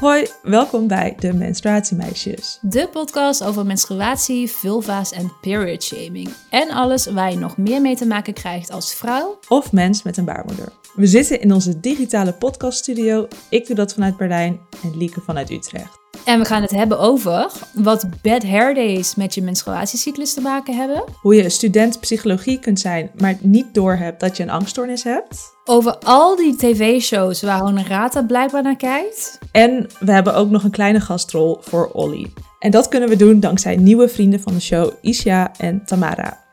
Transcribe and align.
Hoi, 0.00 0.26
welkom 0.42 0.86
bij 0.86 1.14
de 1.18 1.32
Menstruatiemeisjes. 1.32 2.58
De 2.60 2.88
podcast 2.92 3.44
over 3.44 3.66
menstruatie, 3.66 4.50
vulva's 4.50 5.12
en 5.12 5.32
period 5.40 5.82
shaming. 5.82 6.28
En 6.50 6.70
alles 6.70 7.06
waar 7.06 7.30
je 7.30 7.38
nog 7.38 7.56
meer 7.56 7.80
mee 7.80 7.96
te 7.96 8.06
maken 8.06 8.34
krijgt 8.34 8.70
als 8.70 8.94
vrouw. 8.94 9.38
Of 9.48 9.72
mens 9.72 10.02
met 10.02 10.16
een 10.16 10.24
baarmoeder. 10.24 10.72
We 10.94 11.06
zitten 11.06 11.40
in 11.40 11.52
onze 11.52 11.80
digitale 11.80 12.32
podcaststudio. 12.32 13.28
Ik 13.50 13.66
doe 13.66 13.76
dat 13.76 13.92
vanuit 13.92 14.16
Berlijn 14.16 14.60
en 14.82 14.96
Lieke 14.96 15.20
vanuit 15.20 15.50
Utrecht. 15.50 16.05
En 16.24 16.38
we 16.38 16.44
gaan 16.44 16.62
het 16.62 16.70
hebben 16.70 16.98
over 16.98 17.52
wat 17.72 18.06
bad 18.22 18.42
hair 18.42 18.74
days 18.74 19.14
met 19.14 19.34
je 19.34 19.42
menstruatiecyclus 19.42 20.34
te 20.34 20.40
maken 20.40 20.76
hebben. 20.76 21.04
Hoe 21.20 21.34
je 21.34 21.50
student 21.50 22.00
psychologie 22.00 22.58
kunt 22.58 22.80
zijn, 22.80 23.10
maar 23.18 23.36
niet 23.40 23.74
doorhebt 23.74 24.20
dat 24.20 24.36
je 24.36 24.42
een 24.42 24.50
angststoornis 24.50 25.04
hebt. 25.04 25.54
Over 25.64 25.98
al 25.98 26.36
die 26.36 26.56
tv-shows 26.56 27.42
waar 27.42 27.60
Honorata 27.60 28.22
blijkbaar 28.22 28.62
naar 28.62 28.76
kijkt. 28.76 29.38
En 29.52 29.86
we 30.00 30.12
hebben 30.12 30.34
ook 30.34 30.50
nog 30.50 30.64
een 30.64 30.70
kleine 30.70 31.00
gastrol 31.00 31.58
voor 31.60 31.90
Olly. 31.92 32.32
En 32.58 32.70
dat 32.70 32.88
kunnen 32.88 33.08
we 33.08 33.16
doen 33.16 33.40
dankzij 33.40 33.76
nieuwe 33.76 34.08
vrienden 34.08 34.40
van 34.40 34.54
de 34.54 34.60
show, 34.60 34.92
Isha 35.00 35.52
en 35.58 35.84
Tamara. 35.84 36.44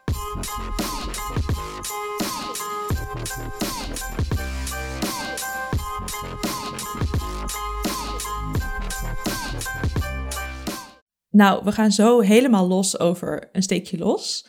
Nou, 11.33 11.63
we 11.63 11.71
gaan 11.71 11.91
zo 11.91 12.19
helemaal 12.19 12.67
los 12.67 12.99
over 12.99 13.49
een 13.51 13.63
steekje 13.63 13.97
los. 13.97 14.47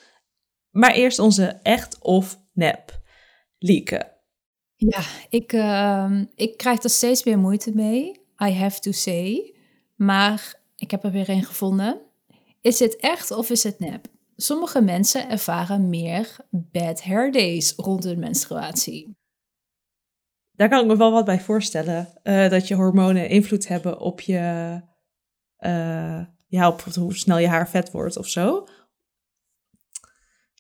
Maar 0.71 0.93
eerst 0.93 1.19
onze 1.19 1.47
echt 1.63 1.99
of 1.99 2.39
nep. 2.53 3.03
Lieke. 3.59 4.13
Ja, 4.77 5.03
ik, 5.29 5.53
ehm, 5.53 6.25
ik 6.35 6.57
krijg 6.57 6.83
er 6.83 6.91
steeds 6.91 7.25
meer 7.25 7.39
moeite 7.39 7.75
mee. 7.75 8.11
I 8.45 8.51
have 8.53 8.81
to 8.81 8.93
say. 8.93 9.55
Maar 9.97 10.61
ik 10.77 10.91
heb 10.91 11.05
er 11.05 11.11
weer 11.11 11.29
een 11.29 11.45
gevonden. 11.45 12.01
Is 12.61 12.79
het 12.79 12.97
echt 12.97 13.31
of 13.31 13.51
is 13.51 13.63
het 13.63 13.79
nep? 13.79 14.07
Sommige 14.37 14.81
mensen 14.81 15.29
ervaren 15.31 15.89
meer 15.89 16.37
bad 16.51 17.03
hair 17.03 17.33
days 17.33 17.73
rond 17.77 18.05
hun 18.05 18.19
menstruatie. 18.19 19.17
Daar 20.53 20.69
kan 20.69 20.81
ik 20.81 20.87
me 20.87 20.97
wel 20.97 21.13
wat 21.13 21.25
bij 21.25 21.41
voorstellen. 21.41 22.09
eh, 22.23 22.49
dat 22.51 22.69
je 22.69 22.75
hormonen 22.75 23.29
invloed 23.29 23.69
hebben 23.69 24.01
op 24.01 24.21
je. 24.21 24.81
eh, 25.57 26.23
ja, 26.55 26.69
op 26.69 26.81
hoe 26.83 27.15
snel 27.15 27.39
je 27.39 27.49
haar 27.49 27.69
vet 27.69 27.91
wordt 27.91 28.17
of 28.17 28.29
zo. 28.29 28.67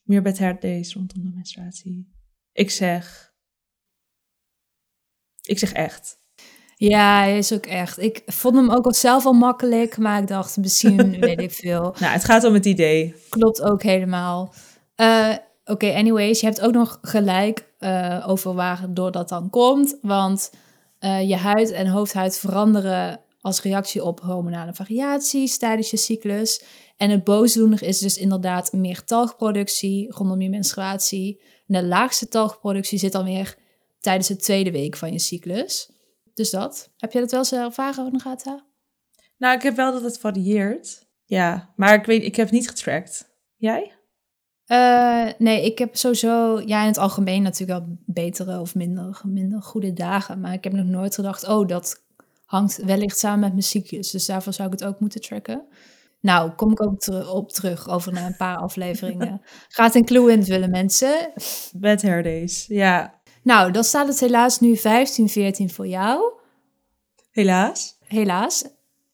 Meer 0.04 0.22
bad 0.22 0.38
hair 0.38 0.60
days 0.60 0.94
rondom 0.94 1.22
de 1.22 1.30
menstruatie. 1.34 2.12
Ik 2.52 2.70
zeg. 2.70 3.32
Ik 5.42 5.58
zeg 5.58 5.72
echt. 5.72 6.22
Ja, 6.76 7.18
hij 7.18 7.38
is 7.38 7.52
ook 7.52 7.66
echt. 7.66 7.98
Ik 7.98 8.22
vond 8.26 8.54
hem 8.56 8.70
ook 8.70 8.84
al 8.84 8.94
zelf 8.94 9.26
al 9.26 9.32
makkelijk, 9.32 9.98
maar 9.98 10.20
ik 10.20 10.26
dacht 10.28 10.56
misschien, 10.56 11.10
weet 11.20 11.40
ik 11.40 11.52
veel. 11.52 11.82
Nou, 11.98 12.12
het 12.12 12.24
gaat 12.24 12.44
om 12.44 12.54
het 12.54 12.66
idee. 12.66 13.14
Klopt 13.28 13.62
ook 13.62 13.82
helemaal. 13.82 14.54
Eh, 14.94 15.36
Oké, 15.66 15.92
anyways, 15.92 16.40
je 16.40 16.46
hebt 16.46 16.60
ook 16.60 16.72
nog 16.72 16.98
gelijk 17.02 17.68
eh, 17.78 18.24
over 18.26 18.54
waardoor 18.54 19.12
dat 19.12 19.28
dan 19.28 19.50
komt. 19.50 19.98
Want 20.02 20.52
eh, 20.98 21.28
je 21.28 21.36
huid 21.36 21.70
en 21.70 21.86
hoofdhuid 21.86 22.38
veranderen 22.38 23.20
als 23.44 23.62
reactie 23.62 24.04
op 24.04 24.20
hormonale 24.20 24.74
variaties 24.74 25.58
tijdens 25.58 25.90
je 25.90 25.96
cyclus. 25.96 26.64
En 26.96 27.10
het 27.10 27.24
boosdoener 27.24 27.82
is 27.82 27.98
dus 27.98 28.18
inderdaad 28.18 28.72
meer 28.72 29.04
talgproductie 29.04 30.12
rondom 30.12 30.40
je 30.40 30.48
menstruatie. 30.48 31.42
En 31.66 31.74
de 31.74 31.86
laagste 31.86 32.28
talgproductie 32.28 32.98
zit 32.98 33.12
dan 33.12 33.24
weer 33.24 33.56
tijdens 34.00 34.28
de 34.28 34.36
tweede 34.36 34.70
week 34.70 34.96
van 34.96 35.12
je 35.12 35.18
cyclus. 35.18 35.90
Dus 36.34 36.50
dat. 36.50 36.90
Heb 36.96 37.12
jij 37.12 37.20
dat 37.20 37.30
wel 37.30 37.40
eens 37.40 37.52
ervaren, 37.52 38.12
Nagata? 38.12 38.66
Nou, 39.38 39.56
ik 39.56 39.62
heb 39.62 39.76
wel 39.76 39.92
dat 39.92 40.02
het 40.02 40.18
varieert. 40.18 41.06
Ja, 41.24 41.72
maar 41.76 41.94
ik 41.94 42.04
weet, 42.04 42.22
ik 42.22 42.36
heb 42.36 42.50
niet 42.50 42.68
getrackt. 42.68 43.28
Jij? 43.56 43.92
Eh, 44.64 45.28
nee, 45.38 45.64
ik 45.64 45.78
heb 45.78 45.96
sowieso, 45.96 46.60
ja, 46.66 46.80
in 46.80 46.86
het 46.86 46.98
algemeen 46.98 47.42
natuurlijk 47.42 47.78
wel 47.80 47.96
betere 48.06 48.60
of 48.60 48.74
minder, 48.74 49.20
minder 49.24 49.62
goede 49.62 49.92
dagen. 49.92 50.40
Maar 50.40 50.52
ik 50.52 50.64
heb 50.64 50.72
nog 50.72 50.86
nooit 50.86 51.14
gedacht, 51.14 51.48
oh, 51.48 51.68
dat 51.68 52.03
hangt 52.54 52.76
wellicht 52.84 53.18
samen 53.18 53.40
met 53.40 53.50
mijn 53.50 53.62
cyclus. 53.62 54.10
Dus 54.10 54.26
daarvoor 54.26 54.52
zou 54.52 54.72
ik 54.72 54.78
het 54.78 54.88
ook 54.88 55.00
moeten 55.00 55.20
tracken. 55.20 55.62
Nou, 56.20 56.50
kom 56.50 56.70
ik 56.70 56.82
ook 56.82 56.98
ter- 57.00 57.30
op 57.30 57.50
terug 57.52 57.88
over 57.88 58.12
na 58.12 58.26
een 58.26 58.36
paar 58.36 58.56
afleveringen. 58.56 59.40
Gaat 59.68 59.94
een 59.94 60.04
clue 60.04 60.30
invullen, 60.32 60.70
mensen. 60.70 61.32
Bad 61.72 62.02
hair 62.02 62.22
days. 62.22 62.66
Ja, 62.68 63.20
Nou, 63.42 63.70
dan 63.72 63.84
staat 63.84 64.08
het 64.08 64.20
helaas 64.20 64.60
nu 64.60 64.76
15, 64.76 65.28
14 65.28 65.70
voor 65.70 65.86
jou. 65.86 66.32
helaas. 67.30 67.96
Helaas. 68.06 68.62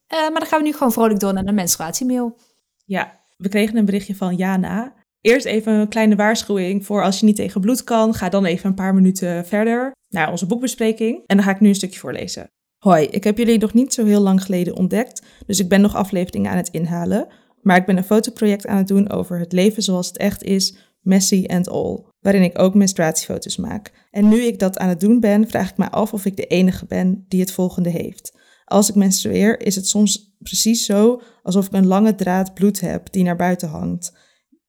Eh, 0.06 0.18
maar 0.20 0.38
dan 0.40 0.46
gaan 0.46 0.58
we 0.58 0.64
nu 0.66 0.72
gewoon 0.72 0.92
vrolijk 0.92 1.20
door 1.20 1.32
naar 1.32 1.44
de 1.44 1.52
menstruatiemail. 1.52 2.36
Ja, 2.84 3.20
we 3.36 3.48
kregen 3.48 3.76
een 3.76 3.84
berichtje 3.84 4.16
van 4.16 4.36
Jana. 4.36 4.92
Eerst 5.20 5.46
even 5.46 5.72
een 5.72 5.88
kleine 5.88 6.16
waarschuwing 6.16 6.86
voor 6.86 7.02
als 7.02 7.20
je 7.20 7.26
niet 7.26 7.36
tegen 7.36 7.60
bloed 7.60 7.84
kan. 7.84 8.14
Ga 8.14 8.28
dan 8.28 8.44
even 8.44 8.68
een 8.68 8.74
paar 8.74 8.94
minuten 8.94 9.46
verder 9.46 9.92
naar 10.08 10.30
onze 10.30 10.46
boekbespreking. 10.46 11.22
En 11.26 11.36
dan 11.36 11.44
ga 11.44 11.50
ik 11.50 11.60
nu 11.60 11.68
een 11.68 11.74
stukje 11.74 11.98
voorlezen. 12.00 12.50
Hoi, 12.80 13.06
ik 13.06 13.24
heb 13.24 13.38
jullie 13.38 13.58
nog 13.58 13.74
niet 13.74 13.94
zo 13.94 14.04
heel 14.04 14.20
lang 14.20 14.42
geleden 14.42 14.76
ontdekt, 14.76 15.22
dus 15.46 15.60
ik 15.60 15.68
ben 15.68 15.80
nog 15.80 15.94
afleveringen 15.94 16.50
aan 16.50 16.56
het 16.56 16.68
inhalen. 16.68 17.28
Maar 17.62 17.76
ik 17.76 17.86
ben 17.86 17.96
een 17.96 18.04
fotoproject 18.04 18.66
aan 18.66 18.76
het 18.76 18.88
doen 18.88 19.10
over 19.10 19.38
het 19.38 19.52
leven 19.52 19.82
zoals 19.82 20.06
het 20.06 20.16
echt 20.16 20.42
is, 20.42 20.76
messy 21.00 21.44
and 21.46 21.68
all, 21.68 22.04
waarin 22.20 22.42
ik 22.42 22.58
ook 22.58 22.74
menstruatiefoto's 22.74 23.56
maak. 23.56 24.08
En 24.10 24.28
nu 24.28 24.40
ik 24.40 24.58
dat 24.58 24.78
aan 24.78 24.88
het 24.88 25.00
doen 25.00 25.20
ben, 25.20 25.48
vraag 25.48 25.70
ik 25.70 25.76
me 25.76 25.90
af 25.90 26.12
of 26.12 26.24
ik 26.24 26.36
de 26.36 26.46
enige 26.46 26.86
ben 26.86 27.24
die 27.28 27.40
het 27.40 27.52
volgende 27.52 27.90
heeft. 27.90 28.38
Als 28.64 28.88
ik 28.88 28.94
menstrueer, 28.94 29.60
is 29.60 29.74
het 29.74 29.86
soms 29.86 30.34
precies 30.38 30.84
zo 30.84 31.22
alsof 31.42 31.66
ik 31.66 31.72
een 31.72 31.86
lange 31.86 32.14
draad 32.14 32.54
bloed 32.54 32.80
heb 32.80 33.12
die 33.12 33.24
naar 33.24 33.36
buiten 33.36 33.68
hangt. 33.68 34.16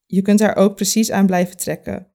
Je 0.06 0.22
kunt 0.22 0.40
daar 0.40 0.56
ook 0.56 0.76
precies 0.76 1.12
aan 1.12 1.26
blijven 1.26 1.58
trekken. 1.58 2.08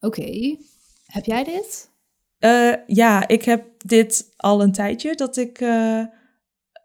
Oké, 0.00 0.56
heb 1.04 1.24
jij 1.24 1.44
dit? 1.44 1.90
Eh, 2.38 2.72
ja, 2.86 3.28
ik 3.28 3.44
heb 3.44 3.75
dit 3.86 4.32
al 4.36 4.62
een 4.62 4.72
tijdje, 4.72 5.14
dat, 5.14 5.36
ik, 5.36 5.60
eh, 5.60 6.04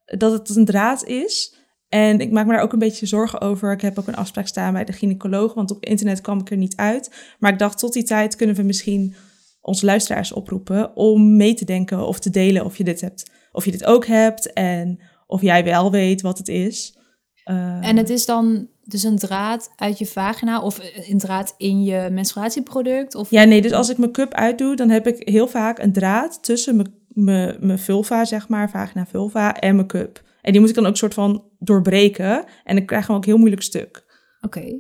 dat 0.06 0.32
het 0.32 0.56
een 0.56 0.66
draad 0.66 1.06
is. 1.06 1.56
En 1.90 2.20
ik 2.20 2.32
maak 2.32 2.46
me 2.46 2.54
daar 2.54 2.62
ook 2.62 2.74
een 2.74 2.80
beetje 2.80 3.06
zorgen 3.06 3.42
over. 3.42 3.72
Ik 3.72 3.82
heb 3.82 4.00
ook 4.00 4.08
een 4.08 4.16
afspraak 4.16 4.48
staan 4.48 4.74
bij 4.74 4.86
de 4.86 4.94
gynaecoloog, 4.94 5.54
want 5.54 5.72
op 5.72 5.86
internet 5.86 6.22
kwam 6.22 6.40
ik 6.40 6.52
er 6.52 6.58
niet 6.58 6.76
uit. 6.76 7.36
Maar 7.40 7.52
ik 7.52 7.60
dacht, 7.60 7.80
tot 7.80 7.94
die 7.94 8.04
tijd 8.04 8.36
kunnen 8.36 8.56
we 8.56 8.64
misschien 8.64 9.16
onze 9.62 9.86
luisteraars 9.86 10.32
oproepen 10.32 10.96
om 10.96 11.36
mee 11.36 11.54
te 11.54 11.66
denken 11.66 12.08
of 12.08 12.20
te 12.20 12.30
delen 12.30 12.66
of 12.66 12.78
je 12.78 12.84
dit 12.84 13.02
hebt. 13.02 13.32
Of 13.52 13.66
je 13.66 13.72
dit 13.72 13.86
ook 13.86 14.06
hebt 14.06 14.54
en 14.54 15.00
of 15.28 15.42
jij 15.42 15.64
wel 15.64 15.92
weet 15.92 16.22
wat 16.22 16.38
het 16.38 16.48
is. 16.48 16.98
En 17.44 17.98
het 17.98 18.10
is 18.10 18.26
dan 18.26 18.70
dus 18.92 19.04
een 19.04 19.18
draad 19.18 19.72
uit 19.76 19.98
je 19.98 20.06
vagina 20.06 20.62
of 20.62 20.80
een 21.08 21.18
draad 21.18 21.54
in 21.58 21.84
je 21.84 22.10
menstruatieproduct? 22.12 23.16
Of... 23.16 23.30
Ja, 23.30 23.44
nee, 23.44 23.62
dus 23.62 23.72
als 23.72 23.90
ik 23.90 23.98
mijn 23.98 24.12
cup 24.12 24.34
uitdoe, 24.34 24.76
dan 24.76 24.90
heb 24.90 25.08
ik 25.08 25.28
heel 25.28 25.48
vaak 25.48 25.80
een 25.80 25.94
draad 25.94 26.44
tussen 26.44 26.76
mijn, 26.76 26.94
mijn, 27.08 27.58
mijn 27.60 27.80
vulva, 27.80 28.26
zeg 28.26 28.48
maar, 28.48 28.70
vagina 28.70 29.06
vulva, 29.06 29.60
en 29.60 29.76
mijn 29.76 29.88
cup. 29.88 30.24
En 30.42 30.52
die 30.52 30.62
moet 30.62 30.70
ik 30.70 30.76
dan 30.76 30.86
ook 30.86 30.98
soort 30.98 31.14
van 31.14 31.44
doorbreken. 31.60 32.46
En 32.64 32.78
ik 32.78 32.86
krijg 32.86 33.08
hem 33.08 33.16
ook 33.16 33.26
heel 33.26 33.38
moeilijk 33.38 33.62
stuk. 33.62 34.06
Oké. 34.42 34.80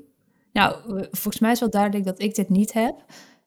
Nou, 0.53 0.73
eh, 0.73 1.07
volgens 1.11 1.39
mij 1.39 1.51
is 1.51 1.59
wel 1.59 1.69
duidelijk 1.69 2.05
dat 2.05 2.21
ik 2.21 2.35
dit 2.35 2.49
niet 2.49 2.73
heb. 2.73 3.05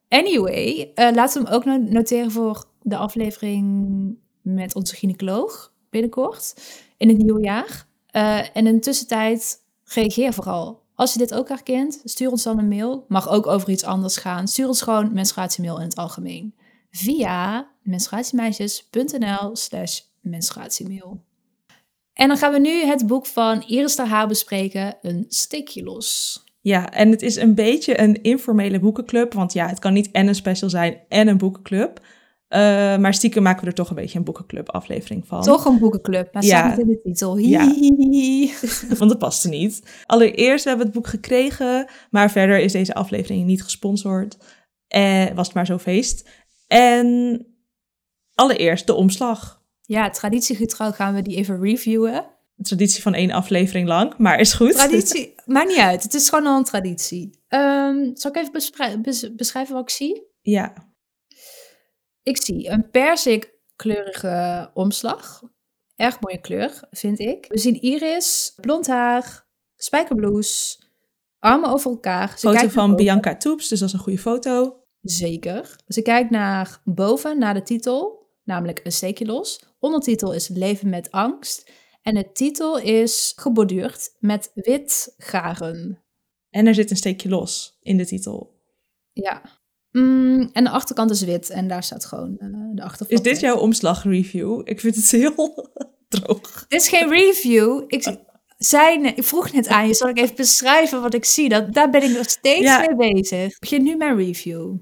Anyway, 0.09 0.91
eh, 0.95 1.11
laten 1.15 1.43
we 1.43 1.49
hem 1.49 1.57
ook 1.57 1.65
no- 1.65 1.91
noteren 1.91 2.31
voor 2.31 2.65
de 2.83 2.97
aflevering 2.97 4.17
met 4.43 4.75
onze 4.75 4.97
gynaecoloog 4.97 5.73
binnenkort 5.91 6.55
in 6.97 7.09
het 7.09 7.17
nieuwe 7.17 7.43
jaar. 7.43 7.87
Eh, 8.07 8.39
en 8.39 8.67
in 8.67 8.75
de 8.75 8.79
tussentijd 8.79 9.63
reageer 9.85 10.33
vooral. 10.33 10.83
Als 10.95 11.13
je 11.13 11.19
dit 11.19 11.35
ook 11.35 11.49
herkent, 11.49 12.01
stuur 12.05 12.31
ons 12.31 12.43
dan 12.43 12.59
een 12.59 12.69
mail. 12.69 13.05
Mag 13.09 13.29
ook 13.29 13.47
over 13.47 13.69
iets 13.69 13.85
anders 13.85 14.17
gaan. 14.17 14.49
Stuur 14.49 14.69
ons 14.69 14.83
gewoon 14.83 15.13
menstruatiemail 15.13 15.77
in 15.79 15.85
het 15.85 15.97
algemeen. 15.97 16.55
Via 16.91 17.69
menstruatiemeisjes.nl 17.83 19.57
slash 19.57 20.01
menstruatiemail. 20.21 21.23
En 22.13 22.29
dan 22.29 22.37
gaan 22.37 22.53
we 22.53 22.59
nu 22.59 22.85
het 22.85 23.07
boek 23.07 23.27
van 23.27 23.63
Iris 23.67 23.95
ter 23.95 24.27
bespreken, 24.27 24.97
Een 25.03 25.25
steekje 25.29 25.83
los. 25.83 26.43
Ja, 26.61 26.91
en 26.91 27.11
het 27.11 27.23
is 27.23 27.37
een 27.37 27.55
beetje 27.55 28.01
een 28.01 28.23
informele 28.23 28.81
boekenclub. 28.81 29.33
Want 29.33 29.53
ja, 29.53 29.69
het 29.69 29.79
kan 29.79 29.93
niet 29.93 30.11
en 30.11 30.27
een 30.27 30.35
special 30.35 30.71
zijn 30.71 31.01
en 31.09 31.29
een 31.29 31.39
boekenclub. 31.39 32.01
Eh, 32.55 32.61
maar 32.97 33.15
stiekem 33.15 33.43
maken 33.43 33.61
we 33.63 33.67
er 33.67 33.75
toch 33.75 33.89
een 33.89 33.95
beetje 33.95 34.19
een 34.19 34.25
boekenclub 34.25 34.71
aflevering 34.71 35.27
van. 35.27 35.43
Toch 35.43 35.65
een 35.65 35.79
boekenclub, 35.79 36.33
maar 36.33 36.43
Ja. 36.45 36.49
staat 36.59 36.77
niet 36.77 36.87
in 36.87 36.93
de 36.93 37.01
titel. 37.03 37.37
Ja. 37.37 37.75
Want 38.99 39.11
dat 39.11 39.19
past 39.19 39.45
er 39.45 39.51
niet. 39.51 40.03
Allereerst, 40.07 40.63
we 40.63 40.69
hebben 40.69 40.87
het 40.87 40.97
boek 40.97 41.07
gekregen. 41.07 41.87
Maar 42.11 42.31
verder 42.31 42.59
is 42.59 42.73
deze 42.73 42.95
aflevering 42.95 43.47
niet 43.47 43.63
gesponsord. 43.63 44.37
En 44.89 45.35
was 45.35 45.47
het 45.47 45.55
maar 45.55 45.67
zo 45.67 45.79
feest. 45.79 46.29
En 46.67 47.47
allereerst 48.35 48.87
de 48.87 48.95
omslag. 48.95 49.63
Ja, 49.83 50.11
traditiegetrouw 50.11 50.91
gaan 50.91 51.15
we 51.15 51.23
die 51.23 51.37
even 51.37 51.61
reviewen. 51.61 52.15
Een 52.57 52.65
traditie 52.65 53.03
van 53.03 53.15
één 53.15 53.31
aflevering 53.31 53.89
lang, 53.89 54.15
maar 54.19 54.41
is 54.41 54.53
goed. 54.53 54.73
Traditie, 54.73 55.35
maakt 55.47 55.69
niet 55.69 55.79
uit. 55.79 56.03
Het 56.03 56.15
is 56.15 56.29
gewoon 56.29 56.47
al 56.47 56.59
een 56.59 56.65
traditie. 56.65 57.43
Ehm, 57.49 58.11
zal 58.15 58.31
ik 58.31 58.37
even 58.37 59.03
beschrijven 59.37 59.75
wat 59.75 59.83
ik 59.83 59.91
zie? 59.91 60.23
Ja, 60.41 60.73
Ik 62.25 62.43
zie 62.43 62.69
een 62.69 62.91
persikkleurige 62.91 64.71
omslag. 64.75 65.43
Erg 65.97 66.21
mooie 66.21 66.41
kleur, 66.41 66.81
vind 66.91 67.19
ik. 67.19 67.47
We 67.49 67.59
zien 67.59 67.81
Iris, 67.81 68.53
blond 68.61 68.87
haar, 68.87 69.47
spijkerblouse, 69.77 70.79
armen 71.39 71.71
over 71.71 71.91
elkaar. 71.91 72.39
Ze 72.39 72.53
Foto 72.53 72.69
van. 72.69 72.97
Bianca 72.97 73.37
Toeps, 73.37 73.69
dus 73.69 73.79
dat 73.79 73.89
is 73.89 73.95
een 73.95 74.01
goede 74.01 74.19
foto. 74.19 74.83
Zeker. 75.01 75.77
Ze 75.87 76.03
kijkt 76.03 76.31
naar 76.31 76.81
boven, 76.85 77.39
naar 77.39 77.55
de 77.55 77.63
titel, 77.63 78.29
namelijk 78.45 78.81
Een 78.85 78.93
steekje 78.93 79.27
los. 79.27 79.65
Ondertitel 79.79 80.33
is 80.33 80.49
Leven 80.49 80.89
met 80.89 81.11
angst. 81.11 81.71
En 82.03 82.15
de 82.15 82.33
titel 82.33 82.79
is 82.79 83.33
geborduurd 83.37 84.17
met 84.19 84.51
wit 84.55 85.15
garen. 85.17 86.05
En 86.51 86.67
er 86.67 86.75
zit 86.75 86.91
een 86.91 86.97
steekje 86.97 87.29
los 87.29 87.79
in 87.81 87.97
de 87.97 88.07
titel. 88.07 88.63
Ja. 89.13 89.43
Mm, 89.99 90.49
en 90.53 90.65
de 90.65 90.71
achterkant 90.71 91.11
is 91.11 91.23
wit 91.23 91.51
en 91.51 91.69
daar 91.69 91.83
staat 91.83 92.05
gewoon 92.05 92.37
eh, 92.39 92.49
de 92.73 92.83
achterkant. 92.83 93.11
Is 93.11 93.33
dit 93.33 93.41
jouw 93.41 93.57
omslagreview? 93.57 94.61
Ik 94.65 94.81
vind 94.81 94.95
het 94.97 95.11
heel 95.21 95.69
droog. 96.09 96.65
Dit 96.69 96.81
is 96.81 96.89
geen 96.89 97.09
review. 97.09 97.83
Ik, 97.87 98.17
zei, 98.59 98.99
ne- 98.99 99.09
ik 99.15 99.25
vroeg 99.25 99.53
net 99.53 99.69
aan 99.69 99.87
je, 99.87 99.95
zal 99.95 100.09
ik 100.09 100.19
even 100.19 100.37
beschrijven 100.37 101.03
wat 101.03 101.15
ik 101.15 101.25
zie? 101.25 101.49
Dat, 101.49 101.73
daar 101.73 101.91
ben 101.91 102.03
ik 102.03 102.17
nog 102.17 102.29
steeds 102.31 102.61
Ja. 102.61 102.79
mee 102.79 103.13
bezig. 103.13 103.53
Ik 103.53 103.59
begin 103.61 103.83
nu 103.83 103.97
mijn 103.97 104.17
review. 104.17 104.77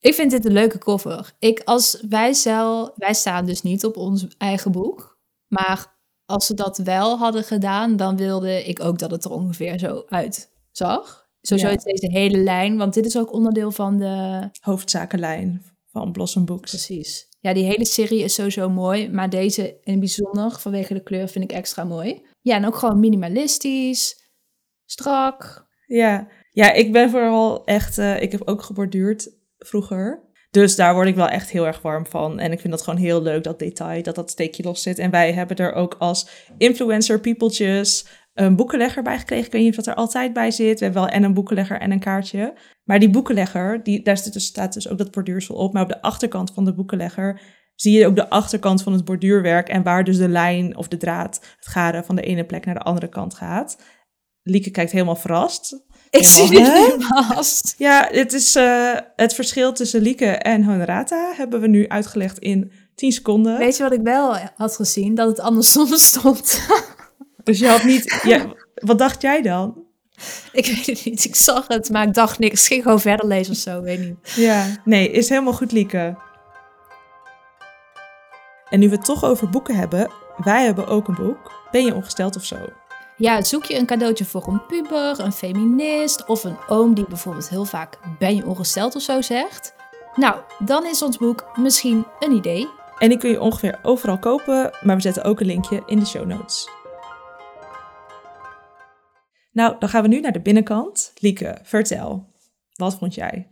Ik 0.00 0.14
vind 0.14 0.30
dit 0.30 0.44
een 0.44 0.52
leuke 0.52 0.78
cover. 0.78 1.32
Ik, 1.38 1.60
als 1.64 2.04
wij, 2.08 2.32
zelf, 2.32 2.90
wij 2.96 3.14
staan 3.14 3.44
dus 3.46 3.62
niet 3.62 3.84
op 3.84 3.96
ons 3.96 4.26
eigen 4.38 4.72
boek. 4.72 5.18
Maar 5.48 5.96
als 6.26 6.46
ze 6.46 6.54
dat 6.54 6.78
wel 6.78 7.18
hadden 7.18 7.44
gedaan, 7.44 7.96
dan 7.96 8.16
wilde 8.16 8.64
ik 8.64 8.80
ook 8.80 8.98
dat 8.98 9.10
het 9.10 9.24
er 9.24 9.30
ongeveer 9.30 9.78
zo 9.78 10.04
uitzag. 10.08 11.23
Sowieso 11.46 11.68
Ja. 11.70 11.76
is 11.76 11.82
deze 11.82 12.18
hele 12.18 12.38
lijn, 12.38 12.76
want 12.76 12.94
dit 12.94 13.06
is 13.06 13.18
ook 13.18 13.32
onderdeel 13.32 13.70
van 13.70 13.98
de... 13.98 14.48
Hoofdzakenlijn 14.60 15.62
van 15.90 16.12
Blossom 16.12 16.44
Books. 16.44 16.70
Precies. 16.70 17.28
Ja, 17.40 17.54
die 17.54 17.64
hele 17.64 17.84
serie 17.84 18.22
is 18.22 18.34
sowieso 18.34 18.68
mooi, 18.70 19.10
maar 19.10 19.30
deze 19.30 19.78
in 19.82 19.98
bijzonder 19.98 20.50
vanwege 20.50 20.94
de 20.94 21.02
kleur 21.02 21.28
vind 21.28 21.44
ik 21.44 21.52
extra 21.56 21.84
mooi. 21.84 22.22
Ja, 22.40 22.56
en 22.56 22.66
ook 22.66 22.76
gewoon 22.76 23.00
minimalistisch, 23.00 24.16
strak. 24.84 25.66
Ja. 25.86 26.28
ja, 26.50 26.72
ik 26.72 26.92
ben 26.92 27.10
vooral 27.10 27.64
echt... 27.64 27.98
eh, 27.98 28.22
ik 28.22 28.32
heb 28.32 28.42
ook 28.44 28.62
geborduurd 28.62 29.30
vroeger. 29.58 30.22
Dus 30.50 30.76
daar 30.76 30.94
word 30.94 31.08
ik 31.08 31.14
wel 31.14 31.28
echt 31.28 31.50
heel 31.50 31.66
erg 31.66 31.82
warm 31.82 32.06
van. 32.06 32.38
En 32.38 32.52
ik 32.52 32.60
vind 32.60 32.72
dat 32.72 32.82
gewoon 32.82 33.00
heel 33.00 33.22
leuk, 33.22 33.44
dat 33.44 33.58
detail, 33.58 34.02
dat 34.02 34.14
dat 34.14 34.30
steekje 34.30 34.62
los 34.62 34.82
zit. 34.82 34.98
En 34.98 35.10
wij 35.10 35.32
hebben 35.32 35.56
er 35.56 35.72
ook 35.72 35.96
als 35.98 36.28
influencer 36.58 37.20
peopletjes 37.20 38.06
een 38.34 38.56
boekenlegger 38.56 39.02
bij 39.02 39.18
gekregen. 39.18 39.46
Ik 39.46 39.52
weet 39.52 39.62
niet 39.62 39.70
of 39.70 39.84
dat 39.84 39.86
er 39.86 39.94
altijd 39.94 40.32
bij 40.32 40.50
zit. 40.50 40.78
We 40.78 40.84
hebben 40.84 41.02
wel 41.02 41.10
en 41.10 41.22
een 41.22 41.34
boekenlegger 41.34 41.80
en 41.80 41.90
een 41.90 42.00
kaartje. 42.00 42.54
Maar 42.84 42.98
die 42.98 43.10
boekenlegger, 43.10 43.82
die, 43.82 44.02
daar 44.02 44.16
staat 44.16 44.32
dus, 44.32 44.46
staat 44.46 44.72
dus 44.72 44.88
ook 44.88 44.98
dat 44.98 45.10
borduursel 45.10 45.54
op. 45.54 45.72
Maar 45.72 45.82
op 45.82 45.88
de 45.88 46.02
achterkant 46.02 46.50
van 46.54 46.64
de 46.64 46.74
boekenlegger 46.74 47.40
zie 47.74 47.98
je 47.98 48.06
ook 48.06 48.16
de 48.16 48.30
achterkant 48.30 48.82
van 48.82 48.92
het 48.92 49.04
borduurwerk. 49.04 49.68
En 49.68 49.82
waar 49.82 50.04
dus 50.04 50.16
de 50.16 50.28
lijn 50.28 50.76
of 50.76 50.88
de 50.88 50.96
draad, 50.96 51.40
het 51.56 51.66
garen 51.66 52.04
van 52.04 52.16
de 52.16 52.22
ene 52.22 52.44
plek 52.44 52.64
naar 52.64 52.74
de 52.74 52.80
andere 52.80 53.08
kant 53.08 53.34
gaat. 53.34 53.78
Lieke 54.42 54.70
kijkt 54.70 54.92
helemaal 54.92 55.16
verrast. 55.16 55.72
Ik 56.10 56.20
Ja, 56.20 56.28
zie 56.28 56.50
dit 56.50 56.96
vast. 56.98 57.74
Ja, 57.78 58.08
het 58.10 58.32
is 58.32 58.54
eh, 58.54 58.92
het 59.16 59.34
verschil 59.34 59.72
tussen 59.72 60.02
Lieke 60.02 60.26
en 60.26 60.64
Honorata 60.64 61.32
hebben 61.36 61.60
we 61.60 61.66
nu 61.66 61.88
uitgelegd 61.88 62.38
in 62.38 62.72
10 62.94 63.12
seconden. 63.12 63.58
Weet 63.58 63.76
je 63.76 63.82
wat 63.82 63.92
ik 63.92 64.00
wel 64.02 64.36
had 64.56 64.76
gezien? 64.76 65.14
Dat 65.14 65.28
het 65.28 65.40
andersom 65.40 65.86
stond. 66.10 66.66
Dus 67.44 67.58
je 67.58 67.68
had 67.68 67.84
niet. 67.84 68.20
Ja, 68.24 68.46
wat 68.74 68.98
dacht 68.98 69.22
jij 69.22 69.42
dan? 69.42 69.82
ik 70.52 70.66
weet 70.66 70.86
het 70.86 71.04
niet. 71.04 71.24
Ik 71.24 71.36
zag 71.36 71.68
het, 71.68 71.90
maar 71.90 72.06
ik 72.06 72.14
dacht 72.14 72.38
niks. 72.38 72.62
Ik 72.62 72.66
ging 72.66 72.82
gewoon 72.82 73.00
verder 73.00 73.26
lezen 73.26 73.52
of 73.52 73.58
zo. 73.58 73.82
Weet 73.82 74.00
niet. 74.00 74.16
Ja, 74.34 74.66
nee, 74.84 75.10
is 75.10 75.28
helemaal 75.28 75.52
goed, 75.52 75.72
Lieke. 75.72 76.16
En 78.68 78.80
nu 78.80 78.88
we 78.88 78.94
het 78.94 79.04
toch 79.04 79.24
over 79.24 79.50
boeken 79.50 79.76
hebben, 79.76 80.10
wij 80.36 80.64
hebben 80.64 80.86
ook 80.86 81.08
een 81.08 81.14
boek. 81.14 81.52
Ben 81.70 81.84
je 81.84 81.94
ongesteld 81.94 82.36
of 82.36 82.44
zo? 82.44 82.56
Ja, 83.16 83.42
zoek 83.42 83.64
je 83.64 83.78
een 83.78 83.86
cadeautje 83.86 84.24
voor 84.24 84.48
een 84.48 84.66
puber, 84.66 85.20
een 85.20 85.32
feminist 85.32 86.26
of 86.26 86.44
een 86.44 86.56
oom 86.68 86.94
die 86.94 87.06
bijvoorbeeld 87.08 87.48
heel 87.48 87.64
vaak 87.64 87.98
ben 88.18 88.36
je 88.36 88.46
ongesteld 88.46 88.96
of 88.96 89.02
zo 89.02 89.20
zegt? 89.20 89.74
Nou, 90.14 90.36
dan 90.58 90.86
is 90.86 91.02
ons 91.02 91.18
boek 91.18 91.46
misschien 91.54 92.06
een 92.18 92.32
idee. 92.32 92.68
En 92.98 93.08
die 93.08 93.18
kun 93.18 93.30
je 93.30 93.40
ongeveer 93.40 93.78
overal 93.82 94.18
kopen, 94.18 94.70
maar 94.82 94.96
we 94.96 95.02
zetten 95.02 95.24
ook 95.24 95.40
een 95.40 95.46
linkje 95.46 95.82
in 95.86 95.98
de 95.98 96.06
show 96.06 96.26
notes. 96.26 96.68
Nou, 99.54 99.76
dan 99.78 99.88
gaan 99.88 100.02
we 100.02 100.08
nu 100.08 100.20
naar 100.20 100.32
de 100.32 100.40
binnenkant. 100.40 101.12
Lieke, 101.18 101.58
vertel. 101.62 102.26
Wat 102.72 102.94
vond 102.94 103.14
jij? 103.14 103.48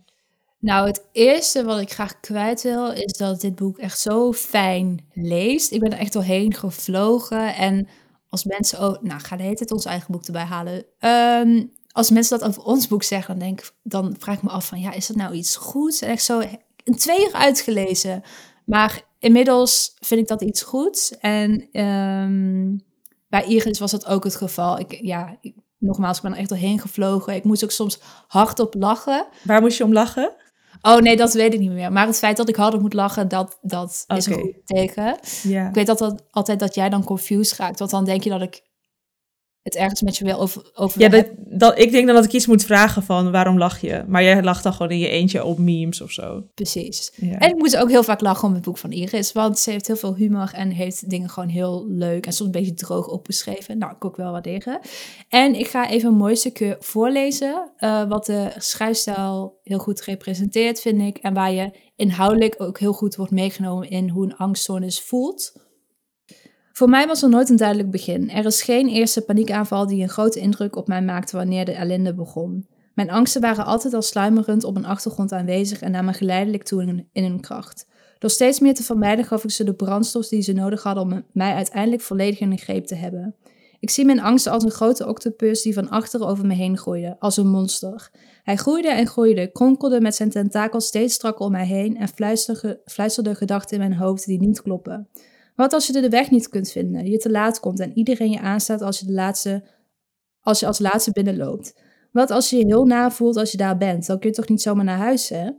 Nou, 0.59 0.87
het 0.87 1.05
eerste 1.11 1.63
wat 1.63 1.79
ik 1.79 1.91
graag 1.91 2.19
kwijt 2.19 2.61
wil 2.61 2.91
is 2.91 3.13
dat 3.13 3.41
dit 3.41 3.55
boek 3.55 3.77
echt 3.77 3.99
zo 3.99 4.33
fijn 4.33 5.05
leest. 5.13 5.71
Ik 5.71 5.79
ben 5.79 5.91
er 5.91 5.97
echt 5.97 6.13
doorheen 6.13 6.53
gevlogen. 6.53 7.55
En 7.55 7.87
als 8.29 8.43
mensen 8.43 8.79
ook, 8.79 9.01
nou, 9.01 9.21
ga 9.21 9.35
de 9.35 9.43
hele 9.43 9.55
tijd 9.55 9.71
ons 9.71 9.85
eigen 9.85 10.11
boek 10.11 10.25
erbij 10.25 10.43
halen. 10.43 10.85
Ehm, 10.99 11.65
als 11.91 12.09
mensen 12.09 12.39
dat 12.39 12.47
over 12.47 12.63
ons 12.63 12.87
boek 12.87 13.03
zeggen, 13.03 13.39
dan, 13.39 13.47
denk, 13.47 13.71
dan 13.83 14.15
vraag 14.19 14.35
ik 14.35 14.43
me 14.43 14.49
af 14.49 14.67
van, 14.67 14.79
ja, 14.79 14.93
is 14.93 15.07
dat 15.07 15.17
nou 15.17 15.33
iets 15.33 15.55
goeds? 15.55 16.01
Echt 16.01 16.23
zo 16.23 16.41
een 16.83 16.95
twee 16.97 17.25
uur 17.25 17.33
uitgelezen. 17.33 18.23
Maar 18.65 19.01
inmiddels 19.19 19.95
vind 19.99 20.21
ik 20.21 20.27
dat 20.27 20.41
iets 20.41 20.61
goeds. 20.61 21.17
En 21.17 21.67
ehm, 21.71 22.77
bij 23.29 23.45
Iris 23.45 23.79
was 23.79 23.91
dat 23.91 24.05
ook 24.05 24.23
het 24.23 24.35
geval. 24.35 24.79
Ik, 24.79 24.99
ja, 25.01 25.37
ik, 25.41 25.55
nogmaals, 25.83 26.17
ik 26.17 26.23
ben 26.23 26.31
er 26.31 26.37
echt 26.37 26.49
doorheen 26.49 26.79
gevlogen. 26.79 27.35
Ik 27.35 27.43
moest 27.43 27.63
ook 27.63 27.71
soms 27.71 27.99
hardop 28.27 28.73
lachen. 28.73 29.25
Waar 29.43 29.61
moest 29.61 29.77
je 29.77 29.83
om 29.83 29.93
lachen? 29.93 30.35
Oh 30.81 30.97
nee, 30.97 31.15
dat 31.15 31.33
weet 31.33 31.53
ik 31.53 31.59
niet 31.59 31.71
meer. 31.71 31.91
Maar 31.91 32.07
het 32.07 32.17
feit 32.17 32.37
dat 32.37 32.49
ik 32.49 32.55
harder 32.55 32.81
moet 32.81 32.93
lachen, 32.93 33.27
dat, 33.27 33.57
dat 33.61 34.05
is 34.07 34.25
een 34.25 34.33
goed 34.33 34.55
teken. 34.65 35.17
Ik 35.67 35.75
weet 35.75 35.85
dat 35.85 35.97
dat, 35.97 36.23
altijd 36.31 36.59
dat 36.59 36.75
jij 36.75 36.89
dan 36.89 37.03
confused 37.03 37.57
raakt. 37.57 37.79
Want 37.79 37.91
dan 37.91 38.05
denk 38.05 38.23
je 38.23 38.29
dat 38.29 38.41
ik 38.41 38.61
het 39.63 39.75
ergens 39.75 40.01
met 40.01 40.17
je 40.17 40.23
wil 40.25 40.39
over, 40.39 40.71
over 40.73 41.01
Ja, 41.01 41.09
dat, 41.09 41.25
dat, 41.37 41.79
ik 41.79 41.91
denk 41.91 42.05
dan 42.05 42.15
dat 42.15 42.25
ik 42.25 42.31
iets 42.31 42.45
moet 42.47 42.65
vragen 42.65 43.03
van 43.03 43.31
waarom 43.31 43.57
lach 43.57 43.81
je? 43.81 44.03
Maar 44.07 44.23
jij 44.23 44.43
lacht 44.43 44.63
dan 44.63 44.73
gewoon 44.73 44.91
in 44.91 44.97
je 44.97 45.09
eentje 45.09 45.43
op 45.43 45.57
memes 45.57 46.01
of 46.01 46.11
zo. 46.11 46.43
Precies. 46.53 47.11
Ja. 47.15 47.37
En 47.37 47.49
ik 47.49 47.55
moest 47.55 47.77
ook 47.77 47.89
heel 47.89 48.03
vaak 48.03 48.21
lachen 48.21 48.47
om 48.47 48.53
het 48.53 48.63
boek 48.63 48.77
van 48.77 48.91
Iris. 48.91 49.31
Want 49.31 49.59
ze 49.59 49.71
heeft 49.71 49.87
heel 49.87 49.95
veel 49.95 50.15
humor 50.15 50.51
en 50.53 50.69
heeft 50.69 51.09
dingen 51.09 51.29
gewoon 51.29 51.49
heel 51.49 51.85
leuk. 51.87 52.25
En 52.25 52.33
soms 52.33 52.55
een 52.55 52.61
beetje 52.61 52.85
droog 52.85 53.07
opgeschreven. 53.07 53.77
Nou, 53.77 53.95
ik 53.95 54.05
ook 54.05 54.17
wel 54.17 54.31
waarderen. 54.31 54.79
En 55.29 55.55
ik 55.55 55.67
ga 55.67 55.89
even 55.89 56.09
een 56.09 56.17
mooi 56.17 56.35
stukje 56.35 56.77
voorlezen. 56.79 57.71
eh, 57.77 58.03
wat 58.09 58.25
de 58.25 58.51
schrijfstijl 58.57 59.59
heel 59.63 59.79
goed 59.79 60.01
representeert, 60.01 60.81
vind 60.81 61.01
ik. 61.01 61.17
En 61.17 61.33
waar 61.33 61.51
je 61.51 61.71
inhoudelijk 61.95 62.55
ook 62.57 62.79
heel 62.79 62.93
goed 62.93 63.15
wordt 63.15 63.31
meegenomen 63.31 63.89
in 63.89 64.09
hoe 64.09 64.25
een 64.25 64.35
angststoornis 64.35 65.01
voelt. 65.01 65.62
Voor 66.73 66.89
mij 66.89 67.07
was 67.07 67.21
er 67.21 67.29
nooit 67.29 67.49
een 67.49 67.55
duidelijk 67.55 67.91
begin. 67.91 68.29
Er 68.29 68.45
is 68.45 68.61
geen 68.61 68.87
eerste 68.87 69.21
paniekaanval 69.21 69.87
die 69.87 70.03
een 70.03 70.09
grote 70.09 70.39
indruk 70.39 70.75
op 70.75 70.87
mij 70.87 71.01
maakte 71.01 71.37
wanneer 71.37 71.65
de 71.65 71.71
ellende 71.71 72.13
begon. 72.13 72.67
Mijn 72.93 73.11
angsten 73.11 73.41
waren 73.41 73.65
altijd 73.65 73.93
al 73.93 74.01
sluimerend 74.01 74.63
op 74.63 74.75
een 74.75 74.85
achtergrond 74.85 75.31
aanwezig 75.31 75.81
en 75.81 75.91
namen 75.91 76.13
geleidelijk 76.13 76.63
toe 76.63 77.07
in, 77.11 77.23
hun 77.23 77.39
kracht. 77.39 77.87
Door 78.19 78.29
steeds 78.29 78.59
meer 78.59 78.73
te 78.73 78.83
vermijden 78.83 79.25
gaf 79.25 79.43
ik 79.43 79.51
ze 79.51 79.63
de 79.63 79.73
brandstof 79.73 80.27
die 80.27 80.41
ze 80.41 80.53
nodig 80.53 80.83
hadden 80.83 81.03
om 81.03 81.23
mij 81.31 81.53
uiteindelijk 81.53 82.01
volledig 82.01 82.39
in 82.39 82.49
de 82.49 82.57
greep 82.57 82.85
te 82.85 82.95
hebben. 82.95 83.35
Ik 83.79 83.89
zie 83.89 84.05
mijn 84.05 84.21
angsten 84.21 84.51
als 84.51 84.63
een 84.63 84.71
grote 84.71 85.07
octopus 85.07 85.61
die 85.61 85.73
van 85.73 85.89
achteren 85.89 86.27
over 86.27 86.45
me 86.45 86.53
heen 86.53 86.77
groeide, 86.77 87.15
als 87.19 87.37
een 87.37 87.47
monster. 87.47 88.09
Hij 88.43 88.55
groeide 88.55 88.89
en 88.89 89.07
groeide, 89.07 89.51
kronkelde 89.51 90.01
met 90.01 90.15
zijn 90.15 90.29
tentakels 90.29 90.85
steeds 90.85 91.13
strakker 91.13 91.45
om 91.45 91.51
mij 91.51 91.65
heen 91.65 91.97
en 91.97 92.07
fluisterde 92.85 93.35
gedachten 93.35 93.81
in 93.81 93.89
mijn 93.89 93.99
hoofd 93.99 94.25
die 94.25 94.39
niet 94.39 94.61
kloppen. 94.61 95.07
Wat 95.55 95.73
als 95.73 95.87
je 95.87 95.93
de 95.93 96.09
weg 96.09 96.31
niet 96.31 96.49
kunt 96.49 96.71
vinden, 96.71 97.05
je 97.05 97.17
te 97.17 97.31
laat 97.31 97.59
komt 97.59 97.79
en 97.79 97.97
iedereen 97.97 98.31
je 98.31 98.39
aanstaat 98.39 98.81
als 98.81 98.99
je, 98.99 99.05
de 99.05 99.11
laatste, 99.11 99.63
als, 100.41 100.59
je 100.59 100.67
als 100.67 100.79
laatste 100.79 101.11
binnenloopt? 101.11 101.81
Wat 102.11 102.31
als 102.31 102.49
je 102.49 102.57
je 102.57 102.65
heel 102.65 102.85
na 102.85 103.11
voelt 103.11 103.37
als 103.37 103.51
je 103.51 103.57
daar 103.57 103.77
bent? 103.77 104.05
Dan 104.05 104.19
kun 104.19 104.29
je 104.29 104.35
toch 104.35 104.47
niet 104.47 104.61
zomaar 104.61 104.85
naar 104.85 104.97
huis, 104.97 105.29
hè? 105.29 105.49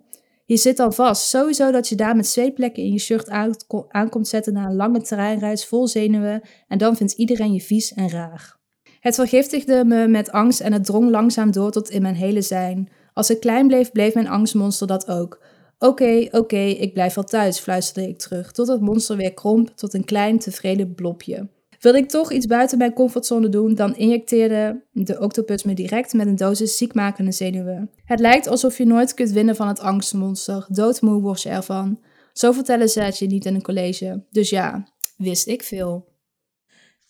Je 0.46 0.56
zit 0.56 0.78
al 0.78 0.92
vast. 0.92 1.28
Sowieso 1.28 1.70
dat 1.70 1.88
je 1.88 1.94
daar 1.94 2.16
met 2.16 2.26
zweetplekken 2.26 2.82
in 2.82 2.92
je 2.92 2.98
shirt 2.98 3.28
aanko- 3.28 3.86
aankomt 3.88 4.28
zetten 4.28 4.52
na 4.52 4.66
een 4.66 4.76
lange 4.76 5.00
treinreis 5.00 5.66
vol 5.66 5.88
zenuwen 5.88 6.40
en 6.68 6.78
dan 6.78 6.96
vindt 6.96 7.12
iedereen 7.12 7.52
je 7.52 7.60
vies 7.60 7.92
en 7.92 8.10
raar. 8.10 8.56
Het 9.00 9.14
vergiftigde 9.14 9.84
me 9.84 10.08
met 10.08 10.32
angst 10.32 10.60
en 10.60 10.72
het 10.72 10.84
drong 10.84 11.10
langzaam 11.10 11.52
door 11.52 11.70
tot 11.70 11.90
in 11.90 12.02
mijn 12.02 12.14
hele 12.14 12.42
zijn. 12.42 12.88
Als 13.12 13.30
ik 13.30 13.40
klein 13.40 13.66
bleef, 13.66 13.92
bleef 13.92 14.14
mijn 14.14 14.28
angstmonster 14.28 14.86
dat 14.86 15.08
ook. 15.08 15.42
Oké, 15.84 16.28
oké, 16.30 16.56
ik 16.56 16.92
blijf 16.92 17.14
wel 17.14 17.24
thuis, 17.24 17.58
fluisterde 17.58 18.08
ik 18.08 18.18
terug, 18.18 18.52
tot 18.52 18.68
het 18.68 18.80
monster 18.80 19.16
weer 19.16 19.34
kromp 19.34 19.68
tot 19.68 19.94
een 19.94 20.04
klein 20.04 20.38
tevreden 20.38 20.94
blopje. 20.94 21.48
Wilde 21.80 21.98
ik 21.98 22.08
toch 22.08 22.32
iets 22.32 22.46
buiten 22.46 22.78
mijn 22.78 22.92
comfortzone 22.92 23.48
doen, 23.48 23.74
dan 23.74 23.96
injecteerde 23.96 24.82
de 24.92 25.20
octopus 25.20 25.62
me 25.62 25.74
direct 25.74 26.12
met 26.12 26.26
een 26.26 26.36
dosis 26.36 26.76
ziekmakende 26.76 27.32
zenuwen. 27.32 27.90
Het 28.04 28.20
lijkt 28.20 28.46
alsof 28.46 28.78
je 28.78 28.86
nooit 28.86 29.14
kunt 29.14 29.30
winnen 29.30 29.56
van 29.56 29.68
het 29.68 29.80
angstmonster, 29.80 30.66
doodmoe 30.68 31.20
word 31.20 31.42
je 31.42 31.48
ervan. 31.48 32.00
Zo 32.32 32.52
vertellen 32.52 32.88
ze 32.88 33.00
het 33.00 33.18
je 33.18 33.26
niet 33.26 33.44
in 33.44 33.54
een 33.54 33.62
college. 33.62 34.24
Dus 34.30 34.50
ja, 34.50 34.88
wist 35.16 35.46
ik 35.46 35.62
veel. 35.62 36.13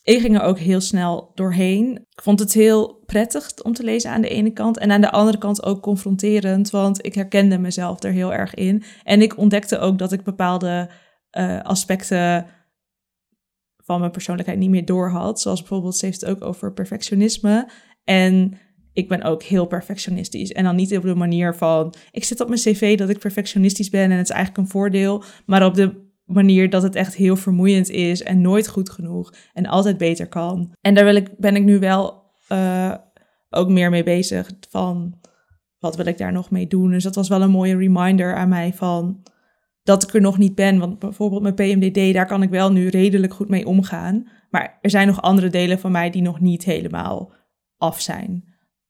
Ik 0.04 0.20
ging 0.20 0.36
er 0.36 0.42
ook 0.42 0.58
heel 0.58 0.80
snel 0.80 1.30
doorheen. 1.34 1.96
Ik 1.96 2.22
vond 2.22 2.38
het 2.38 2.52
heel 2.52 3.02
prettig 3.06 3.62
om 3.62 3.72
te 3.72 3.82
lezen 3.82 4.10
aan 4.10 4.20
de 4.20 4.28
ene 4.28 4.52
kant. 4.52 4.78
En 4.78 4.90
aan 4.90 5.00
de 5.00 5.10
andere 5.10 5.38
kant 5.38 5.62
ook 5.62 5.82
confronterend, 5.82 6.70
want 6.70 7.06
ik 7.06 7.14
herkende 7.14 7.58
mezelf 7.58 8.02
er 8.02 8.12
heel 8.12 8.32
erg 8.32 8.54
in. 8.54 8.82
En 9.04 9.22
ik 9.22 9.36
ontdekte 9.36 9.78
ook 9.78 9.98
dat 9.98 10.12
ik 10.12 10.22
bepaalde 10.22 10.90
eh, 11.30 11.62
aspecten 11.62 12.46
van 13.76 14.00
mijn 14.00 14.10
persoonlijkheid 14.10 14.58
niet 14.58 14.70
meer 14.70 14.84
door 14.84 15.10
had. 15.10 15.40
Zoals 15.40 15.60
bijvoorbeeld, 15.60 15.96
ze 15.96 16.04
heeft 16.04 16.20
het 16.20 16.30
ook 16.30 16.44
over 16.44 16.72
perfectionisme. 16.72 17.68
En 18.04 18.58
ik 18.92 19.08
ben 19.08 19.22
ook 19.22 19.42
heel 19.42 19.66
perfectionistisch. 19.66 20.52
En 20.52 20.64
dan 20.64 20.76
niet 20.76 20.96
op 20.96 21.02
de 21.02 21.14
manier 21.14 21.54
van, 21.54 21.94
ik 22.10 22.24
zit 22.24 22.40
op 22.40 22.48
mijn 22.48 22.60
cv 22.60 22.96
dat 22.96 23.08
ik 23.08 23.18
perfectionistisch 23.18 23.90
ben 23.90 24.10
en 24.10 24.16
het 24.16 24.28
is 24.28 24.34
eigenlijk 24.34 24.64
een 24.64 24.72
voordeel. 24.72 25.22
Maar 25.46 25.64
op 25.64 25.74
de 25.74 26.03
manier 26.24 26.70
dat 26.70 26.82
het 26.82 26.94
echt 26.94 27.14
heel 27.14 27.36
vermoeiend 27.36 27.90
is 27.90 28.22
en 28.22 28.40
nooit 28.40 28.68
goed 28.68 28.90
genoeg 28.90 29.34
en 29.52 29.66
altijd 29.66 29.98
beter 29.98 30.28
kan. 30.28 30.72
En 30.80 30.94
daar 30.94 31.04
wil 31.04 31.14
ik, 31.14 31.38
ben 31.38 31.56
ik 31.56 31.62
nu 31.62 31.78
wel 31.78 32.22
uh, 32.52 32.94
ook 33.50 33.68
meer 33.68 33.90
mee 33.90 34.02
bezig 34.02 34.50
van, 34.68 35.20
wat 35.78 35.96
wil 35.96 36.06
ik 36.06 36.18
daar 36.18 36.32
nog 36.32 36.50
mee 36.50 36.66
doen? 36.66 36.90
Dus 36.90 37.02
dat 37.02 37.14
was 37.14 37.28
wel 37.28 37.42
een 37.42 37.50
mooie 37.50 37.76
reminder 37.76 38.34
aan 38.34 38.48
mij 38.48 38.72
van 38.72 39.22
dat 39.82 40.02
ik 40.02 40.14
er 40.14 40.20
nog 40.20 40.38
niet 40.38 40.54
ben. 40.54 40.78
Want 40.78 40.98
bijvoorbeeld 40.98 41.42
mijn 41.42 41.54
PMDD, 41.54 42.14
daar 42.14 42.26
kan 42.26 42.42
ik 42.42 42.50
wel 42.50 42.72
nu 42.72 42.88
redelijk 42.88 43.34
goed 43.34 43.48
mee 43.48 43.66
omgaan. 43.66 44.28
Maar 44.50 44.78
er 44.80 44.90
zijn 44.90 45.06
nog 45.06 45.22
andere 45.22 45.48
delen 45.48 45.78
van 45.78 45.92
mij 45.92 46.10
die 46.10 46.22
nog 46.22 46.40
niet 46.40 46.64
helemaal 46.64 47.32
af 47.76 48.00
zijn. 48.00 48.44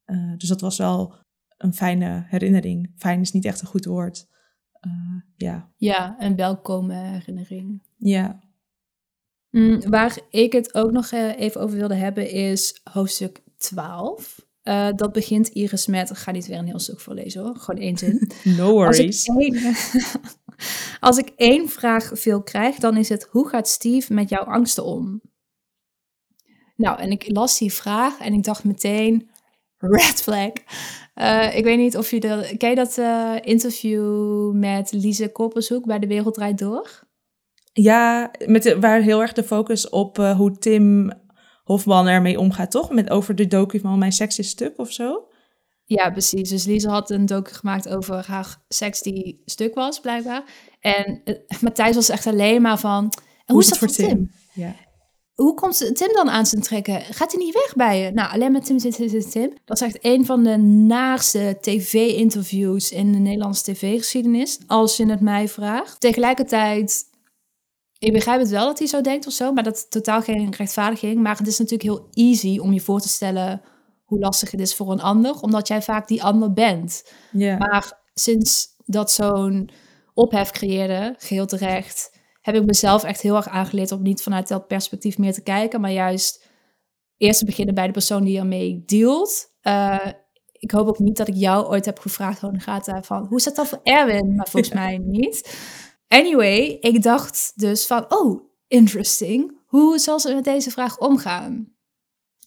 Uh, 0.07 0.37
dus 0.37 0.49
dat 0.49 0.61
was 0.61 0.79
wel 0.79 1.15
een 1.57 1.75
fijne 1.75 2.25
herinnering. 2.27 2.93
Fijn 2.97 3.21
is 3.21 3.33
niet 3.33 3.45
echt 3.45 3.61
een 3.61 3.67
goed 3.67 3.85
woord. 3.85 4.29
Uh, 4.87 5.21
ja. 5.37 5.73
ja, 5.77 6.17
een 6.19 6.37
welkome 6.37 6.95
herinnering. 6.95 7.83
Ja. 7.97 8.41
Mm, 9.51 9.81
waar 9.89 10.19
ik 10.31 10.53
het 10.53 10.75
ook 10.75 10.91
nog 10.91 11.13
uh, 11.13 11.41
even 11.41 11.61
over 11.61 11.77
wilde 11.77 11.95
hebben 11.95 12.31
is 12.31 12.81
hoofdstuk 12.93 13.43
12. 13.57 14.47
Uh, 14.63 14.89
dat 14.97 15.13
begint 15.13 15.49
Iris 15.49 15.87
met, 15.87 16.11
ik 16.11 16.17
ga 16.17 16.31
niet 16.31 16.47
weer 16.47 16.59
een 16.59 16.67
heel 16.67 16.79
stuk 16.79 17.01
voorlezen 17.01 17.43
hoor, 17.43 17.57
gewoon 17.57 17.81
één 17.81 17.99
zin. 17.99 18.31
no 18.57 18.73
worries. 18.73 19.29
Als 19.29 19.37
ik, 19.37 19.55
één, 19.55 19.75
als 21.09 21.19
ik 21.19 21.33
één 21.37 21.69
vraag 21.69 22.11
veel 22.13 22.43
krijg, 22.43 22.77
dan 22.77 22.97
is 22.97 23.09
het, 23.09 23.29
hoe 23.31 23.49
gaat 23.49 23.69
Steve 23.69 24.15
met 24.15 24.29
jouw 24.29 24.45
angsten 24.45 24.85
om? 24.85 25.21
Nou, 26.77 26.99
en 26.99 27.11
ik 27.11 27.25
las 27.29 27.59
die 27.59 27.73
vraag 27.73 28.19
en 28.19 28.33
ik 28.33 28.43
dacht 28.43 28.65
meteen, 28.65 29.31
red 29.91 30.23
flag. 30.23 30.53
Uh, 31.15 31.57
ik 31.57 31.65
weet 31.65 31.79
niet 31.79 31.97
of 31.97 32.11
je 32.11 32.21
de, 32.21 32.55
ken 32.59 32.69
je 32.69 32.75
dat 32.75 32.99
uh, 32.99 33.35
interview 33.41 34.53
met 34.53 34.93
Lise 34.93 35.33
Koppershoek 35.33 35.87
bij 35.87 35.99
De 35.99 36.07
Wereld 36.07 36.35
Draait 36.35 36.59
Door? 36.59 37.07
Ja, 37.73 38.31
met 38.47 38.63
de, 38.63 38.81
waar 38.81 39.01
heel 39.01 39.21
erg 39.21 39.33
de 39.33 39.45
focus 39.45 39.89
op 39.89 40.19
uh, 40.19 40.37
hoe 40.37 40.59
Tim 40.59 41.13
Hofman 41.65 42.07
ermee 42.07 42.39
omgaat, 42.39 42.71
toch? 42.71 42.91
Met 42.91 43.11
over 43.11 43.35
de 43.35 43.47
docu 43.47 43.81
van 43.81 43.99
Mijn 43.99 44.13
Seks 44.13 44.39
is 44.39 44.49
Stuk 44.49 44.79
of 44.79 44.93
zo? 44.93 45.29
Ja, 45.85 46.11
precies. 46.11 46.49
Dus 46.49 46.65
Lise 46.65 46.89
had 46.89 47.11
een 47.11 47.27
docu 47.27 47.55
gemaakt 47.55 47.89
over 47.89 48.25
haar 48.27 48.63
seks 48.69 49.01
die 49.01 49.43
stuk 49.45 49.75
was, 49.75 50.01
blijkbaar. 50.01 50.45
En 50.81 51.23
Matthijs 51.61 51.95
was 51.95 52.09
echt 52.09 52.27
alleen 52.27 52.63
maar 52.63 52.79
van... 52.79 53.13
Hoe 53.45 53.61
is 53.61 53.69
dat 53.69 53.79
voor 53.79 53.89
Tim? 53.89 54.07
Tim? 54.07 54.31
Ja. 54.53 54.75
Hoe 55.35 55.55
komt 55.55 55.97
Tim 55.97 56.13
dan 56.13 56.31
aan 56.31 56.47
zijn 56.47 56.63
trekken? 56.63 57.01
Gaat 57.01 57.33
hij 57.33 57.45
niet 57.45 57.55
weg 57.55 57.75
bij 57.77 58.01
je? 58.01 58.11
Nou, 58.11 58.33
alleen 58.33 58.53
met 58.53 58.65
Tim 58.65 58.79
zit, 58.79 58.95
zit 58.95 59.31
Tim. 59.31 59.53
Dat 59.65 59.81
is 59.81 59.87
echt 59.87 59.99
een 60.01 60.27
van 60.27 60.43
de 60.43 60.57
naarste 60.57 61.59
tv-interviews 61.61 62.91
in 62.91 63.13
de 63.13 63.19
Nederlandse 63.19 63.73
tv-geschiedenis. 63.73 64.59
Als 64.67 64.97
je 64.97 65.07
het 65.07 65.21
mij 65.21 65.49
vraagt. 65.49 66.01
Tegelijkertijd 66.01 67.13
ik 68.05 68.13
begrijp 68.13 68.41
het 68.41 68.51
wel 68.51 68.67
dat 68.67 68.79
hij 68.79 68.89
zo 68.89 69.01
denkt 69.01 69.27
of 69.27 69.33
zo, 69.33 69.53
maar 69.53 69.63
dat 69.63 69.77
is 69.77 69.89
totaal 69.89 70.23
geen 70.23 70.55
rechtvaardiging. 70.57 71.23
Maar 71.23 71.37
het 71.37 71.47
is 71.47 71.59
natuurlijk 71.59 71.83
heel 71.83 72.09
easy 72.13 72.59
om 72.59 72.73
je 72.73 72.81
voor 72.81 73.01
te 73.01 73.09
stellen 73.09 73.63
hoe 74.05 74.19
lastig 74.19 74.51
het 74.51 74.61
is 74.61 74.75
voor 74.75 74.91
een 74.91 75.01
ander, 75.01 75.41
omdat 75.41 75.69
jij 75.69 75.83
vaak 75.83 76.09
die 76.09 76.23
ander 76.23 76.53
bent. 76.53 77.13
Yeah. 77.33 77.59
Maar 77.59 78.01
sinds 78.15 78.67
dat 78.87 79.11
zo'n 79.11 79.71
ophef 80.15 80.51
creëerde, 80.51 81.15
geheel 81.19 81.47
terecht, 81.47 82.14
heb 82.45 82.55
ik 82.55 82.65
mezelf 82.65 83.05
echt 83.05 83.21
heel 83.21 83.37
erg 83.37 83.49
aangeleerd 83.49 83.93
om 83.93 84.03
niet 84.03 84.23
vanuit 84.23 84.49
dat 84.49 84.67
perspectief 84.67 85.19
meer 85.19 85.33
te 85.33 85.43
kijken, 85.43 85.81
maar 85.81 85.91
juist 85.91 86.49
eerst 87.17 87.39
te 87.39 87.45
beginnen 87.45 87.75
bij 87.75 87.87
de 87.87 87.93
persoon 87.93 88.25
die 88.25 88.39
ermee 88.39 88.83
dealt. 88.87 89.53
Uh, 89.63 90.07
ik 90.53 90.71
hoop 90.71 90.89
ook 90.89 90.99
niet 90.99 91.17
dat 91.17 91.29
ik 91.29 91.35
jou 91.35 91.67
ooit 91.67 91.85
heb 91.85 91.99
gevraagd, 91.99 92.41
Gata, 92.53 93.03
van 93.03 93.27
hoe 93.27 93.37
is 93.37 93.45
dat 93.45 93.69
voor 93.69 93.81
Erwin? 93.83 94.35
Maar 94.35 94.49
volgens 94.49 94.75
mij 94.75 94.99
niet. 94.99 95.59
Anyway, 96.09 96.77
ik 96.81 97.03
dacht 97.03 97.53
dus 97.55 97.87
van, 97.87 98.05
oh, 98.09 98.43
interesting. 98.69 99.61
Hoe 99.67 99.99
zal 99.99 100.21
ze 100.21 100.35
met 100.35 100.45
deze 100.45 100.71
vraag 100.71 100.99
omgaan? 100.99 101.73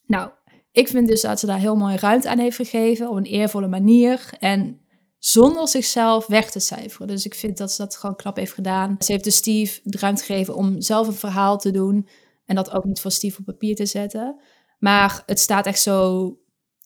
Nou, 0.05 0.29
ik 0.71 0.87
vind 0.87 1.07
dus 1.07 1.21
dat 1.21 1.39
ze 1.39 1.45
daar 1.45 1.59
heel 1.59 1.75
mooi 1.75 1.95
ruimte 1.95 2.29
aan 2.29 2.39
heeft 2.39 2.55
gegeven 2.55 3.09
op 3.09 3.15
een 3.15 3.23
eervolle 3.23 3.67
manier 3.67 4.29
en 4.39 4.86
zonder 5.19 5.67
zichzelf 5.67 6.27
weg 6.27 6.51
te 6.51 6.59
cijferen. 6.59 7.07
Dus 7.07 7.25
ik 7.25 7.35
vind 7.35 7.57
dat 7.57 7.71
ze 7.71 7.81
dat 7.81 7.97
gewoon 7.97 8.15
knap 8.15 8.35
heeft 8.35 8.53
gedaan. 8.53 8.95
Ze 8.99 9.11
heeft 9.11 9.23
dus 9.23 9.35
Steve 9.35 9.79
de 9.83 9.97
ruimte 9.97 10.23
gegeven 10.23 10.55
om 10.55 10.81
zelf 10.81 11.07
een 11.07 11.13
verhaal 11.13 11.57
te 11.57 11.71
doen 11.71 12.07
en 12.45 12.55
dat 12.55 12.71
ook 12.71 12.83
niet 12.83 12.99
voor 12.99 13.11
Steve 13.11 13.39
op 13.39 13.45
papier 13.45 13.75
te 13.75 13.85
zetten. 13.85 14.39
Maar 14.79 15.23
het 15.25 15.39
staat 15.39 15.65
echt 15.65 15.81
zo, 15.81 16.31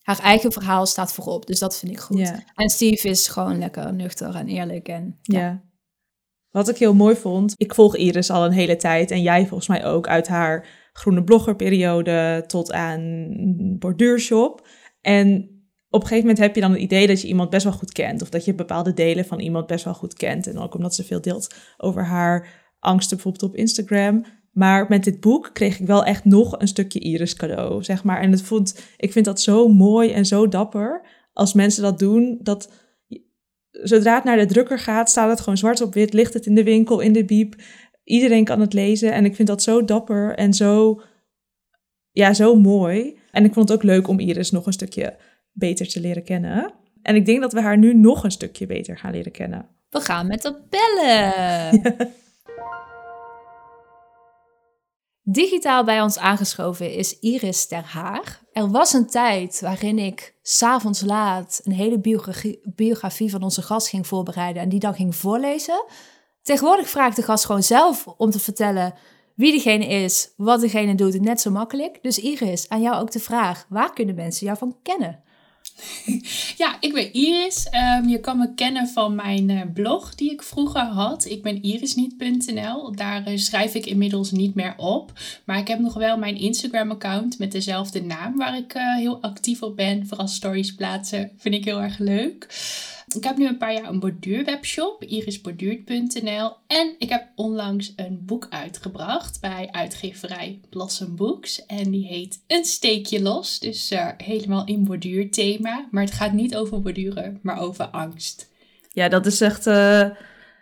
haar 0.02 0.20
eigen 0.20 0.52
verhaal 0.52 0.86
staat 0.86 1.14
voorop, 1.14 1.46
dus 1.46 1.60
dat 1.60 1.78
vind 1.78 1.92
ik 1.92 2.00
goed. 2.00 2.18
Yeah. 2.18 2.40
En 2.56 2.70
Steve 2.70 3.10
is 3.10 3.28
gewoon 3.28 3.58
lekker 3.58 3.94
nuchter 3.94 4.36
en 4.36 4.48
eerlijk 4.48 4.88
en 4.88 5.20
ja. 5.22 5.40
Yeah. 5.40 5.56
Wat 6.52 6.70
ik 6.70 6.78
heel 6.78 6.94
mooi 6.94 7.16
vond, 7.16 7.54
ik 7.58 7.76
volg 7.76 7.96
Iris 7.96 8.30
al 8.30 8.46
een 8.46 8.52
hele 8.52 8.76
tijd 8.76 9.12
en 9.12 9.22
jij 9.22 9.48
volgens 9.48 9.68
mij 9.68 9.86
ook 9.86 10.08
uit 10.08 10.28
haar 10.28 10.68
groene 10.94 11.24
bloggerperiode 11.24 12.44
tot 12.48 12.72
aan 12.72 13.36
borduurshop. 13.80 14.68
En 15.02 15.51
op 15.92 16.02
een 16.02 16.08
gegeven 16.08 16.28
moment 16.28 16.38
heb 16.38 16.56
je 16.56 16.62
dan 16.62 16.72
het 16.72 16.82
idee 16.82 17.08
dat 17.08 17.22
je 17.22 17.28
iemand 17.28 17.50
best 17.50 17.64
wel 17.64 17.74
goed 17.74 17.92
kent. 17.92 18.22
Of 18.22 18.30
dat 18.30 18.46
je 18.46 18.54
bepaalde 18.54 18.94
delen 18.94 19.26
van 19.26 19.40
iemand 19.40 19.68
best 19.68 19.86
wel 19.86 19.94
goed 19.94 20.14
kent. 20.14 20.48
En 20.48 20.58
ook 20.58 20.76
omdat 20.76 20.96
ze 20.96 21.04
veel 21.04 21.22
deelt 21.22 21.56
over 21.78 22.06
haar 22.06 22.48
angsten 22.80 23.16
bijvoorbeeld 23.16 23.52
op 23.52 23.58
Instagram. 23.58 24.26
Maar 24.52 24.86
met 24.90 25.04
dit 25.04 25.20
boek 25.20 25.50
kreeg 25.54 25.80
ik 25.80 25.88
wel 25.88 26.06
echt 26.06 26.26
nog 26.26 26.60
een 26.60 26.68
stukje 26.68 27.00
Iris 27.00 27.36
cadeau, 27.36 27.84
zeg 27.84 28.04
maar. 28.04 28.22
En 28.22 28.32
het 28.32 28.42
vond, 28.42 28.86
ik 28.98 29.12
vind 29.12 29.26
dat 29.26 29.42
zo 29.42 29.68
mooi 29.68 30.12
en 30.12 30.26
zo 30.26 30.48
dapper 30.48 31.06
als 31.34 31.54
mensen 31.54 31.84
dat 31.84 32.00
doen. 32.00 32.40
Dat 32.42 32.72
zodra 33.72 34.16
het 34.16 34.24
naar 34.24 34.38
de 34.38 34.46
drukker 34.46 34.80
gaat, 34.80 35.10
staat 35.10 35.30
het 35.30 35.40
gewoon 35.40 35.58
zwart 35.58 35.82
op 35.82 35.94
wit, 35.94 36.14
ligt 36.14 36.34
het 36.34 36.46
in 36.46 36.56
de 36.56 36.64
winkel, 36.64 37.00
in 37.00 37.14
de 37.14 37.26
biep. 37.26 37.56
Iedereen 38.04 38.44
kan 38.44 38.60
het 38.60 38.74
lezen 38.74 39.14
en 39.14 39.26
ik 39.26 39.36
vind 39.36 39.48
dat 39.48 39.64
zo 39.64 39.86
dapper 39.86 40.36
en 40.36 40.54
zo, 40.54 41.02
ja, 42.12 42.34
zo 42.34 42.56
mooi. 42.56 43.20
En 43.32 43.46
ik 43.46 43.54
vond 43.54 43.70
het 43.70 43.78
ook 43.78 43.84
leuk 43.84 44.08
om 44.08 44.20
Iris 44.20 44.52
nog 44.52 44.66
een 44.66 44.74
stukje 44.74 45.18
beter 45.52 45.88
te 45.88 46.00
leren 46.00 46.24
kennen. 46.24 46.74
En 47.02 47.16
ik 47.16 47.26
denk 47.26 47.42
dat 47.42 47.54
we 47.54 47.62
haar 47.62 47.78
nu 47.78 47.94
nog 47.94 48.24
een 48.24 48.32
stukje 48.32 48.66
beter 48.66 48.98
gaan 48.98 49.12
leren 49.12 49.32
kennen. 49.32 49.68
We 49.90 50.02
gaan 50.02 50.28
met 50.28 50.42
de 50.42 50.62
bellen. 50.70 51.82
Digitaal 55.24 55.84
bij 55.84 56.02
ons 56.02 56.18
aangeschoven 56.18 56.94
is 56.94 57.20
Iris 57.20 57.68
ter 57.68 57.84
Haar. 57.84 58.40
Er 58.52 58.70
was 58.70 58.94
een 58.94 59.08
tijd 59.08 59.62
waarin 59.62 60.00
ik 60.00 60.36
s'avonds 60.42 61.02
laat 61.02 61.62
een 61.64 61.72
hele 61.72 62.00
biografie, 62.00 62.60
biografie 62.64 63.30
van 63.30 63.44
onze 63.44 63.62
gast 63.62 63.88
ging 63.88 64.08
voorbereiden 64.08 64.62
en 64.62 64.70
die 64.70 64.80
dan 64.80 64.94
ging 64.94 65.16
voorlezen. 65.16 65.86
Tegenwoordig 66.42 66.90
vraagt 66.90 67.16
de 67.16 67.22
gast 67.22 67.46
gewoon 67.46 67.64
zelf 67.64 68.08
om 68.08 68.32
te 68.32 68.40
vertellen 68.40 68.94
wie 69.36 69.52
degene 69.52 69.86
is, 69.86 70.34
wat 70.38 70.62
degene 70.62 70.96
doet, 70.96 71.22
net 71.22 71.42
zo 71.42 71.52
makkelijk. 71.52 72.00
Dus 72.02 72.20
Iris, 72.20 72.70
aan 72.70 72.82
jou 72.82 73.02
ook 73.02 73.12
de 73.12 73.20
vraag, 73.20 73.66
waar 73.70 73.94
kunnen 73.94 74.16
mensen 74.16 74.46
jou 74.46 74.58
van 74.58 74.78
kennen? 74.84 75.24
Ja, 76.58 76.78
ik 76.80 76.94
ben 76.94 77.14
Iris. 77.14 77.68
Um, 77.98 78.10
je 78.10 78.20
kan 78.20 78.38
me 78.38 78.54
kennen 78.54 78.88
van 78.88 79.16
mijn 79.16 79.50
uh, 79.50 79.62
blog 79.74 80.16
die 80.16 80.32
ik 80.32 80.44
vroeger 80.44 80.82
had. 80.82 81.26
Ik 81.26 81.42
ben 81.42 81.64
irisniet.nl. 81.64 82.96
Daar 82.96 83.32
uh, 83.32 83.38
schrijf 83.38 83.76
ik 83.76 83.86
inmiddels 83.86 84.32
niet 84.32 84.56
meer 84.56 84.74
op. 84.78 85.12
Maar 85.46 85.58
ik 85.58 85.68
heb 85.68 85.80
nog 85.80 85.94
wel 85.94 86.18
mijn 86.18 86.38
Instagram-account 86.38 87.40
met 87.40 87.52
dezelfde 87.52 88.04
naam 88.04 88.38
waar 88.38 88.58
ik 88.58 88.76
uh, 88.76 88.96
heel 88.96 89.22
actief 89.22 89.62
op 89.62 89.76
ben. 89.76 90.08
Vooral 90.08 90.28
stories 90.28 90.76
plaatsen 90.76 91.32
vind 91.38 91.56
ik 91.56 91.66
heel 91.66 91.82
erg 91.82 91.98
leuk. 91.98 92.48
Ik 93.16 93.24
heb 93.24 93.38
nu 93.38 93.48
een 93.48 93.58
paar 93.58 93.74
jaar 93.74 93.90
een 93.90 94.00
borduurwebshop, 94.00 95.04
irisborduurt.nl. 95.04 96.52
En 96.68 96.96
ik 96.98 97.10
heb 97.10 97.28
onlangs 97.36 97.94
een 97.96 98.22
boek 98.26 98.48
uitgebracht 98.50 99.42
bij 99.42 99.70
uitgeverij 99.72 100.60
Blossom 100.70 101.16
Books. 101.16 101.66
En 101.66 101.92
die 101.92 102.06
heet 102.06 102.44
Een 102.48 102.66
steekje 102.66 103.22
los. 103.22 103.60
Dus 103.60 103.92
uh, 103.92 104.08
helemaal 104.18 104.66
in 104.66 104.86
borduurthema. 104.86 105.88
Maar 105.92 106.04
het 106.04 106.14
gaat 106.14 106.32
niet 106.32 106.56
over 106.56 106.82
borduren, 106.82 107.40
maar 107.42 107.60
over 107.60 107.86
angst. 107.86 108.50
Ja, 108.90 109.10
dat 109.10 109.26
is 109.26 109.42
echt... 109.42 109.68
Uh, 109.68 110.10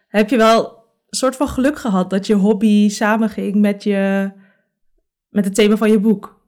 heb 0.08 0.30
je 0.30 0.38
wel 0.38 0.66
een 1.10 1.18
soort 1.18 1.36
van 1.36 1.48
geluk 1.48 1.80
gehad 1.80 2.10
dat 2.10 2.28
je 2.28 2.34
hobby 2.34 2.90
samenging 2.90 3.56
met, 3.56 3.84
je, 3.84 4.32
met 5.30 5.46
het 5.46 5.56
thema 5.56 5.78
van 5.78 5.92
je 5.92 6.00
boek? 6.00 6.39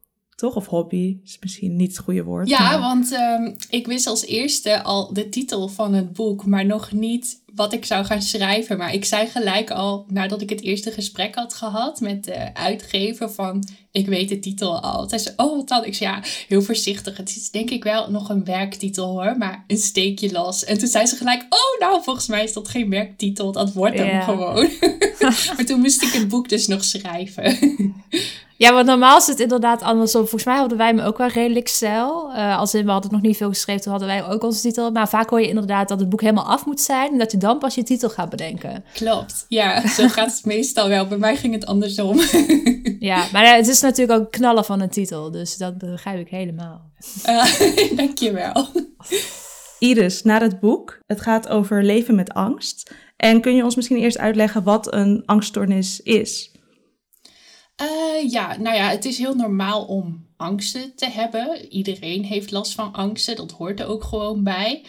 Toch? 0.41 0.55
Of 0.55 0.65
hobby 0.65 1.17
is 1.23 1.37
misschien 1.41 1.75
niet 1.75 1.87
het 1.87 1.97
goede 1.97 2.23
woord. 2.23 2.49
Ja, 2.49 2.59
maar- 2.59 2.79
want 2.79 3.11
ehm, 3.11 3.51
ik 3.69 3.87
wist 3.87 4.07
als 4.07 4.25
eerste 4.25 4.83
al 4.83 5.13
de 5.13 5.29
titel 5.29 5.67
van 5.67 5.93
het 5.93 6.13
boek, 6.13 6.45
maar 6.45 6.65
nog 6.65 6.91
niet 6.91 7.40
wat 7.55 7.73
ik 7.73 7.85
zou 7.85 8.05
gaan 8.05 8.21
schrijven. 8.21 8.77
Maar 8.77 8.93
ik 8.93 9.05
zei 9.05 9.27
gelijk 9.27 9.71
al, 9.71 10.05
nadat 10.07 10.41
ik 10.41 10.49
het 10.49 10.61
eerste 10.61 10.91
gesprek 10.91 11.35
had 11.35 11.53
gehad 11.53 11.99
met 11.99 12.23
de 12.23 12.53
uitgever, 12.53 13.31
van 13.31 13.63
ik 13.91 14.07
weet 14.07 14.29
de 14.29 14.39
titel 14.39 14.81
al. 14.81 15.09
Hij 15.09 15.19
zei, 15.19 15.35
oh 15.37 15.55
wat 15.55 15.67
dan? 15.67 15.85
Ik 15.85 15.95
zei, 15.95 16.09
ja, 16.09 16.23
heel 16.47 16.61
voorzichtig. 16.61 17.17
Het 17.17 17.29
is 17.29 17.51
denk 17.51 17.69
ik 17.69 17.83
wel 17.83 18.11
nog 18.11 18.29
een 18.29 18.45
werktitel 18.45 19.07
hoor, 19.07 19.37
maar 19.37 19.63
een 19.67 19.77
steekje 19.77 20.31
los. 20.31 20.63
En 20.63 20.77
toen 20.77 20.87
zei 20.87 21.05
ze 21.05 21.15
gelijk, 21.15 21.45
oh 21.49 21.87
nou, 21.87 22.03
volgens 22.03 22.27
mij 22.27 22.43
is 22.43 22.53
dat 22.53 22.67
geen 22.67 22.89
werktitel, 22.89 23.51
dat 23.51 23.73
wordt 23.73 23.97
hem 23.97 24.21
gewoon. 24.21 24.69
maar 25.55 25.65
toen 25.65 25.79
moest 25.79 26.01
ik 26.01 26.11
het 26.11 26.27
boek 26.27 26.49
dus 26.49 26.67
nog 26.67 26.83
schrijven. 26.83 27.57
Ja, 28.61 28.73
want 28.73 28.85
normaal 28.85 29.17
is 29.17 29.27
het 29.27 29.39
inderdaad 29.39 29.81
andersom. 29.81 30.21
Volgens 30.21 30.43
mij 30.43 30.57
hadden 30.57 30.77
wij 30.77 30.87
hem 30.87 30.99
ook 30.99 31.17
wel 31.17 31.27
redelijk 31.27 31.67
stijl. 31.67 32.31
Eh, 32.33 32.59
als 32.59 32.73
in, 32.73 32.85
we 32.85 32.91
hadden 32.91 33.11
nog 33.11 33.21
niet 33.21 33.37
veel 33.37 33.49
geschreven, 33.49 33.81
toen 33.81 33.91
hadden 33.91 34.09
wij 34.09 34.25
ook 34.25 34.43
onze 34.43 34.61
titel. 34.61 34.91
Maar 34.91 35.09
vaak 35.09 35.29
hoor 35.29 35.41
je 35.41 35.47
inderdaad 35.47 35.87
dat 35.87 35.99
het 35.99 36.09
boek 36.09 36.21
helemaal 36.21 36.45
af 36.45 36.65
moet 36.65 36.81
zijn... 36.81 37.11
en 37.11 37.17
dat 37.17 37.31
je 37.31 37.37
dan 37.41 37.59
pas 37.59 37.75
je 37.75 37.83
titel 37.83 38.09
gaat 38.09 38.29
bedenken. 38.29 38.83
Klopt, 38.93 39.45
ja, 39.47 39.87
zo 39.87 40.07
gaat 40.07 40.31
het 40.31 40.45
meestal 40.45 40.87
wel. 40.87 41.07
Bij 41.07 41.17
mij 41.17 41.35
ging 41.35 41.53
het 41.53 41.65
andersom. 41.65 42.19
Ja, 43.01 43.27
maar 43.31 43.43
eh, 43.43 43.55
het 43.55 43.67
is 43.67 43.81
natuurlijk 43.81 44.19
ook 44.19 44.31
knallen 44.31 44.65
van 44.65 44.81
een 44.81 44.89
titel. 44.89 45.31
Dus 45.31 45.57
dat 45.57 45.77
begrijp 45.77 46.19
ik 46.19 46.29
helemaal. 46.29 46.91
Uh, 47.25 47.59
dankjewel. 47.95 48.67
Iris, 49.79 50.23
naar 50.23 50.41
het 50.41 50.59
boek. 50.59 50.99
Het 51.07 51.21
gaat 51.21 51.47
over 51.47 51.83
leven 51.83 52.15
met 52.15 52.33
angst. 52.33 52.93
En 53.17 53.41
kun 53.41 53.55
je 53.55 53.63
ons 53.63 53.75
misschien 53.75 53.97
eerst 53.97 54.17
uitleggen 54.17 54.63
wat 54.63 54.93
een 54.93 55.23
angststoornis 55.25 56.01
is? 56.01 56.51
Uh, 57.81 58.31
ja, 58.31 58.57
nou 58.57 58.75
ja, 58.75 58.89
het 58.89 59.05
is 59.05 59.17
heel 59.17 59.35
normaal 59.35 59.85
om 59.85 60.27
angsten 60.37 60.95
te 60.95 61.09
hebben. 61.09 61.71
Iedereen 61.71 62.23
heeft 62.23 62.51
last 62.51 62.73
van 62.73 62.93
angsten, 62.93 63.35
dat 63.35 63.51
hoort 63.51 63.79
er 63.79 63.87
ook 63.87 64.03
gewoon 64.03 64.43
bij. 64.43 64.85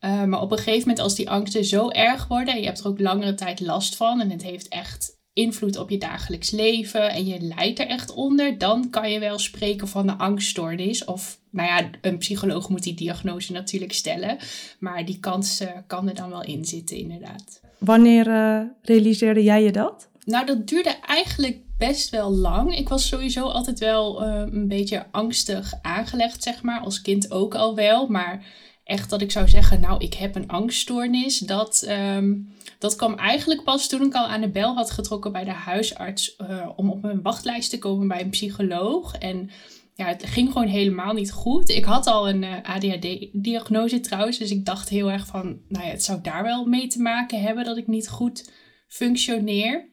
Uh, 0.00 0.24
maar 0.24 0.40
op 0.40 0.50
een 0.50 0.58
gegeven 0.58 0.80
moment 0.80 0.98
als 0.98 1.14
die 1.14 1.30
angsten 1.30 1.64
zo 1.64 1.90
erg 1.90 2.26
worden 2.26 2.54
en 2.54 2.60
je 2.60 2.66
hebt 2.66 2.80
er 2.80 2.86
ook 2.86 3.00
langere 3.00 3.34
tijd 3.34 3.60
last 3.60 3.96
van 3.96 4.20
en 4.20 4.30
het 4.30 4.42
heeft 4.42 4.68
echt 4.68 5.16
invloed 5.32 5.76
op 5.76 5.90
je 5.90 5.98
dagelijks 5.98 6.50
leven 6.50 7.10
en 7.10 7.26
je 7.26 7.40
lijdt 7.40 7.78
er 7.78 7.86
echt 7.86 8.14
onder, 8.14 8.58
dan 8.58 8.90
kan 8.90 9.10
je 9.10 9.18
wel 9.18 9.38
spreken 9.38 9.88
van 9.88 10.08
een 10.08 10.18
angststoornis. 10.18 11.04
Of, 11.04 11.40
nou 11.50 11.68
ja, 11.68 11.90
een 12.00 12.18
psycholoog 12.18 12.68
moet 12.68 12.82
die 12.82 12.94
diagnose 12.94 13.52
natuurlijk 13.52 13.92
stellen, 13.92 14.36
maar 14.78 15.04
die 15.04 15.20
kans 15.20 15.60
uh, 15.60 15.68
kan 15.86 16.08
er 16.08 16.14
dan 16.14 16.30
wel 16.30 16.42
in 16.42 16.64
zitten, 16.64 16.96
inderdaad. 16.96 17.60
Wanneer 17.78 18.26
uh, 18.26 18.60
realiseerde 18.82 19.42
jij 19.42 19.62
je 19.62 19.72
dat? 19.72 20.08
Nou, 20.24 20.46
dat 20.46 20.66
duurde 20.66 20.94
eigenlijk 21.06 21.58
best 21.78 22.10
wel 22.10 22.30
lang. 22.30 22.76
Ik 22.76 22.88
was 22.88 23.08
sowieso 23.08 23.44
altijd 23.44 23.78
wel 23.78 24.22
uh, 24.22 24.42
een 24.50 24.68
beetje 24.68 25.06
angstig 25.10 25.72
aangelegd, 25.82 26.42
zeg 26.42 26.62
maar. 26.62 26.80
Als 26.80 27.02
kind 27.02 27.30
ook 27.30 27.54
al 27.54 27.74
wel. 27.74 28.06
Maar 28.06 28.44
echt 28.88 29.10
dat 29.10 29.20
ik 29.20 29.30
zou 29.30 29.48
zeggen, 29.48 29.80
nou, 29.80 30.04
ik 30.04 30.14
heb 30.14 30.34
een 30.34 30.48
angststoornis. 30.48 31.38
Dat, 31.38 31.86
um, 31.88 32.54
dat 32.78 32.96
kwam 32.96 33.14
eigenlijk 33.14 33.64
pas 33.64 33.88
toen 33.88 34.02
ik 34.02 34.14
al 34.14 34.26
aan 34.26 34.40
de 34.40 34.48
bel 34.48 34.74
had 34.74 34.90
getrokken 34.90 35.32
bij 35.32 35.44
de 35.44 35.50
huisarts. 35.50 36.36
Uh, 36.40 36.68
om 36.76 36.90
op 36.90 37.04
een 37.04 37.22
wachtlijst 37.22 37.70
te 37.70 37.78
komen 37.78 38.08
bij 38.08 38.20
een 38.20 38.30
psycholoog. 38.30 39.14
En 39.14 39.50
ja, 39.94 40.06
het 40.06 40.26
ging 40.26 40.52
gewoon 40.52 40.68
helemaal 40.68 41.12
niet 41.12 41.32
goed. 41.32 41.68
Ik 41.68 41.84
had 41.84 42.06
al 42.06 42.28
een 42.28 42.42
uh, 42.42 42.54
ADHD-diagnose 42.62 44.00
trouwens. 44.00 44.38
Dus 44.38 44.50
ik 44.50 44.64
dacht 44.64 44.88
heel 44.88 45.10
erg 45.10 45.26
van, 45.26 45.58
nou 45.68 45.84
ja, 45.84 45.90
het 45.90 46.04
zou 46.04 46.20
daar 46.22 46.42
wel 46.42 46.64
mee 46.64 46.86
te 46.86 47.00
maken 47.00 47.40
hebben 47.40 47.64
dat 47.64 47.76
ik 47.76 47.86
niet 47.86 48.08
goed 48.08 48.50
functioneer. 48.86 49.88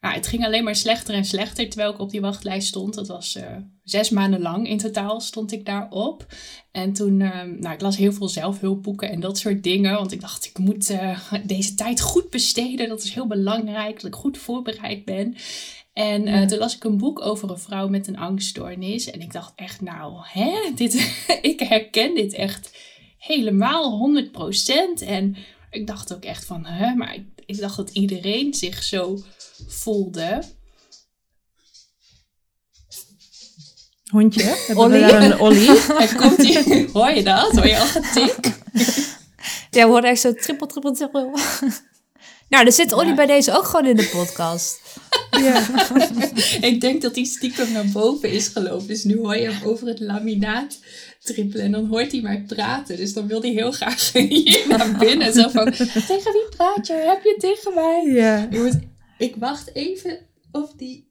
Nou, 0.00 0.14
het 0.14 0.26
ging 0.26 0.44
alleen 0.44 0.64
maar 0.64 0.76
slechter 0.76 1.14
en 1.14 1.24
slechter 1.24 1.68
terwijl 1.68 1.92
ik 1.92 1.98
op 1.98 2.10
die 2.10 2.20
wachtlijst 2.20 2.68
stond. 2.68 2.94
Dat 2.94 3.08
was 3.08 3.36
uh, 3.36 3.56
zes 3.82 4.10
maanden 4.10 4.40
lang 4.40 4.68
in 4.68 4.78
totaal 4.78 5.20
stond 5.20 5.52
ik 5.52 5.66
daarop. 5.66 6.26
En 6.72 6.92
toen, 6.92 7.20
uh, 7.20 7.42
nou, 7.42 7.74
ik 7.74 7.80
las 7.80 7.96
heel 7.96 8.12
veel 8.12 8.28
zelfhulpboeken 8.28 9.10
en 9.10 9.20
dat 9.20 9.38
soort 9.38 9.62
dingen. 9.62 9.94
Want 9.94 10.12
ik 10.12 10.20
dacht, 10.20 10.44
ik 10.44 10.58
moet 10.58 10.90
uh, 10.90 11.22
deze 11.44 11.74
tijd 11.74 12.00
goed 12.00 12.30
besteden. 12.30 12.88
Dat 12.88 13.02
is 13.02 13.14
heel 13.14 13.26
belangrijk, 13.26 13.94
dat 13.94 14.04
ik 14.04 14.14
goed 14.14 14.38
voorbereid 14.38 15.04
ben. 15.04 15.36
En 15.92 16.22
ja. 16.24 16.46
toen 16.46 16.58
las 16.58 16.76
ik 16.76 16.84
een 16.84 16.98
boek 16.98 17.20
over 17.20 17.50
een 17.50 17.58
vrouw 17.58 17.88
met 17.88 18.06
een 18.06 18.18
angststoornis. 18.18 19.10
En 19.10 19.20
ik 19.20 19.32
dacht 19.32 19.52
echt, 19.56 19.80
nou, 19.80 20.14
hè, 20.22 20.52
dit, 20.74 21.24
ik 21.42 21.60
herken 21.60 22.14
dit 22.14 22.32
echt 22.32 22.76
helemaal 23.18 24.12
100%. 25.02 25.06
En 25.06 25.36
ik 25.70 25.86
dacht 25.86 26.14
ook 26.14 26.24
echt 26.24 26.44
van, 26.44 26.66
hè, 26.66 26.94
maar 26.94 27.14
ik, 27.14 27.24
ik 27.46 27.58
dacht 27.58 27.76
dat 27.76 27.90
iedereen 27.90 28.54
zich 28.54 28.82
zo 28.82 29.18
voelde. 29.68 30.42
Hondje? 34.10 34.56
Ollie? 34.74 35.12
een 35.12 35.40
Ollie? 35.40 35.70
Komt 36.20 36.36
die, 36.36 36.88
hoor 36.92 37.10
je 37.10 37.22
dat? 37.22 37.52
Hoor 37.52 37.66
je 37.66 37.78
al 37.78 37.86
getik? 37.86 38.38
Ja, 39.70 39.84
we 39.84 39.90
hoorden 39.90 40.10
echt 40.10 40.20
zo 40.20 40.34
trippel, 40.34 40.66
trippel, 40.66 40.92
trippel. 40.92 41.30
Nou, 42.48 42.66
er 42.66 42.72
zit 42.72 42.92
Ollie 42.92 43.08
ja. 43.08 43.14
bij 43.14 43.26
deze 43.26 43.56
ook 43.56 43.64
gewoon 43.64 43.86
in 43.86 43.96
de 43.96 44.08
podcast. 44.12 44.80
Ja. 45.30 45.66
ik 46.60 46.80
denk 46.80 47.02
dat 47.02 47.14
hij 47.14 47.24
stiekem 47.24 47.72
naar 47.72 47.84
boven 47.92 48.30
is 48.30 48.48
gelopen. 48.48 48.86
Dus 48.86 49.04
nu 49.04 49.18
hoor 49.18 49.36
je 49.36 49.50
hem 49.50 49.68
over 49.68 49.86
het 49.86 50.00
laminaat 50.00 50.78
trippelen. 51.22 51.64
En 51.64 51.72
dan 51.72 51.86
hoort 51.86 52.12
hij 52.12 52.20
mij 52.20 52.44
praten. 52.46 52.96
Dus 52.96 53.12
dan 53.12 53.26
wil 53.26 53.40
hij 53.40 53.50
heel 53.50 53.72
graag 53.72 54.12
hier 54.12 54.64
naar 54.68 54.96
binnen. 54.98 55.32
Zo 55.32 55.48
van, 55.48 55.72
tegen 55.72 56.32
wie 56.32 56.48
praat 56.56 56.86
je? 56.86 56.92
Heb 56.92 57.24
je 57.24 57.36
tegen 57.38 57.74
mij? 57.74 58.04
Ja. 58.06 58.48
Ik 59.20 59.36
wacht 59.36 59.74
even 59.74 60.18
of 60.52 60.72
die... 60.72 61.08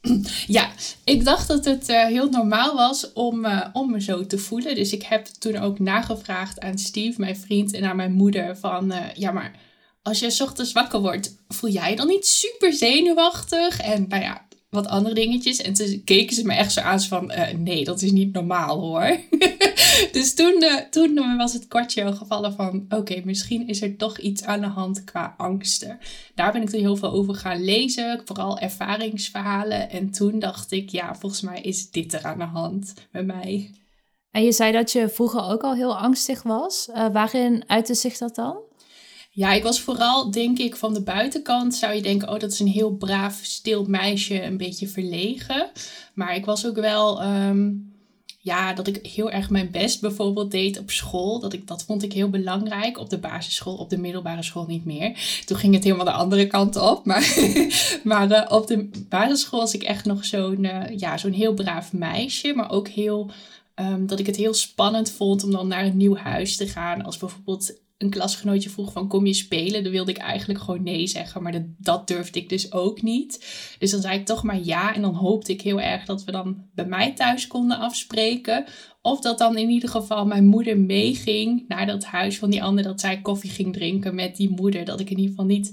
Ja, 0.46 0.70
ik 1.04 1.24
dacht 1.24 1.48
dat 1.48 1.64
het 1.64 1.88
uh, 1.88 2.04
heel 2.04 2.28
normaal 2.28 2.74
was 2.74 3.12
om, 3.12 3.44
uh, 3.44 3.66
om 3.72 3.90
me 3.90 4.00
zo 4.00 4.26
te 4.26 4.38
voelen. 4.38 4.74
Dus 4.74 4.92
ik 4.92 5.02
heb 5.02 5.26
toen 5.26 5.56
ook 5.56 5.78
nagevraagd 5.78 6.60
aan 6.60 6.78
Steve, 6.78 7.20
mijn 7.20 7.36
vriend, 7.36 7.72
en 7.72 7.84
aan 7.84 7.96
mijn 7.96 8.12
moeder 8.12 8.56
van... 8.56 8.92
Uh, 8.92 9.14
ja, 9.14 9.30
maar 9.30 9.60
als 10.02 10.18
je 10.18 10.42
ochtends 10.42 10.72
wakker 10.72 11.00
wordt, 11.00 11.36
voel 11.48 11.70
jij 11.70 11.96
dan 11.96 12.06
niet 12.06 12.26
super 12.26 12.72
zenuwachtig? 12.72 13.80
En 13.80 14.08
nou 14.08 14.22
ja, 14.22 14.47
wat 14.70 14.86
andere 14.86 15.14
dingetjes. 15.14 15.60
En 15.60 15.72
toen 15.72 16.02
keken 16.04 16.34
ze 16.34 16.44
me 16.44 16.54
echt 16.54 16.72
zo 16.72 16.80
aan 16.80 17.00
van, 17.00 17.32
uh, 17.32 17.50
nee, 17.50 17.84
dat 17.84 18.02
is 18.02 18.12
niet 18.12 18.32
normaal 18.32 18.80
hoor. 18.80 19.16
dus 20.12 20.34
toen, 20.34 20.62
uh, 20.62 20.76
toen 20.76 21.36
was 21.36 21.52
het 21.52 21.68
kwartje 21.68 22.04
al 22.04 22.12
gevallen 22.12 22.52
van, 22.52 22.84
oké, 22.88 23.22
misschien 23.24 23.68
is 23.68 23.82
er 23.82 23.96
toch 23.96 24.18
iets 24.18 24.44
aan 24.44 24.60
de 24.60 24.66
hand 24.66 25.04
qua 25.04 25.34
angsten. 25.36 25.98
Daar 26.34 26.52
ben 26.52 26.62
ik 26.62 26.70
toen 26.70 26.80
heel 26.80 26.96
veel 26.96 27.12
over 27.12 27.34
gaan 27.34 27.64
lezen, 27.64 28.22
vooral 28.24 28.58
ervaringsverhalen. 28.58 29.90
En 29.90 30.10
toen 30.10 30.38
dacht 30.38 30.72
ik, 30.72 30.88
ja, 30.88 31.14
volgens 31.14 31.40
mij 31.40 31.60
is 31.60 31.90
dit 31.90 32.12
er 32.12 32.24
aan 32.24 32.38
de 32.38 32.44
hand 32.44 32.94
met 33.12 33.26
mij. 33.26 33.70
En 34.30 34.44
je 34.44 34.52
zei 34.52 34.72
dat 34.72 34.92
je 34.92 35.08
vroeger 35.08 35.42
ook 35.42 35.62
al 35.62 35.74
heel 35.74 35.98
angstig 35.98 36.42
was. 36.42 36.88
Uh, 36.88 37.08
waarin 37.12 37.64
uitte 37.66 37.94
zich 37.94 38.18
dat 38.18 38.34
dan? 38.34 38.67
Ja, 39.38 39.52
ik 39.52 39.62
was 39.62 39.80
vooral, 39.80 40.30
denk 40.30 40.58
ik, 40.58 40.76
van 40.76 40.94
de 40.94 41.02
buitenkant 41.02 41.74
zou 41.74 41.94
je 41.94 42.02
denken, 42.02 42.28
oh, 42.28 42.38
dat 42.38 42.52
is 42.52 42.60
een 42.60 42.66
heel 42.66 42.90
braaf, 42.90 43.40
stil 43.42 43.84
meisje, 43.84 44.42
een 44.42 44.56
beetje 44.56 44.88
verlegen. 44.88 45.70
Maar 46.14 46.34
ik 46.36 46.44
was 46.44 46.66
ook 46.66 46.76
wel, 46.76 47.22
um, 47.22 47.92
ja, 48.38 48.72
dat 48.72 48.86
ik 48.86 49.06
heel 49.06 49.30
erg 49.30 49.50
mijn 49.50 49.70
best 49.70 50.00
bijvoorbeeld 50.00 50.50
deed 50.50 50.78
op 50.78 50.90
school. 50.90 51.40
Dat, 51.40 51.52
ik, 51.52 51.66
dat 51.66 51.84
vond 51.84 52.02
ik 52.02 52.12
heel 52.12 52.30
belangrijk. 52.30 52.98
Op 52.98 53.10
de 53.10 53.18
basisschool, 53.18 53.76
op 53.76 53.90
de 53.90 53.98
middelbare 53.98 54.42
school 54.42 54.66
niet 54.66 54.84
meer. 54.84 55.40
Toen 55.44 55.56
ging 55.56 55.74
het 55.74 55.84
helemaal 55.84 56.04
de 56.04 56.12
andere 56.12 56.46
kant 56.46 56.76
op. 56.76 57.04
Maar, 57.04 57.36
maar 58.04 58.30
uh, 58.30 58.44
op 58.48 58.66
de 58.66 58.90
basisschool 59.08 59.60
was 59.60 59.74
ik 59.74 59.82
echt 59.82 60.04
nog 60.04 60.24
zo'n, 60.24 60.64
uh, 60.64 60.82
ja, 60.96 61.18
zo'n 61.18 61.32
heel 61.32 61.54
braaf 61.54 61.92
meisje. 61.92 62.52
Maar 62.54 62.70
ook 62.70 62.88
heel, 62.88 63.30
um, 63.74 64.06
dat 64.06 64.18
ik 64.18 64.26
het 64.26 64.36
heel 64.36 64.54
spannend 64.54 65.10
vond 65.10 65.44
om 65.44 65.50
dan 65.50 65.68
naar 65.68 65.84
een 65.84 65.96
nieuw 65.96 66.16
huis 66.16 66.56
te 66.56 66.66
gaan. 66.66 67.04
Als 67.04 67.16
bijvoorbeeld 67.16 67.72
een 67.98 68.10
klasgenootje 68.10 68.70
vroeg 68.70 68.92
van 68.92 69.08
kom 69.08 69.26
je 69.26 69.34
spelen? 69.34 69.82
Dan 69.82 69.92
wilde 69.92 70.10
ik 70.10 70.16
eigenlijk 70.16 70.60
gewoon 70.60 70.82
nee 70.82 71.06
zeggen. 71.06 71.42
Maar 71.42 71.52
dat, 71.52 71.62
dat 71.78 72.08
durfde 72.08 72.38
ik 72.38 72.48
dus 72.48 72.72
ook 72.72 73.02
niet. 73.02 73.46
Dus 73.78 73.90
dan 73.90 74.00
zei 74.00 74.18
ik 74.18 74.26
toch 74.26 74.42
maar 74.42 74.60
ja. 74.62 74.94
En 74.94 75.02
dan 75.02 75.14
hoopte 75.14 75.52
ik 75.52 75.60
heel 75.60 75.80
erg 75.80 76.04
dat 76.04 76.24
we 76.24 76.32
dan 76.32 76.64
bij 76.74 76.86
mij 76.86 77.12
thuis 77.12 77.46
konden 77.46 77.78
afspreken. 77.78 78.64
Of 79.02 79.20
dat 79.20 79.38
dan 79.38 79.56
in 79.56 79.68
ieder 79.68 79.88
geval 79.88 80.26
mijn 80.26 80.46
moeder 80.46 80.78
meeging 80.78 81.64
naar 81.68 81.86
dat 81.86 82.04
huis 82.04 82.38
van 82.38 82.50
die 82.50 82.62
ander. 82.62 82.84
Dat 82.84 83.00
zij 83.00 83.20
koffie 83.20 83.50
ging 83.50 83.72
drinken 83.72 84.14
met 84.14 84.36
die 84.36 84.50
moeder. 84.50 84.84
Dat 84.84 85.00
ik 85.00 85.10
in 85.10 85.16
ieder 85.16 85.30
geval 85.30 85.46
niet 85.46 85.72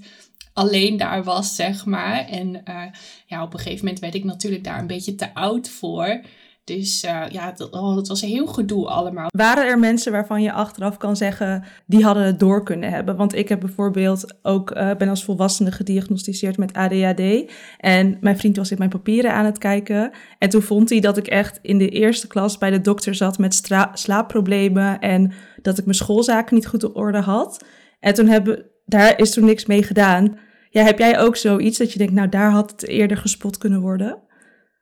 alleen 0.53 0.97
daar 0.97 1.23
was, 1.23 1.55
zeg 1.55 1.85
maar. 1.85 2.27
En 2.27 2.61
uh, 2.67 2.83
ja, 3.25 3.43
op 3.43 3.53
een 3.53 3.59
gegeven 3.59 3.85
moment 3.85 3.99
werd 3.99 4.15
ik 4.15 4.23
natuurlijk 4.23 4.63
daar 4.63 4.79
een 4.79 4.87
beetje 4.87 5.15
te 5.15 5.33
oud 5.33 5.69
voor. 5.69 6.21
Dus 6.65 7.03
uh, 7.03 7.23
ja, 7.29 7.51
dat, 7.51 7.71
oh, 7.71 7.95
was 7.95 8.21
een 8.21 8.29
heel 8.29 8.47
gedoe 8.47 8.87
allemaal. 8.87 9.27
Waren 9.37 9.67
er 9.67 9.79
mensen 9.79 10.11
waarvan 10.11 10.41
je 10.41 10.51
achteraf 10.51 10.97
kan 10.97 11.15
zeggen, 11.15 11.63
die 11.85 12.03
hadden 12.03 12.23
het 12.23 12.39
door 12.39 12.63
kunnen 12.63 12.89
hebben? 12.89 13.15
Want 13.15 13.35
ik 13.35 13.49
heb 13.49 13.59
bijvoorbeeld 13.59 14.33
ook, 14.41 14.71
uh, 14.71 14.95
ben 14.95 15.09
als 15.09 15.23
volwassene 15.23 15.71
gediagnosticeerd 15.71 16.57
met 16.57 16.73
ADHD. 16.73 17.51
En 17.77 18.17
mijn 18.21 18.37
vriend 18.37 18.57
was 18.57 18.71
in 18.71 18.77
mijn 18.77 18.89
papieren 18.89 19.33
aan 19.33 19.45
het 19.45 19.57
kijken. 19.57 20.11
En 20.37 20.49
toen 20.49 20.61
vond 20.61 20.89
hij 20.89 20.99
dat 20.99 21.17
ik 21.17 21.27
echt 21.27 21.59
in 21.61 21.77
de 21.77 21.89
eerste 21.89 22.27
klas 22.27 22.57
bij 22.57 22.71
de 22.71 22.81
dokter 22.81 23.15
zat 23.15 23.37
met 23.37 23.69
slaapproblemen. 23.93 24.99
En 24.99 25.31
dat 25.61 25.77
ik 25.77 25.85
mijn 25.85 25.97
schoolzaken 25.97 26.55
niet 26.55 26.67
goed 26.67 26.83
op 26.83 26.95
orde 26.95 27.19
had. 27.19 27.65
En 27.99 28.13
toen 28.13 28.27
hebben, 28.27 28.65
daar 28.85 29.19
is 29.19 29.31
toen 29.31 29.45
niks 29.45 29.65
mee 29.65 29.83
gedaan. 29.83 30.37
Ja, 30.69 30.83
heb 30.83 30.99
jij 30.99 31.19
ook 31.19 31.35
zoiets 31.35 31.77
dat 31.77 31.91
je 31.91 31.97
denkt, 31.97 32.13
nou 32.13 32.29
daar 32.29 32.51
had 32.51 32.71
het 32.71 32.87
eerder 32.87 33.17
gespot 33.17 33.57
kunnen 33.57 33.81
worden? 33.81 34.23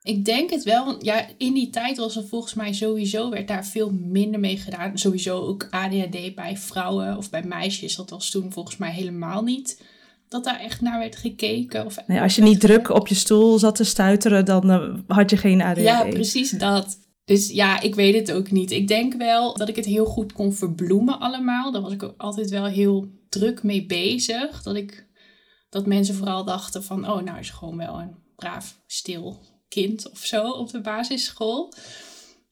Ik 0.06 0.24
denk 0.24 0.50
het 0.50 0.62
wel. 0.62 0.84
Want 0.84 1.04
ja, 1.04 1.26
in 1.38 1.54
die 1.54 1.70
tijd 1.70 1.96
was 1.96 2.16
er 2.16 2.26
volgens 2.26 2.54
mij 2.54 2.72
sowieso, 2.72 3.30
werd 3.30 3.48
daar 3.48 3.66
veel 3.66 3.90
minder 3.90 4.40
mee 4.40 4.56
gedaan. 4.56 4.98
Sowieso 4.98 5.40
ook 5.40 5.66
ADHD 5.70 6.34
bij 6.34 6.56
vrouwen 6.56 7.16
of 7.16 7.30
bij 7.30 7.42
meisjes. 7.42 7.96
Dat 7.96 8.10
was 8.10 8.30
toen 8.30 8.52
volgens 8.52 8.76
mij 8.76 8.92
helemaal 8.92 9.42
niet 9.42 9.82
dat 10.28 10.44
daar 10.44 10.60
echt 10.60 10.80
naar 10.80 10.98
werd 10.98 11.16
gekeken. 11.16 11.84
Of 11.84 12.06
nee, 12.06 12.20
als 12.20 12.36
je 12.36 12.42
niet 12.42 12.60
druk 12.60 12.88
op 12.88 13.08
je 13.08 13.14
stoel 13.14 13.58
zat 13.58 13.74
te 13.74 13.84
stuiteren, 13.84 14.44
dan 14.44 14.70
uh, 14.70 14.98
had 15.06 15.30
je 15.30 15.36
geen 15.36 15.62
ADHD. 15.62 15.82
Ja, 15.82 16.04
precies 16.04 16.50
dat. 16.50 16.98
Dus 17.24 17.50
ja, 17.50 17.80
ik 17.80 17.94
weet 17.94 18.14
het 18.14 18.32
ook 18.32 18.50
niet. 18.50 18.70
Ik 18.70 18.88
denk 18.88 19.14
wel 19.14 19.56
dat 19.56 19.68
ik 19.68 19.76
het 19.76 19.84
heel 19.84 20.06
goed 20.06 20.32
kon 20.32 20.52
verbloemen 20.52 21.20
allemaal. 21.20 21.72
Daar 21.72 21.82
was 21.82 21.92
ik 21.92 22.02
ook 22.02 22.14
altijd 22.16 22.50
wel 22.50 22.64
heel 22.64 23.08
druk 23.28 23.62
mee 23.62 23.86
bezig. 23.86 24.62
Dat, 24.62 24.76
ik, 24.76 25.06
dat 25.70 25.86
mensen 25.86 26.14
vooral 26.14 26.44
dachten 26.44 26.84
van, 26.84 27.10
oh 27.10 27.22
nou 27.22 27.38
is 27.38 27.50
gewoon 27.50 27.76
wel 27.76 28.00
een 28.00 28.16
braaf, 28.36 28.80
stil 28.86 29.52
kind 29.74 30.10
of 30.10 30.18
zo 30.18 30.50
op 30.50 30.70
de 30.70 30.80
basisschool. 30.80 31.72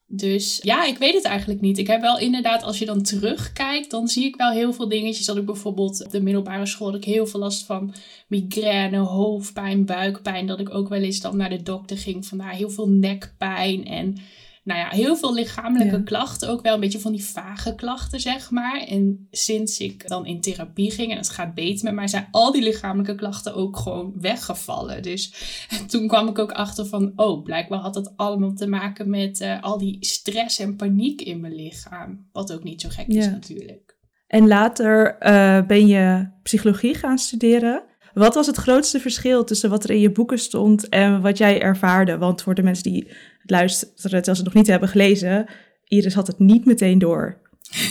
Dus 0.07 0.59
ja, 0.63 0.85
ik 0.85 0.99
weet 0.99 1.15
het 1.15 1.25
eigenlijk 1.25 1.61
niet. 1.61 1.79
Ik 1.79 1.87
heb 1.87 2.01
wel 2.01 2.19
inderdaad, 2.19 2.63
als 2.63 2.79
je 2.79 2.85
dan 2.85 3.03
terugkijkt, 3.03 3.91
dan 3.91 4.09
zie 4.09 4.25
ik 4.25 4.37
wel 4.37 4.51
heel 4.51 4.73
veel 4.73 4.89
dingetjes. 4.89 5.27
Dat 5.27 5.37
ik 5.37 5.47
bijvoorbeeld 5.47 6.05
op 6.05 6.11
de 6.11 6.21
middelbare 6.21 6.67
school 6.67 6.87
had 6.87 6.97
ik 6.97 7.05
heel 7.05 7.27
veel 7.27 7.41
last 7.41 7.65
van 7.65 7.95
migraine, 8.27 8.99
hoofdpijn, 8.99 9.85
buikpijn. 9.85 10.47
Dat 10.47 10.61
ik 10.61 10.75
ook 10.75 10.89
wel 10.89 11.01
eens 11.01 11.21
dan 11.21 11.37
naar 11.37 11.51
de 11.51 11.63
dokter 11.63 11.99
ging. 11.99 12.27
Vandaar 12.27 12.55
heel 12.55 12.71
veel 12.71 12.89
nekpijn 12.89 13.87
en 13.87 14.17
nou 14.65 14.81
ja, 14.81 14.89
heel 14.89 15.17
veel 15.17 15.35
lichamelijke 15.35 16.03
klachten. 16.03 16.49
Ook 16.49 16.63
wel 16.63 16.75
een 16.75 16.81
beetje 16.81 17.01
van 17.01 17.13
die 17.13 17.25
vage 17.25 17.75
klachten, 17.75 18.21
zeg 18.21 18.51
maar. 18.51 18.81
En 18.81 19.27
sinds 19.31 19.79
ik 19.79 20.09
dan 20.09 20.27
in 20.27 20.41
therapie 20.41 20.91
ging 20.91 21.11
en 21.11 21.17
het 21.17 21.29
gaat 21.29 21.55
beter 21.55 21.85
met 21.85 21.95
mij, 21.95 22.09
zijn 22.09 22.29
al 22.31 22.53
die 22.53 22.63
lichamelijke 22.63 23.15
klachten 23.15 23.55
ook 23.55 23.77
gewoon 23.77 24.13
weggevallen. 24.21 25.03
Dus 25.03 25.33
toen 25.91 26.09
kwam 26.09 26.29
ik 26.29 26.39
ook 26.39 26.53
achter 26.53 26.87
van, 26.87 27.13
oh, 27.17 27.43
blijkbaar 27.43 27.79
had 27.79 27.95
dat 27.95 28.13
allemaal 28.17 28.55
te 28.55 28.67
maken 28.67 29.11
met 29.11 29.41
uh, 29.41 29.63
al 29.63 29.79
die 29.79 29.97
stress 30.01 30.59
en 30.59 30.77
paniek 30.77 31.21
in 31.21 31.41
mijn 31.41 31.55
lichaam. 31.55 32.29
Wat 32.33 32.53
ook 32.53 32.65
niet 32.65 32.81
zo 32.81 32.89
gek 32.89 33.07
is 33.07 33.27
natuurlijk. 33.27 33.97
En 34.27 34.47
later 34.47 35.17
uh, 35.21 35.67
ben 35.67 35.87
je 35.87 36.29
psychologie 36.43 36.95
gaan 36.95 37.19
studeren. 37.19 37.83
Wat 38.15 38.35
was 38.35 38.47
het 38.47 38.57
grootste 38.57 39.01
verschil 39.01 39.45
tussen 39.45 39.71
wat 39.71 39.85
er 39.85 39.91
in 39.91 40.01
je 40.01 40.13
boeken 40.13 40.39
stond 40.39 40.89
en 40.89 41.21
wat 41.21 41.39
jij 41.39 41.61
ervaarde? 41.61 42.19
Want 42.19 42.43
voor 42.43 42.55
de 42.55 42.63
mensen 42.63 42.93
die 42.93 43.09
luisteren 43.47 43.95
terwijl 43.95 44.25
ze 44.25 44.31
het 44.31 44.45
nog 44.45 44.55
niet 44.55 44.67
hebben 44.67 44.89
gelezen, 44.89 45.47
Iris 45.85 46.15
had 46.15 46.27
het 46.27 46.39
niet 46.39 46.65
meteen 46.65 46.99
door. 46.99 47.41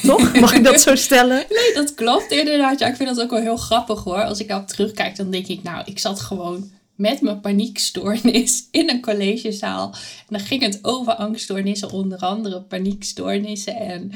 Toch? 0.03 0.33
Mag 0.39 0.53
ik 0.53 0.63
dat 0.63 0.81
zo 0.81 0.95
stellen? 0.95 1.45
Nee, 1.49 1.73
dat 1.73 1.93
klopt 1.93 2.31
inderdaad. 2.31 2.79
Ja, 2.79 2.87
ik 2.87 2.95
vind 2.95 3.09
dat 3.09 3.21
ook 3.21 3.29
wel 3.29 3.41
heel 3.41 3.57
grappig 3.57 4.03
hoor. 4.03 4.23
Als 4.23 4.39
ik 4.39 4.47
daarop 4.47 4.67
terugkijk, 4.67 5.15
dan 5.15 5.31
denk 5.31 5.47
ik, 5.47 5.63
nou, 5.63 5.83
ik 5.85 5.99
zat 5.99 6.19
gewoon 6.19 6.71
met 6.95 7.21
mijn 7.21 7.41
paniekstoornis 7.41 8.67
in 8.71 8.89
een 8.89 9.01
collegezaal. 9.01 9.91
En 9.91 10.37
dan 10.37 10.39
ging 10.39 10.61
het 10.61 10.79
over 10.81 11.13
angststoornissen, 11.13 11.91
onder 11.91 12.19
andere 12.19 12.61
paniekstoornissen. 12.61 13.75
En 13.75 14.11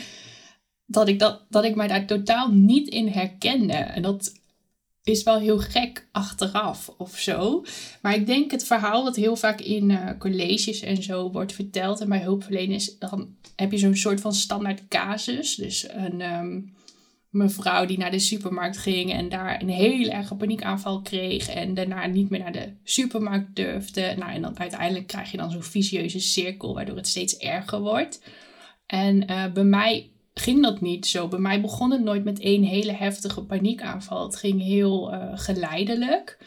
dat 0.85 1.07
ik, 1.07 1.19
dat, 1.19 1.41
dat 1.49 1.63
ik 1.63 1.75
mij 1.75 1.87
daar 1.87 2.05
totaal 2.05 2.51
niet 2.51 2.87
in 2.87 3.07
herkende. 3.07 3.73
En 3.73 4.01
dat 4.01 4.31
is 5.05 5.23
wel 5.23 5.39
heel 5.39 5.59
gek 5.59 6.07
achteraf 6.11 6.93
of 6.97 7.17
zo. 7.17 7.65
Maar 8.01 8.15
ik 8.15 8.25
denk 8.25 8.51
het 8.51 8.65
verhaal 8.65 9.03
wat 9.03 9.15
heel 9.15 9.35
vaak 9.35 9.61
in 9.61 9.89
uh, 9.89 10.09
colleges 10.19 10.81
en 10.81 11.03
zo 11.03 11.31
wordt 11.31 11.53
verteld 11.53 12.01
en 12.01 12.09
bij 12.09 12.21
hulpverleners, 12.21 12.97
dan 12.97 13.35
heb 13.55 13.71
je 13.71 13.77
zo'n 13.77 13.95
soort 13.95 14.21
van 14.21 14.33
standaard 14.33 14.87
casus. 14.87 15.55
Dus 15.55 15.89
een 15.89 16.21
um, 16.21 16.73
mevrouw 17.29 17.85
die 17.85 17.97
naar 17.97 18.11
de 18.11 18.19
supermarkt 18.19 18.77
ging 18.77 19.11
en 19.11 19.29
daar 19.29 19.61
een 19.61 19.69
hele 19.69 20.11
erge 20.11 20.35
paniekaanval 20.35 21.01
kreeg 21.01 21.49
en 21.49 21.73
daarna 21.73 22.05
niet 22.05 22.29
meer 22.29 22.39
naar 22.39 22.51
de 22.51 22.73
supermarkt 22.83 23.55
durfde. 23.55 24.15
Nou, 24.17 24.31
en 24.31 24.41
dan 24.41 24.59
uiteindelijk 24.59 25.07
krijg 25.07 25.31
je 25.31 25.37
dan 25.37 25.51
zo'n 25.51 25.63
vicieuze 25.63 26.19
cirkel 26.19 26.73
waardoor 26.73 26.95
het 26.95 27.07
steeds 27.07 27.37
erger 27.37 27.79
wordt. 27.79 28.21
En 28.85 29.31
uh, 29.31 29.51
bij 29.51 29.63
mij 29.63 30.09
ging 30.39 30.61
dat 30.61 30.81
niet 30.81 31.07
zo. 31.07 31.27
Bij 31.27 31.39
mij 31.39 31.61
begon 31.61 31.91
het 31.91 32.03
nooit 32.03 32.23
met 32.23 32.39
één 32.39 32.63
hele 32.63 32.91
heftige 32.91 33.43
paniekaanval. 33.43 34.25
Het 34.25 34.35
ging 34.35 34.61
heel 34.61 35.13
uh, 35.13 35.31
geleidelijk. 35.33 36.37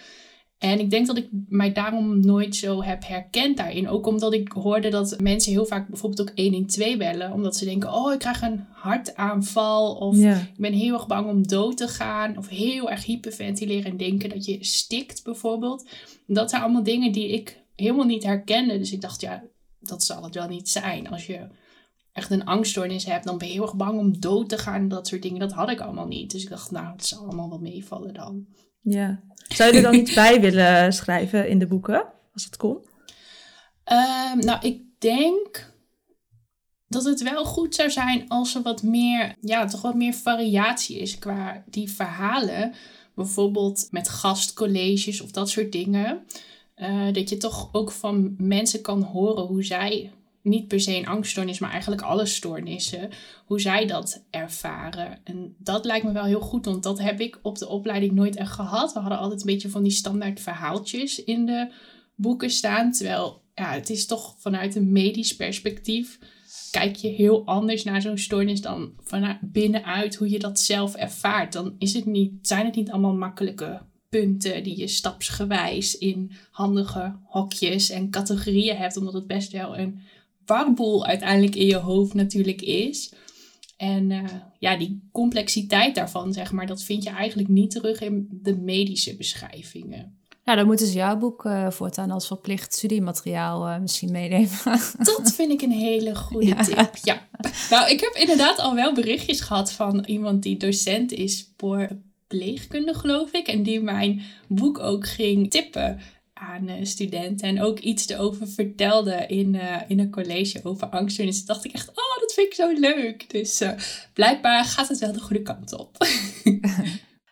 En 0.59 0.81
ik 0.81 0.91
denk 0.91 1.07
dat 1.07 1.17
ik 1.17 1.29
mij 1.49 1.73
daarom 1.73 2.21
nooit 2.21 2.57
zo 2.57 2.83
heb 2.83 3.07
herkend 3.07 3.57
daarin. 3.57 3.89
Ook 3.89 4.07
omdat 4.07 4.33
ik 4.33 4.53
hoorde 4.53 4.89
dat 4.89 5.21
mensen 5.21 5.53
heel 5.53 5.67
vaak 5.67 5.89
bijvoorbeeld 5.89 6.31
ook 6.31 6.37
112 6.39 6.97
bellen. 6.97 7.33
Omdat 7.33 7.57
ze 7.57 7.65
denken, 7.65 7.93
oh 7.93 8.13
ik 8.13 8.19
krijg 8.19 8.43
een 8.43 8.65
hartaanval. 8.73 9.95
Of 9.95 10.17
ik 10.17 10.55
ben 10.57 10.73
heel 10.73 10.95
erg 10.95 11.07
bang 11.07 11.29
om 11.29 11.47
dood 11.47 11.77
te 11.77 11.89
gaan. 11.89 12.39
Of 12.39 12.49
heel 12.49 12.91
erg 12.91 13.05
hyperventileren 13.05 13.91
en 13.91 13.97
denken 13.97 14.29
dat 14.29 14.45
je 14.45 14.65
stikt 14.65 15.25
bijvoorbeeld. 15.25 15.89
Dat 16.27 16.51
zijn 16.51 16.63
allemaal 16.63 16.83
dingen 16.83 17.13
die 17.13 17.29
ik 17.29 17.63
helemaal 17.77 18.07
niet 18.07 18.25
herkende. 18.25 18.79
Dus 18.79 18.93
ik 18.93 19.01
dacht, 19.01 19.21
ja, 19.21 19.43
dat 19.81 20.05
zal 20.05 20.23
het 20.23 20.35
wel 20.35 20.49
niet 20.49 20.69
zijn. 20.69 21.09
Als 21.09 21.27
je 21.27 21.47
echt 22.19 22.31
een 22.31 22.45
angststoornis 22.45 23.05
hebt, 23.05 23.25
dan 23.25 23.39
ben 23.39 23.47
je 23.47 23.53
heel 23.53 23.63
erg 23.63 23.77
bang 23.77 23.99
om 23.99 24.21
dood 24.21 24.49
te 24.49 24.59
gaan. 24.59 24.89
Dat 24.89 25.07
soort 25.07 25.23
dingen, 25.23 25.41
dat 25.41 25.53
had 25.53 25.71
ik 25.71 25.81
allemaal 25.81 26.07
niet. 26.07 26.31
Dus 26.31 26.43
ik 26.43 26.49
dacht, 26.49 26.71
nou, 26.71 26.93
het 26.93 27.07
zal 27.07 27.23
allemaal 27.23 27.49
wel 27.49 27.59
meevallen 27.59 28.15
dan. 28.15 28.47
Ja. 28.81 29.21
Zou 29.49 29.71
je 29.71 29.77
er 29.77 29.83
dan 29.83 29.95
iets 30.03 30.15
bij 30.15 30.41
willen 30.41 30.93
schrijven 30.93 31.49
in 31.49 31.59
de 31.59 31.67
boeken, 31.67 32.05
als 32.33 32.45
het 32.45 32.57
kon? 32.57 32.77
Um, 32.77 34.39
nou, 34.39 34.67
ik 34.67 34.83
denk 34.99 35.73
dat 36.89 37.05
het 37.05 37.23
wel 37.23 37.45
goed 37.45 37.75
zou 37.75 37.91
zijn 37.91 38.29
als 38.29 38.55
er 38.55 38.63
wat 38.63 38.83
meer, 38.83 39.35
ja, 39.41 39.67
toch 39.67 39.83
wat 39.83 39.95
meer 39.95 40.15
variatie 40.15 40.99
is 40.99 41.19
qua 41.19 41.65
die 41.67 41.91
verhalen. 41.91 42.75
Bijvoorbeeld 43.15 43.89
met 43.91 44.09
gastcolleges 44.09 45.21
of 45.21 45.31
dat 45.31 45.51
soort 45.51 45.73
dingen. 45.73 46.27
Uh, 46.77 47.13
dat 47.13 47.29
je 47.29 47.37
toch 47.37 47.69
ook 47.73 47.91
van 47.91 48.35
mensen 48.39 48.81
kan 48.81 49.03
horen 49.03 49.45
hoe 49.45 49.65
zij 49.65 50.13
niet 50.43 50.69
per 50.69 50.81
se 50.81 50.97
een 50.97 51.07
angststoornis, 51.07 51.59
maar 51.59 51.71
eigenlijk 51.71 52.03
alle 52.03 52.27
stoornissen, 52.27 53.11
hoe 53.47 53.61
zij 53.61 53.87
dat 53.87 54.25
ervaren. 54.31 55.19
En 55.25 55.55
dat 55.59 55.85
lijkt 55.85 56.05
me 56.05 56.13
wel 56.13 56.25
heel 56.25 56.41
goed, 56.41 56.65
want 56.65 56.83
dat 56.83 56.99
heb 56.99 57.21
ik 57.21 57.39
op 57.43 57.59
de 57.59 57.69
opleiding 57.69 58.13
nooit 58.13 58.37
echt 58.37 58.53
gehad. 58.53 58.93
We 58.93 59.01
hadden 59.01 59.19
altijd 59.19 59.41
een 59.41 59.47
beetje 59.47 59.71
van 59.71 59.83
die 59.83 59.93
standaard 59.93 60.41
verhaaltjes 60.41 61.25
in 61.25 61.47
de 61.47 61.73
boeken 62.15 62.51
staan. 62.51 62.93
Terwijl 62.93 63.43
ja, 63.55 63.73
het 63.73 63.91
is 63.91 64.07
toch 64.07 64.35
vanuit 64.39 64.75
een 64.75 64.93
medisch 64.93 65.37
perspectief 65.37 66.19
kijk 66.71 66.97
je 66.97 67.09
heel 67.09 67.47
anders 67.47 67.85
naar 67.85 68.03
zo'n 68.03 68.19
stoornis 68.19 68.61
dan 68.61 68.93
vanuit 69.01 69.39
binnenuit 69.41 70.15
hoe 70.15 70.31
je 70.31 70.39
dat 70.39 70.61
zelf 70.61 70.95
ervaart. 70.95 71.53
Dan 71.53 71.75
is 71.79 71.95
het 71.95 72.07
niet, 72.07 72.33
zijn 72.43 72.67
het 72.67 72.75
niet 72.75 72.91
allemaal 72.91 73.15
makkelijke 73.15 73.81
punten 74.09 74.63
die 74.63 74.79
je 74.79 74.89
stapsgewijs 74.89 75.99
in 75.99 76.33
handige 76.51 77.17
hokjes 77.25 77.91
en 77.91 78.11
categorieën 78.11 78.77
hebt, 78.77 78.97
omdat 78.97 79.13
het 79.13 79.27
best 79.27 79.53
wel 79.53 79.79
een 79.79 80.01
warboel 80.49 81.07
uiteindelijk 81.07 81.55
in 81.55 81.67
je 81.67 81.77
hoofd 81.77 82.15
natuurlijk 82.15 82.63
is. 82.63 83.13
En 83.77 84.11
uh, 84.11 84.25
ja, 84.59 84.77
die 84.77 85.09
complexiteit 85.13 85.95
daarvan, 85.95 86.33
zeg 86.33 86.53
maar, 86.53 86.67
dat 86.67 86.83
vind 86.83 87.03
je 87.03 87.11
eigenlijk 87.11 87.49
niet 87.49 87.71
terug 87.71 88.01
in 88.01 88.29
de 88.43 88.57
medische 88.57 89.17
beschrijvingen. 89.17 90.19
Ja, 90.45 90.55
dan 90.55 90.67
moeten 90.67 90.87
ze 90.87 90.93
jouw 90.93 91.17
boek 91.17 91.45
uh, 91.45 91.71
voortaan 91.71 92.11
als 92.11 92.27
verplicht 92.27 92.75
studiemateriaal 92.75 93.69
uh, 93.69 93.79
misschien 93.79 94.11
meenemen. 94.11 94.49
Dat 95.15 95.33
vind 95.35 95.53
ik 95.53 95.63
een 95.63 95.71
hele 95.71 96.17
goede 96.17 96.55
tip, 96.55 96.97
ja. 97.03 97.29
Nou, 97.71 97.91
ik 97.91 98.01
heb 98.01 98.15
inderdaad 98.15 98.59
al 98.59 98.75
wel 98.75 98.95
berichtjes 98.95 99.41
gehad 99.41 99.73
van 99.73 100.05
iemand 100.05 100.43
die 100.43 100.57
docent 100.57 101.13
is 101.13 101.53
voor 101.57 101.89
pleegkunde, 102.27 102.95
geloof 102.95 103.33
ik. 103.33 103.49
En 103.49 103.63
die 103.63 103.81
mijn 103.81 104.23
boek 104.49 104.79
ook 104.79 105.07
ging 105.07 105.51
tippen 105.51 106.01
aan 106.39 106.69
uh, 106.69 106.75
studenten 106.83 107.49
en 107.49 107.63
ook 107.63 107.79
iets 107.79 108.09
erover 108.09 108.49
vertelde 108.49 109.27
in, 109.27 109.55
uh, 109.55 109.77
in 109.89 109.99
een 109.99 110.11
college 110.11 110.61
over 110.63 110.87
angststoornissen, 110.87 111.47
dacht 111.47 111.65
ik 111.65 111.73
echt, 111.73 111.89
oh, 111.89 112.21
dat 112.21 112.33
vind 112.35 112.47
ik 112.47 112.55
zo 112.55 112.73
leuk. 112.73 113.31
Dus 113.31 113.61
uh, 113.61 113.71
blijkbaar 114.13 114.65
gaat 114.65 114.89
het 114.89 114.99
wel 114.99 115.13
de 115.13 115.21
goede 115.21 115.43
kant 115.43 115.79
op. 115.79 115.97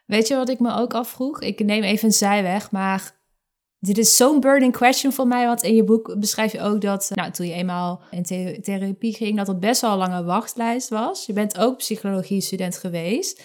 Weet 0.07 0.29
je 0.29 0.35
wat 0.35 0.49
ik 0.49 0.61
me 0.61 0.75
ook 0.75 0.95
afvroeg? 0.95 1.41
Ik 1.41 1.65
neem 1.65 1.83
even 1.83 2.07
een 2.07 2.15
zijweg, 2.15 2.71
maar 2.71 3.15
dit 3.79 3.99
is 3.99 4.17
zo'n 4.17 4.41
burning 4.41 4.73
question 4.73 5.13
voor 5.13 5.27
mij, 5.27 5.47
want 5.47 5.63
in 5.63 5.75
je 5.75 5.85
boek 5.85 6.17
beschrijf 6.19 6.53
je 6.53 6.61
ook 6.61 6.81
dat, 6.81 7.11
nou, 7.15 7.31
toen 7.31 7.47
je 7.47 7.53
eenmaal 7.53 8.03
in 8.11 8.23
therapie 8.63 9.15
ging, 9.15 9.37
dat 9.37 9.49
er 9.49 9.59
best 9.59 9.81
wel 9.81 9.93
een 9.93 9.99
lange 9.99 10.25
wachtlijst 10.25 10.89
was. 10.89 11.27
Je 11.27 11.33
bent 11.33 11.59
ook 11.59 11.77
psychologie-student 11.77 12.79
geweest. 12.79 13.43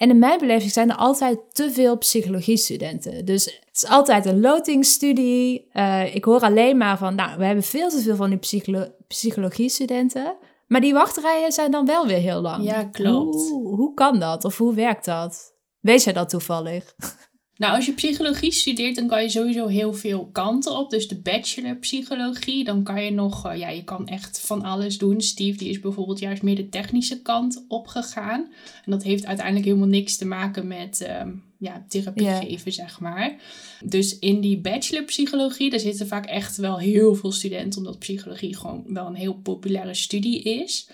En 0.00 0.10
in 0.10 0.18
mijn 0.18 0.38
beleving 0.38 0.70
zijn 0.70 0.90
er 0.90 0.96
altijd 0.96 1.38
te 1.54 1.70
veel 1.70 1.98
psychologie-studenten. 1.98 3.24
Dus 3.24 3.44
het 3.44 3.68
is 3.72 3.86
altijd 3.86 4.26
een 4.26 4.40
lotingsstudie. 4.40 5.68
Uh, 5.72 6.14
ik 6.14 6.24
hoor 6.24 6.40
alleen 6.40 6.76
maar 6.76 6.98
van, 6.98 7.14
nou, 7.14 7.38
we 7.38 7.44
hebben 7.44 7.64
veel 7.64 7.88
te 7.88 8.00
veel 8.00 8.16
van 8.16 8.30
die 8.30 8.38
psycholo 8.38 8.86
psychologie-studenten. 9.06 10.36
Maar 10.66 10.80
die 10.80 10.92
wachtrijen 10.92 11.52
zijn 11.52 11.70
dan 11.70 11.86
wel 11.86 12.06
weer 12.06 12.18
heel 12.18 12.40
lang. 12.40 12.64
Ja, 12.64 12.84
klopt. 12.84 13.34
Hoe, 13.34 13.76
hoe 13.76 13.94
kan 13.94 14.18
dat? 14.18 14.44
Of 14.44 14.58
hoe 14.58 14.74
werkt 14.74 15.04
dat? 15.04 15.54
Weet 15.80 16.02
jij 16.04 16.12
dat 16.12 16.28
toevallig? 16.28 16.94
Nou, 17.60 17.74
als 17.74 17.86
je 17.86 17.92
psychologie 17.92 18.52
studeert, 18.52 18.94
dan 18.94 19.06
kan 19.06 19.22
je 19.22 19.28
sowieso 19.28 19.66
heel 19.66 19.94
veel 19.94 20.28
kanten 20.32 20.78
op. 20.78 20.90
Dus 20.90 21.08
de 21.08 21.16
bachelor 21.16 21.76
psychologie, 21.76 22.64
dan 22.64 22.82
kan 22.82 23.04
je 23.04 23.10
nog, 23.10 23.46
eh, 23.46 23.58
ja, 23.58 23.68
je 23.68 23.84
kan 23.84 24.08
echt 24.08 24.40
van 24.40 24.62
alles 24.62 24.98
doen. 24.98 25.20
Steve, 25.20 25.58
die 25.58 25.68
is 25.68 25.80
bijvoorbeeld 25.80 26.18
juist 26.18 26.42
meer 26.42 26.56
de 26.56 26.68
technische 26.68 27.22
kant 27.22 27.64
opgegaan. 27.68 28.40
En 28.84 28.90
dat 28.90 29.02
heeft 29.02 29.26
uiteindelijk 29.26 29.66
helemaal 29.66 29.88
niks 29.88 30.16
te 30.16 30.24
maken 30.24 30.66
met 30.66 31.00
ehm, 31.00 31.30
ja, 31.58 31.84
therapie 31.88 32.30
geven, 32.30 32.72
zeg 32.72 33.00
maar. 33.00 33.36
Dus 33.84 34.18
in 34.18 34.40
die 34.40 34.58
bachelor 34.58 35.04
psychologie, 35.04 35.70
daar 35.70 35.80
zitten 35.80 36.06
vaak 36.06 36.26
echt 36.26 36.56
wel 36.56 36.78
heel 36.78 37.14
veel 37.14 37.32
studenten, 37.32 37.78
omdat 37.78 37.98
psychologie 37.98 38.56
gewoon 38.56 38.84
wel 38.86 39.06
een 39.06 39.14
heel 39.14 39.34
populaire 39.34 39.94
studie 39.94 40.42
is. 40.42 40.88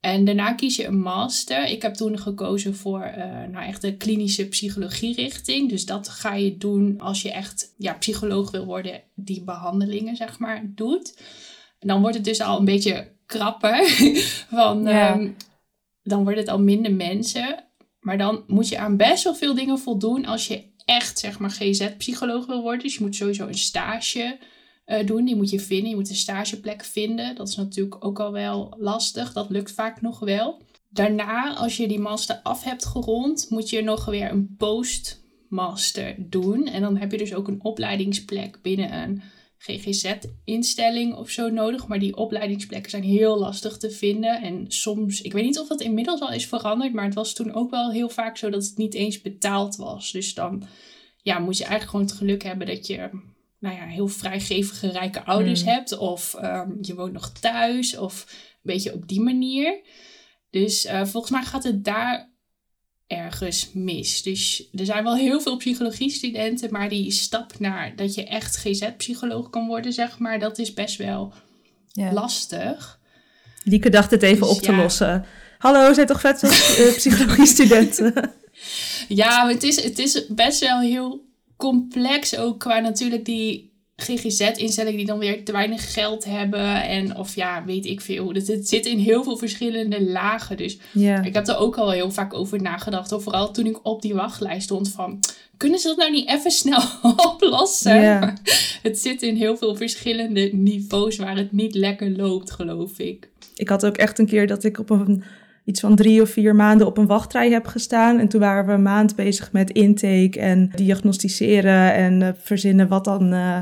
En 0.00 0.24
daarna 0.24 0.52
kies 0.52 0.76
je 0.76 0.86
een 0.86 1.00
master. 1.00 1.66
Ik 1.66 1.82
heb 1.82 1.94
toen 1.94 2.18
gekozen 2.18 2.74
voor 2.74 3.00
eh, 3.02 3.24
nou 3.50 3.66
echt 3.66 3.82
de 3.82 3.96
klinische 3.96 4.48
psychologie 4.48 5.14
richting. 5.14 5.68
Dus 5.68 5.86
dat 5.86 6.08
ga 6.08 6.34
je 6.34 6.56
doen 6.56 7.00
als 7.00 7.22
je 7.22 7.32
echt 7.32 7.74
ja, 7.76 7.92
psycholoog 7.92 8.50
wil 8.50 8.64
worden 8.64 9.02
die 9.14 9.44
behandelingen 9.44 10.16
zeg 10.16 10.38
maar 10.38 10.62
doet. 10.74 11.18
En 11.78 11.88
dan 11.88 12.00
wordt 12.00 12.16
het 12.16 12.24
dus 12.24 12.40
al 12.40 12.58
een 12.58 12.64
beetje 12.64 13.12
krapper. 13.26 13.88
Van, 14.50 14.82
Ja. 14.82 15.14
ehm, 15.14 15.30
dan 16.02 16.22
wordt 16.24 16.38
het 16.38 16.48
al 16.48 16.60
minder 16.60 16.92
mensen. 16.92 17.64
Maar 18.00 18.18
dan 18.18 18.44
moet 18.46 18.68
je 18.68 18.78
aan 18.78 18.96
best 18.96 19.24
wel 19.24 19.34
veel 19.34 19.54
dingen 19.54 19.78
voldoen 19.78 20.24
als 20.26 20.46
je 20.46 20.64
echt 20.84 21.18
zeg 21.18 21.38
maar 21.38 21.50
GZ-psycholoog 21.50 22.46
wil 22.46 22.62
worden. 22.62 22.82
Dus 22.82 22.94
je 22.94 23.02
moet 23.04 23.16
sowieso 23.16 23.46
een 23.46 23.54
stage 23.54 24.38
eh, 24.86 25.06
doen. 25.06 25.24
Die 25.24 25.36
moet 25.36 25.50
je 25.50 25.60
vinden. 25.60 25.88
Je 25.88 25.96
moet 25.96 26.08
een 26.08 26.16
stageplek 26.16 26.84
vinden. 26.84 27.34
Dat 27.34 27.48
is 27.48 27.56
natuurlijk 27.56 28.04
ook 28.04 28.20
al 28.20 28.32
wel 28.32 28.74
lastig. 28.78 29.32
Dat 29.32 29.50
lukt 29.50 29.72
vaak 29.72 30.00
nog 30.00 30.18
wel. 30.18 30.62
Daarna, 30.88 31.54
als 31.54 31.76
je 31.76 31.88
die 31.88 31.98
master 31.98 32.40
af 32.42 32.64
hebt 32.64 32.86
gerond, 32.86 33.46
moet 33.50 33.70
je 33.70 33.82
nog 33.82 34.04
weer 34.04 34.30
een 34.30 34.54
postmaster 34.56 36.14
doen. 36.18 36.66
En 36.66 36.80
dan 36.80 36.96
heb 36.96 37.10
je 37.10 37.18
dus 37.18 37.34
ook 37.34 37.48
een 37.48 37.64
opleidingsplek 37.64 38.58
binnen 38.62 38.94
een 38.94 39.22
GGZ-instelling 39.58 41.14
of 41.14 41.30
zo 41.30 41.48
nodig. 41.48 41.86
Maar 41.86 41.98
die 41.98 42.16
opleidingsplekken 42.16 42.90
zijn 42.90 43.02
heel 43.02 43.38
lastig 43.38 43.76
te 43.76 43.90
vinden. 43.90 44.42
En 44.42 44.64
soms, 44.68 45.22
ik 45.22 45.32
weet 45.32 45.44
niet 45.44 45.58
of 45.58 45.68
dat 45.68 45.80
inmiddels 45.80 46.20
al 46.20 46.32
is 46.32 46.46
veranderd, 46.46 46.92
maar 46.92 47.04
het 47.04 47.14
was 47.14 47.34
toen 47.34 47.54
ook 47.54 47.70
wel 47.70 47.90
heel 47.90 48.08
vaak 48.08 48.36
zo 48.36 48.50
dat 48.50 48.64
het 48.64 48.76
niet 48.76 48.94
eens 48.94 49.20
betaald 49.20 49.76
was. 49.76 50.12
Dus 50.12 50.34
dan 50.34 50.62
ja, 51.22 51.38
moet 51.38 51.58
je 51.58 51.64
eigenlijk 51.64 51.90
gewoon 51.90 52.06
het 52.06 52.16
geluk 52.16 52.42
hebben 52.42 52.66
dat 52.66 52.86
je 52.86 53.10
nou 53.58 53.76
ja, 53.76 53.84
heel 53.86 54.08
vrijgevige 54.08 54.88
rijke 54.90 55.24
ouders 55.24 55.62
Mm. 55.62 55.68
hebt. 55.68 55.98
Of 55.98 56.34
ehm, 56.34 56.70
je 56.80 56.94
woont 56.94 57.12
nog 57.12 57.32
thuis. 57.40 57.96
Of 57.96 58.24
een 58.28 58.60
beetje 58.62 58.92
op 58.94 59.08
die 59.08 59.20
manier. 59.20 59.80
Dus 60.50 60.84
eh, 60.84 61.04
volgens 61.04 61.32
mij 61.32 61.42
gaat 61.42 61.64
het 61.64 61.84
daar 61.84 62.34
ergens 63.06 63.70
mis. 63.72 64.22
Dus 64.22 64.68
er 64.72 64.84
zijn 64.84 65.04
wel 65.04 65.16
heel 65.16 65.40
veel 65.40 65.56
psychologiestudenten, 65.56 66.70
maar 66.72 66.88
die 66.88 67.10
stap 67.10 67.58
naar 67.58 67.96
dat 67.96 68.14
je 68.14 68.24
echt 68.24 68.56
GZ-psycholoog 68.56 69.50
kan 69.50 69.66
worden, 69.66 69.92
zeg 69.92 70.18
maar, 70.18 70.38
dat 70.38 70.58
is 70.58 70.72
best 70.72 70.96
wel 70.96 71.32
Ja. 71.92 72.12
lastig. 72.12 73.00
Lieke 73.64 73.88
dacht 73.90 74.10
het 74.10 74.22
even 74.22 74.40
Dus 74.46 74.56
op 74.56 74.62
te 74.62 74.70
ja. 74.72 74.76
lossen. 74.78 75.24
Hallo, 75.58 75.92
zijn 75.92 76.06
toch 76.06 76.20
vet 76.20 76.38
veel 76.38 76.86
eh, 76.86 76.94
psychologie-studenten? 77.00 78.32
Ja, 79.08 79.48
het 79.48 79.62
is, 79.62 79.82
het 79.82 79.98
is 79.98 80.26
best 80.26 80.60
wel 80.60 80.80
heel 80.80 81.24
complex 81.56 82.36
ook 82.36 82.60
qua 82.60 82.78
natuurlijk 82.78 83.24
die 83.24 83.74
GGZ-instellingen 83.96 84.96
die 84.96 85.06
dan 85.06 85.18
weer 85.18 85.44
te 85.44 85.52
weinig 85.52 85.92
geld 85.92 86.24
hebben. 86.24 86.82
En 86.82 87.16
of 87.16 87.34
ja, 87.34 87.64
weet 87.64 87.86
ik 87.86 88.00
veel. 88.00 88.32
Het, 88.32 88.46
het 88.46 88.68
zit 88.68 88.86
in 88.86 88.98
heel 88.98 89.24
veel 89.24 89.36
verschillende 89.36 90.02
lagen. 90.02 90.56
Dus 90.56 90.78
ik 91.22 91.34
heb 91.34 91.48
er 91.48 91.56
ook 91.56 91.76
al 91.76 91.90
heel 91.90 92.10
vaak 92.10 92.34
over 92.34 92.62
nagedacht. 92.62 93.12
Of 93.12 93.22
vooral 93.22 93.52
toen 93.52 93.66
ik 93.66 93.86
op 93.86 94.02
die 94.02 94.14
wachtlijst 94.14 94.62
stond 94.62 94.90
van... 94.90 95.20
Kunnen 95.56 95.78
ze 95.78 95.88
dat 95.88 95.96
nou 95.96 96.10
niet 96.10 96.28
even 96.28 96.50
snel 96.50 96.82
oplossen? 97.32 98.34
Het 98.82 98.98
zit 98.98 99.22
in 99.22 99.36
heel 99.36 99.56
veel 99.56 99.76
verschillende 99.76 100.50
niveaus 100.52 101.16
waar 101.16 101.36
het 101.36 101.52
niet 101.52 101.74
lekker 101.74 102.10
loopt, 102.10 102.50
geloof 102.50 102.98
ik. 102.98 103.28
Ik 103.54 103.68
had 103.68 103.86
ook 103.86 103.96
echt 103.96 104.18
een 104.18 104.26
keer 104.26 104.46
dat 104.46 104.64
ik 104.64 104.78
op 104.78 104.90
een, 104.90 105.24
iets 105.66 105.80
van 105.80 105.94
drie 105.96 106.22
of 106.22 106.30
vier 106.30 106.54
maanden 106.54 106.86
op 106.86 106.98
een 106.98 107.06
wachtrij 107.06 107.50
heb 107.50 107.66
gestaan. 107.66 108.18
En 108.18 108.28
toen 108.28 108.40
waren 108.40 108.66
we 108.66 108.72
een 108.72 108.82
maand 108.82 109.16
bezig 109.16 109.52
met 109.52 109.70
intake 109.70 110.40
en 110.40 110.70
diagnosticeren 110.74 111.94
en 111.94 112.22
eh, 112.22 112.28
verzinnen 112.38 112.88
wat 112.88 113.04
dan... 113.04 113.32
eh, 113.32 113.58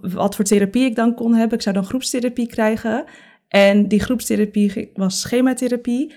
wat 0.00 0.34
voor 0.36 0.44
therapie 0.44 0.84
ik 0.84 0.94
dan 0.96 1.14
kon 1.14 1.34
hebben. 1.34 1.56
Ik 1.56 1.62
zou 1.62 1.74
dan 1.74 1.84
groepstherapie 1.84 2.46
krijgen. 2.46 3.04
En 3.48 3.88
die 3.88 4.00
groepstherapie 4.00 4.90
was 4.94 5.20
schematherapie. 5.20 6.14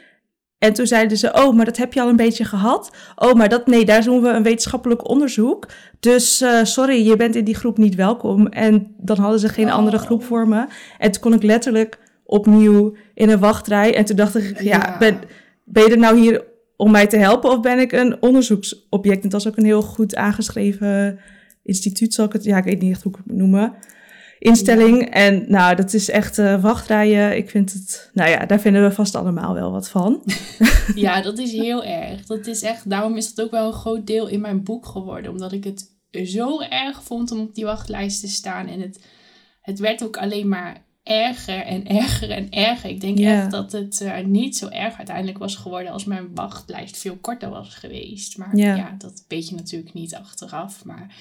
En 0.58 0.74
toen 0.74 0.88
zeiden 0.88 1.18
ze, 1.18 1.34
oh, 1.34 1.56
maar 1.56 1.66
dat 1.66 1.78
heb 1.78 1.94
je 1.94 2.02
al 2.02 2.10
een 2.10 2.16
beetje 2.16 2.46
gehad. 2.46 2.96
Oh, 3.16 3.34
maar 3.34 3.50
dat, 3.50 3.68
nee, 3.68 3.86
daar 3.86 4.04
doen 4.04 4.22
we 4.22 4.30
een 4.30 4.44
wetenschappelijk 4.44 5.10
onderzoek. 5.10 5.68
Dus 6.00 6.42
eh, 6.42 6.64
sorry, 6.64 7.08
je 7.08 7.16
bent 7.16 7.36
in 7.36 7.44
die 7.44 7.56
groep 7.56 7.78
niet 7.78 7.96
welkom. 7.96 8.48
En 8.48 8.96
dan 8.98 9.18
hadden 9.18 9.40
ze 9.40 9.50
geen 9.50 9.68
Oh. 9.68 9.74
andere 9.74 9.98
groep 9.98 10.24
voor 10.24 10.48
me. 10.48 10.66
En 10.98 11.12
toen 11.12 11.22
kon 11.22 11.34
ik 11.34 11.44
letterlijk 11.44 12.00
opnieuw 12.30 12.96
in 13.14 13.30
een 13.30 13.40
wachtrij. 13.40 13.96
En 13.96 14.06
toen 14.06 14.16
dacht 14.16 14.36
ik, 14.36 14.62
ja, 14.62 14.78
Ja. 14.78 14.96
Ben, 15.00 15.20
ben 15.64 15.84
je 15.84 15.90
er 15.90 15.98
nou 15.98 16.20
hier 16.20 16.44
om 16.76 16.92
mij 16.92 17.08
te 17.08 17.18
helpen? 17.18 17.50
Of 17.50 17.60
ben 17.60 17.80
ik 17.80 17.92
een 17.92 18.22
onderzoeksobject? 18.22 19.18
En 19.18 19.24
het 19.24 19.32
was 19.32 19.48
ook 19.48 19.58
een 19.58 19.66
heel 19.66 19.82
goed 19.82 20.16
aangeschreven 20.16 21.20
instituut, 21.64 22.14
zal 22.14 22.26
ik 22.26 22.34
het... 22.34 22.44
Ja, 22.44 22.58
ik 22.58 22.64
weet 22.64 22.82
niet 22.82 22.92
echt 22.92 23.04
hoe 23.04 23.12
ik 23.12 23.18
het 23.18 23.28
moet 23.28 23.38
noemen. 23.38 23.74
Instelling. 24.40 25.10
En 25.10 25.46
nou, 25.48 25.76
dat 25.76 25.94
is 25.94 26.10
echt 26.10 26.38
eh, 26.38 26.62
wachtrijen. 26.62 27.38
Ik 27.38 27.50
vind 27.50 27.74
het... 27.74 28.10
Nou 28.14 28.30
ja, 28.30 28.46
daar 28.46 28.60
vinden 28.60 28.84
we 28.84 28.92
vast 28.92 29.16
allemaal 29.16 29.54
wel 29.54 29.72
wat 29.72 29.90
van. 29.90 30.24
Ja, 30.96 31.22
dat 31.22 31.38
is 31.38 31.52
heel 31.52 31.84
erg. 31.84 32.26
Dat 32.26 32.48
is 32.48 32.62
echt, 32.62 32.90
daarom 32.90 33.18
is 33.18 33.34
dat 33.34 33.46
ook 33.46 33.52
wel 33.52 33.68
een 33.68 33.74
groot 33.74 34.08
deel 34.08 34.28
in 34.28 34.42
mijn 34.42 34.64
boek 34.64 34.86
geworden. 34.86 35.32
Omdat 35.32 35.52
ik 35.52 35.64
het 35.64 35.98
zo 36.24 36.62
erg 36.62 37.04
vond 37.04 37.32
om 37.32 37.40
op 37.40 37.56
die 37.56 37.66
wachtlijst 37.66 38.22
te 38.22 38.28
staan. 38.28 38.68
En 38.68 38.82
het, 38.82 39.04
het 39.62 39.80
werd 39.80 40.04
ook 40.04 40.18
alleen 40.18 40.48
maar 40.48 40.86
erger 41.10 41.62
en 41.62 41.88
erger 41.88 42.30
en 42.32 42.50
erger. 42.50 42.90
Ik 42.90 43.02
denk 43.02 43.20
echt 43.20 43.52
dat 43.52 43.72
het 43.72 44.02
eh, 44.02 44.26
niet 44.26 44.58
zo 44.58 44.68
erg 44.68 44.98
uiteindelijk 44.98 45.38
was 45.38 45.56
geworden 45.56 45.92
als 45.92 46.06
mijn 46.06 46.36
wachtlijst 46.36 46.98
veel 46.98 47.18
korter 47.22 47.50
was 47.50 47.76
geweest. 47.76 48.38
Maar 48.38 48.56
Ja. 48.58 48.76
ja, 48.76 48.96
dat 48.98 49.24
weet 49.28 49.50
je 49.50 49.56
natuurlijk 49.56 49.94
niet 49.94 50.16
achteraf. 50.16 50.86
Maar 50.86 51.16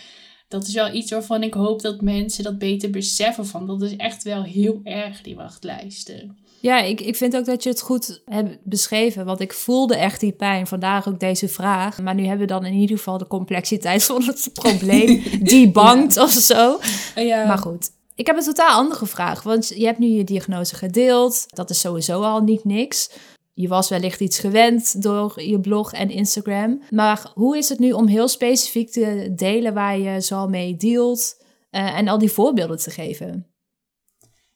dat 0.49 0.67
is 0.67 0.75
wel 0.75 0.95
iets 0.95 1.11
waarvan 1.11 1.43
ik 1.43 1.55
hoop 1.55 1.83
dat 1.83 2.01
mensen 2.01 2.45
dat 2.45 2.59
beter 2.59 2.91
beseffen. 2.91 3.47
Van 3.47 3.67
dat 3.67 3.83
is 3.83 3.97
echt 3.97 4.23
wel 4.23 4.43
heel 4.43 4.81
erg, 4.85 5.23
die 5.23 5.37
wachtlijsten. 5.37 6.37
Ja, 6.61 6.81
ik, 6.81 7.01
ik 7.01 7.17
vind 7.17 7.37
ook 7.37 7.45
dat 7.45 7.63
je 7.63 7.69
het 7.69 7.81
goed 7.81 8.23
hebt 8.25 8.59
beschreven. 8.63 9.25
Want 9.25 9.41
ik 9.41 9.53
voelde 9.53 9.97
echt 9.97 10.21
die 10.21 10.33
pijn. 10.33 10.67
Vandaar 10.67 11.09
ook 11.09 11.21
deze 11.21 11.49
vraag. 11.49 12.03
Maar 12.03 12.15
nu 12.15 12.23
hebben 12.23 12.47
we 12.47 12.53
dan 12.53 12.65
in 12.65 12.73
ieder 12.75 12.97
geval 12.97 13.19
de 13.19 13.27
complexiteit 13.27 14.05
van 14.05 14.23
het 14.23 14.51
probleem 14.53 15.23
debunked 15.43 16.17
of 16.17 16.31
zo. 16.31 16.81
Ja. 17.15 17.47
Maar 17.47 17.59
goed. 17.59 17.91
Ik 18.19 18.27
heb 18.27 18.37
een 18.37 18.43
totaal 18.43 18.77
andere 18.79 19.07
vraag. 19.07 19.43
Want 19.43 19.69
je 19.69 19.85
hebt 19.85 19.99
nu 19.99 20.07
je 20.07 20.25
diagnose 20.25 20.75
gedeeld. 20.75 21.47
Dat 21.49 21.71
is 21.71 21.81
sowieso 21.81 22.23
al 22.23 22.41
niet 22.41 22.65
niks. 22.65 23.11
Je 23.55 23.69
was 23.69 23.89
wellicht 23.89 24.21
iets 24.21 24.39
gewend 24.39 25.03
door 25.03 25.43
je 25.43 25.61
blog 25.61 25.93
en 25.93 26.11
Instagram. 26.11 26.83
Maar 26.91 27.31
hoe 27.35 27.57
is 27.57 27.69
het 27.69 27.79
nu 27.79 27.93
om 27.93 28.07
heel 28.07 28.29
specifiek 28.29 28.91
te 28.91 29.33
delen 29.37 29.75
waar 29.75 29.99
je 29.99 30.21
zo 30.21 30.49
mee 30.49 30.77
dealt? 30.77 31.37
eh, 31.71 31.99
en 31.99 32.09
al 32.09 32.19
die 32.19 32.31
voorbeelden 32.31 32.79
te 32.79 32.91
geven? 32.91 33.47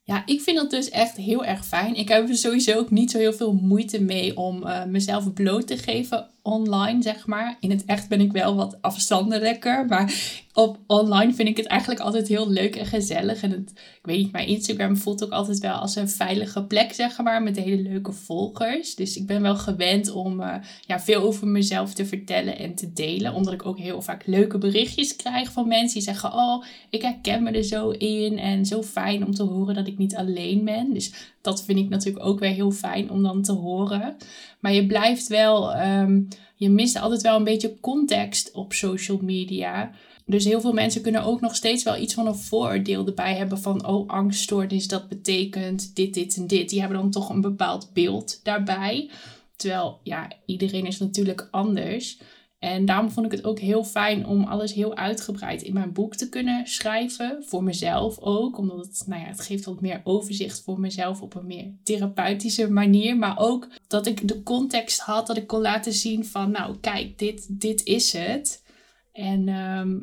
Ja, 0.02 0.22
ik 0.26 0.40
vind 0.40 0.56
dat 0.56 0.70
dus 0.70 0.90
echt 0.90 1.16
heel 1.16 1.44
erg 1.44 1.66
fijn. 1.66 1.94
Ik 1.94 2.08
heb 2.08 2.28
er 2.28 2.36
sowieso 2.36 2.78
ook 2.78 2.90
niet 2.90 3.10
zo 3.10 3.18
heel 3.18 3.32
veel 3.32 3.52
moeite 3.52 4.00
mee 4.00 4.36
om 4.36 4.66
eh, 4.66 4.84
mezelf 4.84 5.32
bloot 5.32 5.66
te 5.66 5.76
geven 5.76 6.30
online, 6.42 7.02
zeg 7.02 7.26
maar. 7.26 7.56
In 7.60 7.70
het 7.70 7.84
echt 7.84 8.08
ben 8.08 8.20
ik 8.20 8.32
wel 8.32 8.54
wat 8.54 8.78
afstandelijker, 8.80 9.86
maar 9.86 10.14
op 10.54 10.78
online 10.86 11.34
vind 11.34 11.48
ik 11.48 11.56
het 11.56 11.66
eigenlijk 11.66 12.00
altijd 12.00 12.28
heel 12.28 12.50
leuk 12.50 12.76
en 12.76 12.86
gezellig. 12.86 13.42
En 13.42 13.50
het, 13.50 13.70
ik 13.74 14.00
weet 14.02 14.18
niet, 14.18 14.32
mijn 14.32 14.46
Instagram 14.46 14.96
voelt 14.96 15.24
ook 15.24 15.30
altijd 15.30 15.58
wel 15.58 15.74
als 15.74 15.96
een 15.96 16.08
veilige 16.08 16.64
plek, 16.64 16.92
zeg 16.92 17.18
maar, 17.18 17.42
met 17.42 17.56
hele 17.56 17.82
leuke 17.82 18.12
volgers. 18.12 18.94
Dus 18.94 19.16
ik 19.16 19.26
ben 19.26 19.42
wel 19.42 19.56
gewend 19.56 20.10
om 20.10 20.40
eh, 20.40 20.54
ja, 20.86 21.00
veel 21.00 21.22
over 21.22 21.46
mezelf 21.46 21.94
te 21.94 22.06
vertellen 22.06 22.58
en 22.58 22.74
te 22.74 22.92
delen, 22.92 23.34
omdat 23.34 23.52
ik 23.52 23.66
ook 23.66 23.78
heel 23.78 24.02
vaak 24.02 24.26
leuke 24.26 24.58
berichtjes 24.58 25.16
krijg 25.16 25.52
van 25.52 25.68
mensen 25.68 25.94
die 25.94 26.02
zeggen, 26.02 26.32
oh, 26.32 26.64
ik 26.90 27.02
herken 27.02 27.42
me 27.42 27.50
er 27.50 27.64
zo 27.64 27.90
in 27.90 28.38
en 28.38 28.66
zo 28.66 28.82
fijn 28.82 29.24
om 29.24 29.34
te 29.34 29.42
horen 29.42 29.74
dat 29.74 29.86
ik 29.86 29.98
niet 29.98 30.16
alleen 30.16 30.64
ben. 30.64 30.92
Dus 30.92 31.12
dat 31.42 31.64
vind 31.64 31.78
ik 31.78 31.88
natuurlijk 31.88 32.24
ook 32.24 32.38
weer 32.38 32.50
heel 32.50 32.70
fijn 32.70 33.10
om 33.10 33.22
dan 33.22 33.42
te 33.42 33.52
horen. 33.52 34.16
Maar 34.60 34.72
je 34.72 34.86
blijft 34.86 35.26
wel, 35.26 35.72
ehm, 35.72 36.20
je 36.56 36.70
mist 36.70 36.96
altijd 36.96 37.22
wel 37.22 37.36
een 37.36 37.44
beetje 37.44 37.80
context 37.80 38.52
op 38.52 38.72
social 38.72 39.18
media. 39.22 39.90
Dus 40.26 40.44
heel 40.44 40.60
veel 40.60 40.72
mensen 40.72 41.02
kunnen 41.02 41.24
ook 41.24 41.40
nog 41.40 41.54
steeds 41.54 41.82
wel 41.82 41.96
iets 41.96 42.14
van 42.14 42.26
een 42.26 42.34
vooroordeel 42.34 43.06
erbij 43.06 43.34
hebben 43.34 43.58
van, 43.58 43.86
oh, 43.86 44.08
angststoornis, 44.08 44.88
dat 44.88 45.08
betekent 45.08 45.94
dit, 45.94 46.14
dit 46.14 46.36
en 46.36 46.46
dit. 46.46 46.68
Die 46.68 46.80
hebben 46.80 46.98
dan 46.98 47.10
toch 47.10 47.28
een 47.28 47.40
bepaald 47.40 47.90
beeld 47.92 48.40
daarbij. 48.42 49.10
Terwijl, 49.56 50.00
ja, 50.02 50.32
iedereen 50.46 50.86
is 50.86 50.98
natuurlijk 50.98 51.48
anders. 51.50 52.18
En 52.62 52.84
daarom 52.84 53.10
vond 53.10 53.26
ik 53.26 53.32
het 53.32 53.44
ook 53.44 53.58
heel 53.58 53.84
fijn 53.84 54.26
om 54.26 54.44
alles 54.44 54.72
heel 54.72 54.96
uitgebreid 54.96 55.62
in 55.62 55.72
mijn 55.72 55.92
boek 55.92 56.14
te 56.14 56.28
kunnen 56.28 56.66
schrijven. 56.66 57.44
Voor 57.46 57.62
mezelf 57.62 58.18
ook. 58.18 58.58
Omdat 58.58 58.78
het, 58.78 59.02
nou 59.06 59.20
ja, 59.20 59.26
het 59.26 59.40
geeft 59.40 59.64
wat 59.64 59.80
meer 59.80 60.00
overzicht 60.04 60.62
voor 60.62 60.80
mezelf 60.80 61.22
op 61.22 61.34
een 61.34 61.46
meer 61.46 61.72
therapeutische 61.82 62.70
manier. 62.70 63.16
Maar 63.16 63.38
ook 63.38 63.68
dat 63.86 64.06
ik 64.06 64.28
de 64.28 64.42
context 64.42 65.00
had. 65.00 65.26
Dat 65.26 65.36
ik 65.36 65.46
kon 65.46 65.60
laten 65.60 65.92
zien 65.92 66.26
van, 66.26 66.50
nou 66.50 66.78
kijk, 66.80 67.18
dit, 67.18 67.46
dit 67.60 67.84
is 67.84 68.12
het. 68.12 68.64
En 69.12 69.48
ehm, 69.48 69.98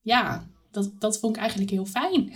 ja, 0.00 0.48
dat, 0.70 0.92
dat 0.98 1.18
vond 1.18 1.34
ik 1.36 1.40
eigenlijk 1.40 1.70
heel 1.70 1.86
fijn. 1.86 2.32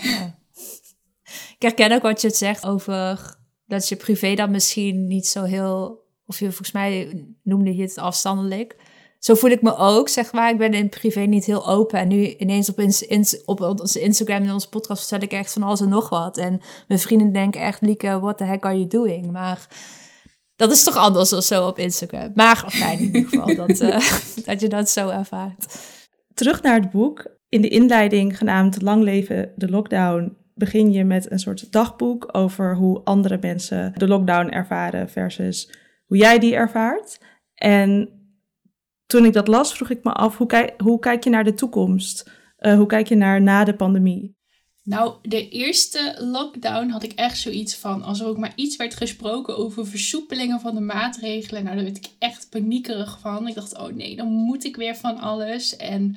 Ik 1.59 1.63
herken 1.63 1.93
ook 1.93 2.03
wat 2.03 2.21
je 2.21 2.27
het 2.27 2.37
zegt 2.37 2.67
over 2.67 3.37
dat 3.67 3.89
je 3.89 3.97
privé 3.97 4.35
dan 4.35 4.51
misschien 4.51 5.07
niet 5.07 5.27
zo 5.27 5.43
heel, 5.43 6.05
of 6.27 6.39
je 6.39 6.45
volgens 6.45 6.73
mij 6.73 7.27
noemde 7.43 7.77
je 7.77 7.83
het 7.83 7.99
afstandelijk. 7.99 8.77
Zo 9.19 9.35
voel 9.35 9.51
ik 9.51 9.63
me 9.63 9.77
ook, 9.77 10.09
zeg 10.09 10.33
maar. 10.33 10.51
Ik 10.51 10.59
ben 10.59 10.75
in 10.75 10.89
privé 10.89 11.21
niet 11.21 11.45
heel 11.45 11.69
open. 11.69 11.99
En 11.99 12.09
nu 12.09 12.35
ineens 12.37 12.71
op, 12.71 13.61
op 13.61 13.81
onze 13.81 14.01
Instagram 14.01 14.43
en 14.43 14.53
onze 14.53 14.69
podcast 14.69 15.09
vertel 15.09 15.27
ik 15.27 15.33
echt 15.33 15.53
van 15.53 15.63
alles 15.63 15.81
en 15.81 15.89
nog 15.89 16.09
wat. 16.09 16.37
En 16.37 16.61
mijn 16.89 17.01
vrienden 17.01 17.33
denken 17.33 17.61
echt, 17.61 17.81
Lieke, 17.81 18.21
what 18.21 18.39
the 18.39 18.45
heck 18.45 18.65
are 18.65 18.75
you 18.75 18.87
doing? 18.87 19.31
Maar 19.31 19.69
dat 20.57 20.73
is 20.73 20.83
toch 20.83 20.97
anders 20.97 21.31
dan 21.31 21.43
zo 21.43 21.67
op 21.67 21.79
Instagram. 21.79 22.31
Maar 22.35 22.65
fijn 22.69 22.99
in 22.99 23.05
ieder 23.05 23.29
geval 23.29 23.55
dat, 23.55 23.81
uh, 23.81 23.99
dat 24.47 24.61
je 24.61 24.69
dat 24.69 24.91
zo 24.91 25.09
ervaart. 25.09 25.79
Terug 26.35 26.63
naar 26.63 26.81
het 26.81 26.91
boek. 26.91 27.37
In 27.49 27.61
de 27.61 27.69
inleiding 27.69 28.39
genaamd 28.39 28.83
Lang 28.83 29.03
leven 29.03 29.53
de 29.57 29.69
lockdown 29.69 30.37
begin 30.55 30.93
je 30.93 31.05
met 31.05 31.31
een 31.31 31.39
soort 31.39 31.73
dagboek 31.73 32.29
over 32.33 32.77
hoe 32.77 33.01
andere 33.05 33.39
mensen 33.41 33.93
de 33.97 34.09
lockdown 34.09 34.49
ervaren 34.49 35.09
versus 35.09 35.73
hoe 36.07 36.17
jij 36.17 36.39
die 36.39 36.55
ervaart. 36.55 37.19
En 37.55 38.18
toen 39.09 39.25
ik 39.25 39.33
dat 39.33 39.49
las, 39.49 39.75
vroeg 39.75 39.91
ik 39.91 40.05
me 40.05 40.13
af, 40.13 40.37
hoe 40.79 40.99
kijk, 40.99 41.25
je 41.25 41.31
naar 41.31 41.45
de 41.45 41.55
toekomst? 41.55 42.31
Uh, 42.61 42.75
hoe 42.75 42.87
kijk 42.87 43.09
je 43.09 43.15
naar 43.15 43.43
na 43.43 43.65
de 43.65 43.75
pandemie? 43.75 44.37
Nou, 44.85 45.15
de 45.23 45.49
eerste 45.49 46.17
lockdown 46.19 46.89
had 46.89 47.03
ik 47.03 47.13
echt 47.13 47.39
zoiets 47.39 47.77
van, 47.77 48.03
als 48.03 48.21
er 48.21 48.27
ook 48.27 48.39
maar 48.39 48.53
iets 48.55 48.77
werd 48.77 48.95
gesproken 48.95 49.57
over 49.57 49.87
versoepelingen 49.87 50.61
van 50.61 50.75
de 50.75 50.81
maatregelen, 50.81 51.65
nou, 51.65 51.77
daar 51.77 51.85
werd 51.85 51.97
ik 51.97 52.09
echt 52.19 52.47
paniekerig 52.51 53.19
van. 53.21 53.49
Ik 53.49 53.55
dacht, 53.55 53.79
oh 53.79 53.93
nee, 53.93 54.17
dan 54.17 54.27
moet 54.27 54.65
ik 54.65 54.77
weer 54.77 54.97
van 54.97 55.19
alles. 55.19 55.77
En 55.77 56.17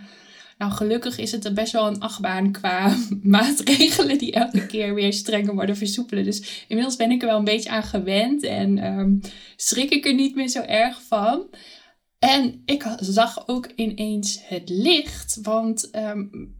nou, 0.57 0.71
gelukkig 0.71 1.17
is 1.17 1.31
het 1.31 1.45
er 1.45 1.53
best 1.53 1.71
wel 1.71 1.87
een 1.87 1.99
achtbaan 1.99 2.51
qua 2.51 2.95
maatregelen 3.23 4.17
die 4.17 4.31
elke 4.31 4.65
keer 4.65 4.93
weer 4.93 5.13
strenger 5.13 5.53
worden 5.53 5.77
versoepelen. 5.77 6.23
Dus 6.23 6.65
inmiddels 6.67 6.95
ben 6.95 7.11
ik 7.11 7.21
er 7.21 7.27
wel 7.27 7.37
een 7.37 7.43
beetje 7.43 7.69
aan 7.69 7.83
gewend 7.83 8.43
en 8.43 8.85
um, 8.85 9.21
schrik 9.55 9.89
ik 9.89 10.05
er 10.05 10.13
niet 10.13 10.35
meer 10.35 10.47
zo 10.47 10.61
erg 10.61 11.01
van. 11.01 11.45
En 12.21 12.61
ik 12.65 12.95
zag 12.99 13.47
ook 13.47 13.69
ineens 13.75 14.39
het 14.43 14.69
licht, 14.69 15.39
want 15.41 15.89
um, 15.95 16.55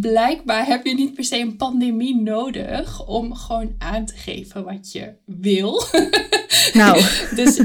blijkbaar 0.00 0.66
heb 0.66 0.86
je 0.86 0.94
niet 0.94 1.14
per 1.14 1.24
se 1.24 1.38
een 1.38 1.56
pandemie 1.56 2.16
nodig 2.16 3.06
om 3.06 3.34
gewoon 3.34 3.74
aan 3.78 4.06
te 4.06 4.16
geven 4.16 4.64
wat 4.64 4.92
je 4.92 5.14
wil. 5.24 5.82
Nou. 6.72 7.02
dus. 7.34 7.56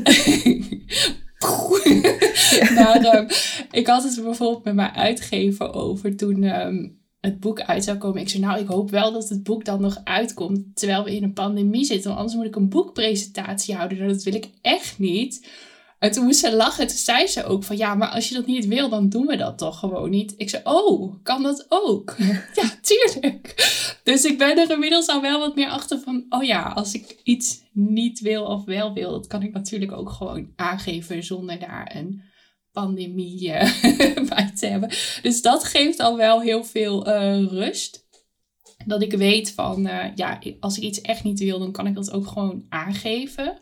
maar 2.75 3.15
um, 3.15 3.27
ik 3.71 3.87
had 3.87 4.03
het 4.03 4.23
bijvoorbeeld 4.23 4.63
met 4.63 4.75
mijn 4.75 4.93
uitgever 4.93 5.73
over 5.73 6.15
toen 6.15 6.43
um, 6.43 6.99
het 7.19 7.39
boek 7.39 7.61
uit 7.61 7.83
zou 7.83 7.97
komen. 7.97 8.21
Ik 8.21 8.29
zei, 8.29 8.43
nou, 8.43 8.59
ik 8.59 8.67
hoop 8.67 8.89
wel 8.89 9.11
dat 9.11 9.29
het 9.29 9.43
boek 9.43 9.65
dan 9.65 9.81
nog 9.81 10.01
uitkomt 10.03 10.75
terwijl 10.75 11.03
we 11.03 11.15
in 11.15 11.23
een 11.23 11.33
pandemie 11.33 11.85
zitten. 11.85 12.07
Want 12.07 12.17
anders 12.17 12.37
moet 12.37 12.47
ik 12.47 12.55
een 12.55 12.69
boekpresentatie 12.69 13.75
houden. 13.75 13.97
Nou, 13.97 14.09
dat 14.09 14.23
wil 14.23 14.33
ik 14.33 14.49
echt 14.61 14.99
niet. 14.99 15.47
En 16.01 16.11
toen 16.11 16.23
moest 16.23 16.39
ze 16.39 16.55
lachen. 16.55 16.87
Toen 16.87 16.97
zei 16.97 17.27
ze 17.27 17.43
ook 17.43 17.63
van 17.63 17.77
ja, 17.77 17.95
maar 17.95 18.07
als 18.07 18.29
je 18.29 18.35
dat 18.35 18.45
niet 18.45 18.67
wil, 18.67 18.89
dan 18.89 19.09
doen 19.09 19.25
we 19.25 19.35
dat 19.35 19.57
toch 19.57 19.79
gewoon 19.79 20.09
niet. 20.09 20.33
Ik 20.37 20.49
zei, 20.49 20.61
oh, 20.65 21.15
kan 21.23 21.43
dat 21.43 21.65
ook? 21.69 22.15
ja, 22.61 22.79
tuurlijk. 22.81 23.55
Dus 24.03 24.23
ik 24.25 24.37
ben 24.37 24.57
er 24.57 24.71
inmiddels 24.71 25.07
al 25.07 25.21
wel 25.21 25.39
wat 25.39 25.55
meer 25.55 25.69
achter 25.69 25.99
van, 25.99 26.25
oh 26.29 26.43
ja, 26.43 26.63
als 26.63 26.93
ik 26.93 27.19
iets 27.23 27.61
niet 27.73 28.19
wil 28.19 28.45
of 28.45 28.65
wel 28.65 28.93
wil, 28.93 29.11
dat 29.11 29.27
kan 29.27 29.43
ik 29.43 29.53
natuurlijk 29.53 29.91
ook 29.91 30.09
gewoon 30.09 30.51
aangeven 30.55 31.23
zonder 31.23 31.59
daar 31.59 31.95
een 31.95 32.21
pandemie 32.71 33.47
uh, 33.47 34.25
bij 34.29 34.51
te 34.55 34.65
hebben. 34.65 34.89
Dus 35.21 35.41
dat 35.41 35.63
geeft 35.63 35.99
al 35.99 36.17
wel 36.17 36.41
heel 36.41 36.63
veel 36.63 37.07
uh, 37.07 37.45
rust. 37.47 38.07
Dat 38.85 39.01
ik 39.01 39.13
weet 39.13 39.51
van, 39.51 39.87
uh, 39.87 40.05
ja, 40.15 40.39
als 40.59 40.77
ik 40.77 40.83
iets 40.83 41.01
echt 41.01 41.23
niet 41.23 41.39
wil, 41.39 41.59
dan 41.59 41.71
kan 41.71 41.87
ik 41.87 41.95
dat 41.95 42.11
ook 42.11 42.27
gewoon 42.27 42.65
aangeven. 42.69 43.59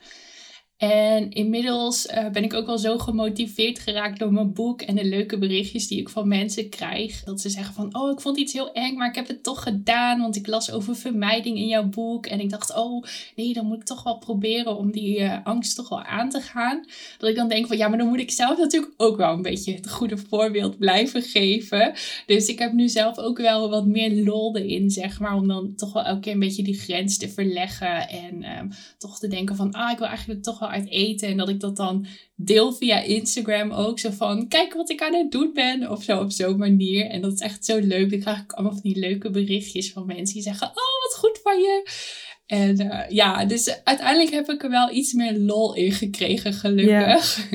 En 0.79 1.31
inmiddels 1.31 2.05
uh, 2.05 2.29
ben 2.29 2.43
ik 2.43 2.53
ook 2.53 2.65
wel 2.65 2.77
zo 2.77 2.97
gemotiveerd 2.97 3.79
geraakt 3.79 4.19
door 4.19 4.33
mijn 4.33 4.53
boek 4.53 4.81
en 4.81 4.95
de 4.95 5.05
leuke 5.05 5.37
berichtjes 5.37 5.87
die 5.87 5.99
ik 5.99 6.09
van 6.09 6.27
mensen 6.27 6.69
krijg. 6.69 7.23
Dat 7.23 7.41
ze 7.41 7.49
zeggen 7.49 7.73
van, 7.73 7.95
oh, 7.95 8.11
ik 8.11 8.21
vond 8.21 8.37
iets 8.37 8.53
heel 8.53 8.71
eng, 8.71 8.95
maar 8.95 9.09
ik 9.09 9.15
heb 9.15 9.27
het 9.27 9.43
toch 9.43 9.63
gedaan, 9.63 10.19
want 10.19 10.35
ik 10.35 10.47
las 10.47 10.71
over 10.71 10.95
vermijding 10.95 11.57
in 11.57 11.67
jouw 11.67 11.83
boek. 11.83 12.25
En 12.25 12.39
ik 12.39 12.49
dacht, 12.49 12.75
oh, 12.75 13.03
nee, 13.35 13.53
dan 13.53 13.65
moet 13.65 13.77
ik 13.77 13.83
toch 13.83 14.03
wel 14.03 14.17
proberen 14.17 14.77
om 14.77 14.91
die 14.91 15.19
uh, 15.19 15.37
angst 15.43 15.75
toch 15.75 15.89
wel 15.89 16.03
aan 16.03 16.29
te 16.29 16.41
gaan. 16.41 16.85
Dat 17.17 17.29
ik 17.29 17.35
dan 17.35 17.47
denk 17.47 17.67
van, 17.67 17.77
ja, 17.77 17.87
maar 17.87 17.97
dan 17.97 18.07
moet 18.07 18.19
ik 18.19 18.31
zelf 18.31 18.57
natuurlijk 18.57 18.93
ook 18.97 19.17
wel 19.17 19.33
een 19.33 19.41
beetje 19.41 19.73
het 19.73 19.89
goede 19.89 20.17
voorbeeld 20.17 20.77
blijven 20.77 21.21
geven. 21.21 21.93
Dus 22.25 22.47
ik 22.47 22.59
heb 22.59 22.73
nu 22.73 22.87
zelf 22.87 23.17
ook 23.17 23.37
wel 23.37 23.69
wat 23.69 23.85
meer 23.85 24.23
lol 24.23 24.57
erin, 24.57 24.89
zeg 24.89 25.19
maar, 25.19 25.35
om 25.35 25.47
dan 25.47 25.75
toch 25.75 25.93
wel 25.93 26.03
elke 26.03 26.19
keer 26.19 26.33
een 26.33 26.39
beetje 26.39 26.63
die 26.63 26.79
grens 26.79 27.17
te 27.17 27.29
verleggen. 27.29 28.09
En 28.09 28.57
um, 28.57 28.69
toch 28.97 29.19
te 29.19 29.27
denken 29.27 29.55
van, 29.55 29.71
ah, 29.71 29.91
ik 29.91 29.97
wil 29.97 30.07
eigenlijk 30.07 30.43
toch 30.43 30.59
wel 30.59 30.68
uit 30.69 30.89
eten. 30.89 31.27
En 31.27 31.37
dat 31.37 31.49
ik 31.49 31.59
dat 31.59 31.75
dan 31.75 32.05
deel 32.35 32.73
via 32.73 32.99
Instagram 32.99 33.71
ook. 33.71 33.99
Zo 33.99 34.09
van, 34.11 34.47
kijk 34.47 34.73
wat 34.73 34.89
ik 34.89 35.01
aan 35.01 35.13
het 35.13 35.31
doen 35.31 35.51
ben. 35.53 35.91
Of 35.91 36.03
zo 36.03 36.19
op 36.19 36.31
zo'n 36.31 36.57
manier. 36.57 37.05
En 37.05 37.21
dat 37.21 37.33
is 37.33 37.39
echt 37.39 37.65
zo 37.65 37.79
leuk. 37.79 38.09
Dan 38.09 38.19
krijg 38.19 38.39
ik 38.39 38.51
allemaal 38.51 38.73
van 38.73 38.91
die 38.91 38.99
leuke 38.99 39.29
berichtjes 39.29 39.91
van 39.91 40.05
mensen 40.05 40.33
die 40.33 40.43
zeggen, 40.43 40.67
oh 40.67 40.73
wat 40.73 41.15
goed 41.17 41.39
van 41.43 41.59
je. 41.59 41.89
En 42.45 42.81
uh, 42.81 43.09
ja, 43.09 43.45
dus 43.45 43.83
uiteindelijk 43.83 44.31
heb 44.31 44.49
ik 44.49 44.63
er 44.63 44.69
wel 44.69 44.91
iets 44.91 45.13
meer 45.13 45.37
lol 45.37 45.75
in 45.75 45.91
gekregen, 45.91 46.53
gelukkig. 46.53 47.49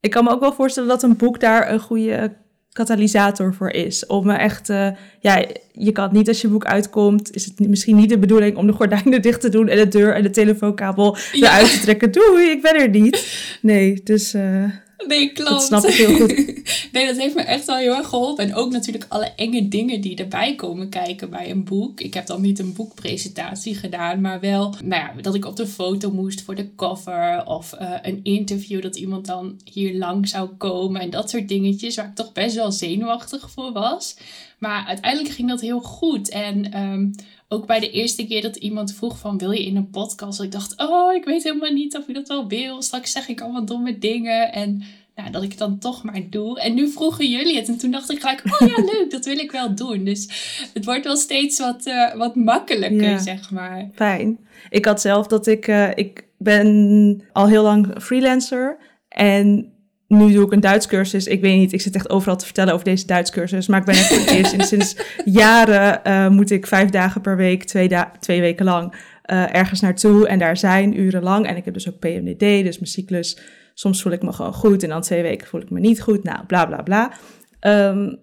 Ik 0.00 0.10
kan 0.10 0.24
me 0.24 0.30
ook 0.30 0.40
wel 0.40 0.52
voorstellen 0.52 0.88
dat 0.88 1.02
een 1.02 1.16
boek 1.16 1.40
daar 1.40 1.72
een 1.72 1.80
goede 1.80 2.43
katalysator 2.74 3.54
voor 3.54 3.70
is. 3.70 4.06
Om 4.06 4.26
me 4.26 4.32
echt, 4.32 4.68
uh, 4.68 4.88
ja, 5.20 5.44
je 5.72 5.92
kan 5.92 6.08
niet 6.12 6.28
als 6.28 6.40
je 6.40 6.48
boek 6.48 6.64
uitkomt, 6.64 7.34
is 7.34 7.44
het 7.44 7.68
misschien 7.68 7.96
niet 7.96 8.08
de 8.08 8.18
bedoeling 8.18 8.56
om 8.56 8.66
de 8.66 8.72
gordijnen 8.72 9.22
dicht 9.22 9.40
te 9.40 9.48
doen 9.48 9.68
en 9.68 9.76
de 9.76 9.88
deur 9.88 10.14
en 10.14 10.22
de 10.22 10.30
telefoonkabel 10.30 11.16
ja. 11.32 11.48
eruit 11.48 11.70
te 11.70 11.80
trekken. 11.80 12.12
Doei, 12.12 12.50
ik 12.50 12.62
ben 12.62 12.74
er 12.74 12.88
niet. 12.88 13.56
Nee, 13.62 14.00
dus... 14.04 14.34
Uh, 14.34 14.64
Nee, 15.06 15.32
klopt. 15.32 15.50
Dat 15.50 15.62
snap 15.62 15.84
ik 15.84 15.94
heel 15.94 16.16
goed. 16.16 16.62
nee, 16.92 17.06
dat 17.06 17.16
heeft 17.16 17.34
me 17.34 17.42
echt 17.42 17.64
wel 17.64 17.76
heel 17.76 17.94
erg 17.94 18.08
geholpen. 18.08 18.44
En 18.44 18.54
ook 18.54 18.70
natuurlijk 18.70 19.06
alle 19.08 19.32
enge 19.36 19.68
dingen 19.68 20.00
die 20.00 20.16
erbij 20.16 20.54
komen 20.54 20.88
kijken 20.88 21.30
bij 21.30 21.50
een 21.50 21.64
boek. 21.64 22.00
Ik 22.00 22.14
heb 22.14 22.26
dan 22.26 22.40
niet 22.40 22.58
een 22.58 22.72
boekpresentatie 22.72 23.74
gedaan, 23.74 24.20
maar 24.20 24.40
wel 24.40 24.74
nou 24.84 25.02
ja, 25.02 25.22
dat 25.22 25.34
ik 25.34 25.44
op 25.44 25.56
de 25.56 25.66
foto 25.66 26.10
moest 26.10 26.42
voor 26.42 26.54
de 26.54 26.74
cover. 26.74 27.46
Of 27.46 27.74
uh, 27.80 27.90
een 28.02 28.20
interview 28.22 28.82
dat 28.82 28.96
iemand 28.96 29.26
dan 29.26 29.60
hier 29.72 29.94
lang 29.94 30.28
zou 30.28 30.48
komen. 30.48 31.00
En 31.00 31.10
dat 31.10 31.30
soort 31.30 31.48
dingetjes 31.48 31.96
waar 31.96 32.06
ik 32.06 32.14
toch 32.14 32.32
best 32.32 32.54
wel 32.54 32.72
zenuwachtig 32.72 33.50
voor 33.50 33.72
was. 33.72 34.16
Maar 34.58 34.86
uiteindelijk 34.86 35.34
ging 35.34 35.48
dat 35.48 35.60
heel 35.60 35.80
goed. 35.80 36.28
En 36.28 36.80
um, 36.80 37.14
ook 37.54 37.66
bij 37.66 37.80
de 37.80 37.90
eerste 37.90 38.26
keer 38.26 38.42
dat 38.42 38.56
iemand 38.56 38.94
vroeg 38.94 39.18
van 39.18 39.38
wil 39.38 39.50
je 39.50 39.66
in 39.66 39.76
een 39.76 39.90
podcast? 39.90 40.40
Ik 40.40 40.52
dacht, 40.52 40.74
oh, 40.76 41.14
ik 41.14 41.24
weet 41.24 41.42
helemaal 41.42 41.72
niet 41.72 41.96
of 41.96 42.08
ik 42.08 42.14
dat 42.14 42.28
wel 42.28 42.48
wil. 42.48 42.82
Straks 42.82 43.12
zeg 43.12 43.28
ik 43.28 43.40
allemaal 43.40 43.64
domme 43.64 43.98
dingen. 43.98 44.52
En 44.52 44.82
nou, 45.14 45.30
dat 45.30 45.42
ik 45.42 45.48
het 45.48 45.58
dan 45.58 45.78
toch 45.78 46.02
maar 46.02 46.20
doe. 46.30 46.60
En 46.60 46.74
nu 46.74 46.88
vroegen 46.88 47.30
jullie 47.30 47.56
het. 47.56 47.68
En 47.68 47.78
toen 47.78 47.90
dacht 47.90 48.10
ik 48.10 48.20
gelijk, 48.20 48.42
oh 48.44 48.68
ja, 48.68 48.82
leuk, 48.92 49.10
dat 49.10 49.24
wil 49.24 49.38
ik 49.38 49.50
wel 49.50 49.74
doen. 49.74 50.04
Dus 50.04 50.28
het 50.74 50.84
wordt 50.84 51.04
wel 51.04 51.16
steeds 51.16 51.58
wat, 51.58 51.86
uh, 51.86 52.14
wat 52.14 52.34
makkelijker, 52.34 53.10
ja, 53.10 53.18
zeg 53.18 53.50
maar. 53.50 53.90
Fijn. 53.94 54.38
Ik 54.70 54.84
had 54.84 55.00
zelf 55.00 55.26
dat 55.26 55.46
ik, 55.46 55.66
uh, 55.66 55.90
ik 55.94 56.24
ben 56.38 57.22
al 57.32 57.48
heel 57.48 57.62
lang 57.62 58.02
freelancer. 58.02 58.78
En 59.08 59.73
nu 60.16 60.32
doe 60.32 60.44
ik 60.44 60.52
een 60.52 60.60
Duits 60.60 60.86
cursus. 60.86 61.26
Ik 61.26 61.40
weet 61.40 61.56
niet, 61.56 61.72
ik 61.72 61.80
zit 61.80 61.94
echt 61.94 62.10
overal 62.10 62.36
te 62.36 62.44
vertellen 62.44 62.72
over 62.72 62.84
deze 62.84 63.06
Duits 63.06 63.30
cursus. 63.30 63.66
Maar 63.66 63.80
ik 63.80 63.86
ben 63.86 63.94
echt 63.94 64.06
voor 64.06 64.16
het 64.16 64.30
eerst 64.38 64.52
en 64.52 64.64
sinds 64.64 64.96
jaren 65.24 66.00
uh, 66.06 66.28
moet 66.28 66.50
ik 66.50 66.66
vijf 66.66 66.90
dagen 66.90 67.20
per 67.20 67.36
week, 67.36 67.64
twee, 67.64 67.88
da 67.88 68.12
twee 68.20 68.40
weken 68.40 68.64
lang, 68.64 68.92
uh, 68.92 69.54
ergens 69.54 69.80
naartoe. 69.80 70.28
En 70.28 70.38
daar 70.38 70.56
zijn 70.56 71.00
uren 71.00 71.22
lang. 71.22 71.46
En 71.46 71.56
ik 71.56 71.64
heb 71.64 71.74
dus 71.74 71.88
ook 71.88 71.98
PMDD, 71.98 72.38
dus 72.38 72.78
mijn 72.78 72.90
cyclus. 72.90 73.38
Soms 73.74 74.02
voel 74.02 74.12
ik 74.12 74.22
me 74.22 74.32
gewoon 74.32 74.54
goed 74.54 74.82
en 74.82 74.88
dan 74.88 75.00
twee 75.00 75.22
weken 75.22 75.46
voel 75.46 75.60
ik 75.60 75.70
me 75.70 75.80
niet 75.80 76.00
goed. 76.00 76.24
Nou, 76.24 76.46
bla 76.46 76.66
bla 76.66 76.82
bla. 76.82 77.12
Um, 77.60 78.18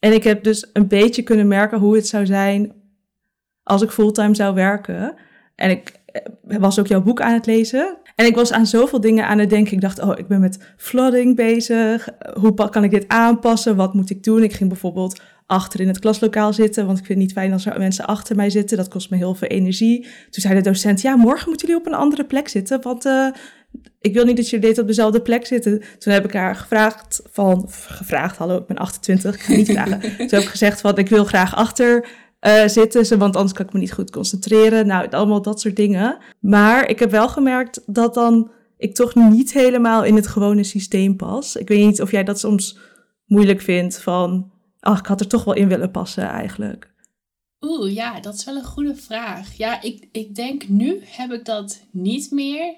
en 0.00 0.12
ik 0.12 0.24
heb 0.24 0.44
dus 0.44 0.70
een 0.72 0.88
beetje 0.88 1.22
kunnen 1.22 1.48
merken 1.48 1.78
hoe 1.78 1.94
het 1.94 2.06
zou 2.06 2.26
zijn 2.26 2.72
als 3.62 3.82
ik 3.82 3.90
fulltime 3.90 4.34
zou 4.34 4.54
werken. 4.54 5.14
En 5.54 5.70
ik 5.70 5.88
eh, 5.88 5.99
was 6.42 6.78
ook 6.78 6.86
jouw 6.86 7.02
boek 7.02 7.20
aan 7.20 7.34
het 7.34 7.46
lezen. 7.46 7.96
En 8.14 8.26
ik 8.26 8.34
was 8.34 8.52
aan 8.52 8.66
zoveel 8.66 9.00
dingen 9.00 9.26
aan 9.26 9.38
het 9.38 9.50
denken. 9.50 9.72
Ik 9.72 9.80
dacht, 9.80 10.00
oh, 10.00 10.18
ik 10.18 10.26
ben 10.26 10.40
met 10.40 10.58
flooding 10.76 11.36
bezig. 11.36 12.08
Hoe 12.40 12.68
kan 12.68 12.84
ik 12.84 12.90
dit 12.90 13.08
aanpassen? 13.08 13.76
Wat 13.76 13.94
moet 13.94 14.10
ik 14.10 14.22
doen? 14.22 14.42
Ik 14.42 14.52
ging 14.52 14.68
bijvoorbeeld 14.68 15.20
achter 15.46 15.80
in 15.80 15.88
het 15.88 15.98
klaslokaal 15.98 16.52
zitten, 16.52 16.86
want 16.86 16.98
ik 16.98 17.04
vind 17.04 17.18
het 17.18 17.26
niet 17.28 17.36
fijn 17.36 17.52
als 17.52 17.66
er 17.66 17.78
mensen 17.78 18.06
achter 18.06 18.36
mij 18.36 18.50
zitten. 18.50 18.76
Dat 18.76 18.88
kost 18.88 19.10
me 19.10 19.16
heel 19.16 19.34
veel 19.34 19.48
energie. 19.48 20.02
Toen 20.02 20.42
zei 20.42 20.54
de 20.54 20.60
docent, 20.60 21.00
ja, 21.00 21.16
morgen 21.16 21.48
moeten 21.48 21.66
jullie 21.66 21.82
op 21.82 21.92
een 21.92 21.98
andere 21.98 22.24
plek 22.24 22.48
zitten, 22.48 22.82
want 22.82 23.06
uh, 23.06 23.28
ik 24.00 24.14
wil 24.14 24.24
niet 24.24 24.36
dat 24.36 24.50
jullie 24.50 24.68
dit 24.68 24.78
op 24.78 24.86
dezelfde 24.86 25.22
plek 25.22 25.46
zitten. 25.46 25.82
Toen 25.98 26.12
heb 26.12 26.24
ik 26.24 26.32
haar 26.32 26.54
gevraagd 26.54 27.22
van, 27.30 27.66
gevraagd, 27.68 28.36
hallo, 28.36 28.56
ik 28.56 28.66
ben 28.66 28.76
28, 28.76 29.34
ik 29.34 29.40
ga 29.40 29.52
niet 29.52 29.70
vragen. 29.70 30.00
Toen 30.16 30.28
heb 30.28 30.42
ik 30.42 30.48
gezegd 30.48 30.80
van, 30.80 30.98
ik 30.98 31.08
wil 31.08 31.24
graag 31.24 31.56
achter 31.56 32.08
uh, 32.40 32.66
zitten, 32.66 33.18
want 33.18 33.36
anders 33.36 33.54
kan 33.54 33.66
ik 33.66 33.72
me 33.72 33.78
niet 33.78 33.92
goed 33.92 34.10
concentreren. 34.10 34.86
Nou, 34.86 35.10
allemaal 35.10 35.42
dat 35.42 35.60
soort 35.60 35.76
dingen. 35.76 36.18
Maar 36.40 36.88
ik 36.88 36.98
heb 36.98 37.10
wel 37.10 37.28
gemerkt 37.28 37.82
dat 37.86 38.14
dan 38.14 38.50
ik 38.76 38.94
toch 38.94 39.14
niet 39.14 39.52
helemaal 39.52 40.04
in 40.04 40.16
het 40.16 40.26
gewone 40.26 40.64
systeem 40.64 41.16
pas. 41.16 41.56
Ik 41.56 41.68
weet 41.68 41.86
niet 41.86 42.02
of 42.02 42.10
jij 42.10 42.24
dat 42.24 42.38
soms 42.38 42.78
moeilijk 43.26 43.60
vindt 43.60 44.00
van, 44.00 44.50
ach, 44.80 44.98
ik 44.98 45.06
had 45.06 45.20
er 45.20 45.28
toch 45.28 45.44
wel 45.44 45.54
in 45.54 45.68
willen 45.68 45.90
passen 45.90 46.28
eigenlijk? 46.28 46.92
Oeh, 47.60 47.94
ja, 47.94 48.20
dat 48.20 48.34
is 48.34 48.44
wel 48.44 48.56
een 48.56 48.64
goede 48.64 48.94
vraag. 48.94 49.56
Ja, 49.56 49.82
ik, 49.82 50.08
ik 50.12 50.34
denk 50.34 50.68
nu 50.68 51.00
heb 51.04 51.32
ik 51.32 51.44
dat 51.44 51.80
niet 51.90 52.30
meer. 52.30 52.76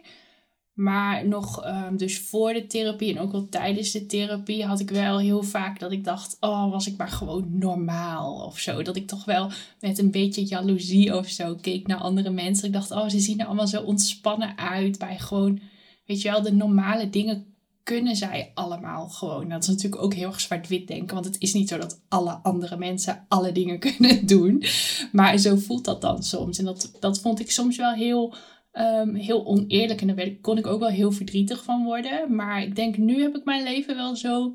Maar 0.72 1.28
nog, 1.28 1.66
um, 1.66 1.96
dus 1.96 2.18
voor 2.20 2.52
de 2.52 2.66
therapie 2.66 3.14
en 3.14 3.20
ook 3.20 3.32
wel 3.32 3.48
tijdens 3.48 3.90
de 3.90 4.06
therapie 4.06 4.64
had 4.64 4.80
ik 4.80 4.90
wel 4.90 5.18
heel 5.18 5.42
vaak 5.42 5.78
dat 5.78 5.92
ik 5.92 6.04
dacht, 6.04 6.36
oh, 6.40 6.70
was 6.70 6.86
ik 6.86 6.96
maar 6.96 7.08
gewoon 7.08 7.58
normaal 7.58 8.44
of 8.44 8.58
zo. 8.58 8.82
Dat 8.82 8.96
ik 8.96 9.06
toch 9.06 9.24
wel 9.24 9.50
met 9.80 9.98
een 9.98 10.10
beetje 10.10 10.44
jaloezie 10.44 11.16
of 11.16 11.28
zo 11.28 11.54
keek 11.54 11.86
naar 11.86 11.98
andere 11.98 12.30
mensen. 12.30 12.66
Ik 12.66 12.72
dacht, 12.72 12.90
oh, 12.90 13.08
ze 13.08 13.20
zien 13.20 13.40
er 13.40 13.46
allemaal 13.46 13.66
zo 13.66 13.82
ontspannen 13.82 14.58
uit 14.58 14.98
bij 14.98 15.18
gewoon, 15.18 15.60
weet 16.06 16.22
je 16.22 16.30
wel, 16.30 16.42
de 16.42 16.52
normale 16.52 17.10
dingen 17.10 17.52
kunnen 17.82 18.16
zij 18.16 18.50
allemaal 18.54 19.08
gewoon. 19.08 19.48
Dat 19.48 19.62
is 19.62 19.68
natuurlijk 19.68 20.02
ook 20.02 20.14
heel 20.14 20.28
erg 20.28 20.40
zwart-wit 20.40 20.88
denken, 20.88 21.14
want 21.14 21.26
het 21.26 21.36
is 21.38 21.52
niet 21.52 21.68
zo 21.68 21.78
dat 21.78 22.00
alle 22.08 22.30
andere 22.30 22.76
mensen 22.76 23.24
alle 23.28 23.52
dingen 23.52 23.78
kunnen 23.96 24.26
doen. 24.26 24.64
Maar 25.12 25.38
zo 25.38 25.56
voelt 25.56 25.84
dat 25.84 26.00
dan 26.00 26.22
soms. 26.22 26.58
En 26.58 26.64
dat, 26.64 26.92
dat 27.00 27.20
vond 27.20 27.40
ik 27.40 27.50
soms 27.50 27.76
wel 27.76 27.92
heel 27.92 28.34
Um, 28.72 29.14
heel 29.14 29.46
oneerlijk. 29.46 30.00
En 30.00 30.16
daar 30.16 30.30
kon 30.40 30.58
ik 30.58 30.66
ook 30.66 30.80
wel 30.80 30.88
heel 30.88 31.12
verdrietig 31.12 31.64
van 31.64 31.84
worden. 31.84 32.34
Maar 32.34 32.62
ik 32.62 32.76
denk, 32.76 32.96
nu 32.96 33.22
heb 33.22 33.36
ik 33.36 33.44
mijn 33.44 33.62
leven 33.62 33.96
wel 33.96 34.16
zo 34.16 34.52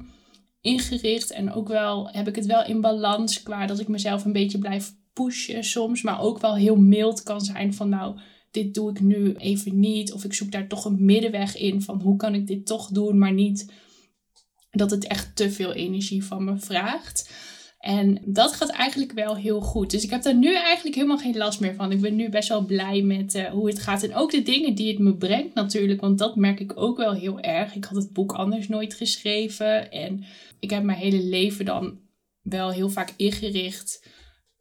ingericht. 0.62 1.32
En 1.32 1.54
ook 1.54 1.68
wel 1.68 2.10
heb 2.12 2.28
ik 2.28 2.36
het 2.36 2.46
wel 2.46 2.66
in 2.66 2.82
balans 2.82 3.44
qua 3.44 3.66
dat 3.66 3.80
ik 3.80 3.88
mezelf 3.88 4.26
een 4.26 4.32
beetje 4.32 4.58
blijf 4.58 4.94
pushen 5.14 5.64
soms. 5.64 6.02
Maar 6.02 6.22
ook 6.22 6.40
wel 6.40 6.56
heel 6.56 6.76
mild 6.76 7.24
kan 7.24 7.42
zijn 7.42 7.74
van 7.74 7.90
nou, 7.90 8.20
dit 8.52 8.74
doe 8.74 8.90
ik 8.90 9.00
nu 9.00 9.34
even 9.34 9.80
niet. 9.80 10.14
Of 10.14 10.24
ik 10.24 10.34
zoek 10.34 10.52
daar 10.52 10.68
toch 10.68 10.86
een 10.86 11.06
middenweg 11.06 11.58
in 11.58 11.82
van 11.82 12.02
hoe 12.02 12.16
kan 12.16 12.36
ik 12.36 12.48
dit 12.48 12.66
toch 12.66 12.88
doen, 12.88 13.18
maar 13.18 13.34
niet 13.34 13.72
dat 14.72 14.92
het 14.92 15.08
echt 15.08 15.36
te 15.36 15.52
veel 15.52 15.74
energie 15.74 16.24
van 16.24 16.44
me 16.44 16.58
vraagt. 16.58 17.34
En 17.88 18.22
dat 18.26 18.54
gaat 18.54 18.70
eigenlijk 18.70 19.12
wel 19.12 19.36
heel 19.36 19.62
goed. 19.62 19.92
Dus 19.92 20.04
ik 20.04 20.10
heb 20.10 20.22
daar 20.22 20.36
nu 20.36 20.56
eigenlijk 20.56 20.96
helemaal 20.96 21.18
geen 21.18 21.38
last 21.38 21.60
meer 21.60 21.76
van. 21.76 21.92
Ik 21.92 22.02
ben 22.02 22.16
nu 22.16 22.30
best 22.30 22.50
wel 22.50 22.66
blij 22.66 23.02
met 23.02 23.36
uh, 23.36 23.46
hoe 23.46 23.68
het 23.68 23.80
gaat. 23.80 24.04
En 24.04 24.16
ook 24.16 24.32
de 24.32 24.42
dingen 24.42 24.76
die 24.76 24.88
het 24.88 25.00
me 25.00 25.16
brengt 25.16 25.54
natuurlijk. 25.54 26.02
Want 26.02 26.18
dat 26.18 26.36
merk 26.36 26.60
ik 26.60 26.72
ook 26.76 26.98
wel 26.98 27.14
heel 27.14 27.40
erg. 27.40 27.76
Ik 27.76 27.86
had 27.86 27.96
het 27.96 28.14
boek 28.14 28.32
anders 28.32 28.68
nooit 28.68 28.94
geschreven. 28.94 29.92
En 29.92 30.24
ik 30.60 30.70
heb 30.70 30.84
mijn 30.84 30.98
hele 30.98 31.24
leven 31.24 31.66
dan 31.66 32.00
wel 32.42 32.72
heel 32.72 32.90
vaak 32.90 33.14
ingericht. 33.18 34.08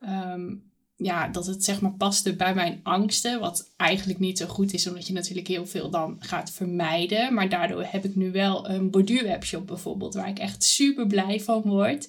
Um, 0.00 0.72
ja, 0.96 1.28
dat 1.28 1.46
het 1.46 1.64
zeg 1.64 1.80
maar 1.80 1.94
paste 1.94 2.36
bij 2.36 2.54
mijn 2.54 2.80
angsten. 2.82 3.40
Wat 3.40 3.72
eigenlijk 3.76 4.18
niet 4.18 4.38
zo 4.38 4.46
goed 4.46 4.72
is, 4.72 4.86
omdat 4.86 5.06
je 5.06 5.12
natuurlijk 5.12 5.48
heel 5.48 5.66
veel 5.66 5.90
dan 5.90 6.16
gaat 6.18 6.50
vermijden. 6.50 7.34
Maar 7.34 7.48
daardoor 7.48 7.84
heb 7.88 8.04
ik 8.04 8.16
nu 8.16 8.30
wel 8.30 8.68
een 8.68 8.90
borduurwebshop 8.90 9.66
bijvoorbeeld, 9.66 10.14
waar 10.14 10.28
ik 10.28 10.38
echt 10.38 10.64
super 10.64 11.06
blij 11.06 11.40
van 11.40 11.62
word. 11.62 12.08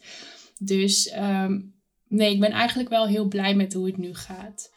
Dus 0.57 1.09
ehm, 1.09 1.59
nee, 2.07 2.33
ik 2.33 2.39
ben 2.39 2.51
eigenlijk 2.51 2.89
wel 2.89 3.07
heel 3.07 3.27
blij 3.27 3.55
met 3.55 3.73
hoe 3.73 3.85
het 3.85 3.97
nu 3.97 4.15
gaat. 4.15 4.71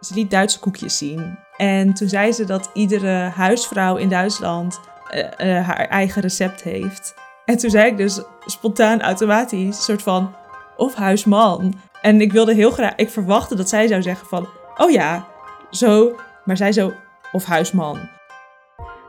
Ze 0.00 0.14
liet 0.14 0.30
Duitse 0.30 0.58
koekjes 0.58 0.98
zien. 0.98 1.38
En 1.56 1.94
toen 1.94 2.08
zei 2.08 2.32
ze 2.32 2.44
dat 2.44 2.70
iedere 2.74 3.12
huisvrouw 3.12 3.96
in 3.96 4.08
Duitsland 4.08 4.80
uh, 5.14 5.20
uh, 5.20 5.66
haar 5.66 5.88
eigen 5.88 6.22
recept 6.22 6.62
heeft. 6.62 7.14
En 7.44 7.56
toen 7.56 7.70
zei 7.70 7.90
ik 7.90 7.96
dus 7.96 8.20
spontaan 8.46 9.00
automatisch, 9.00 9.60
een 9.60 9.72
soort 9.72 10.02
van, 10.02 10.34
of 10.76 10.94
huisman. 10.94 11.74
En 12.02 12.20
ik 12.20 12.32
wilde 12.32 12.54
heel 12.54 12.70
graag, 12.70 12.94
ik 12.94 13.10
verwachtte 13.10 13.54
dat 13.54 13.68
zij 13.68 13.86
zou 13.86 14.02
zeggen 14.02 14.26
van, 14.26 14.48
oh 14.76 14.90
ja, 14.90 15.28
zo. 15.70 16.16
Maar 16.44 16.56
zij 16.56 16.72
zo, 16.72 16.92
of 17.32 17.44
huisman. 17.44 17.98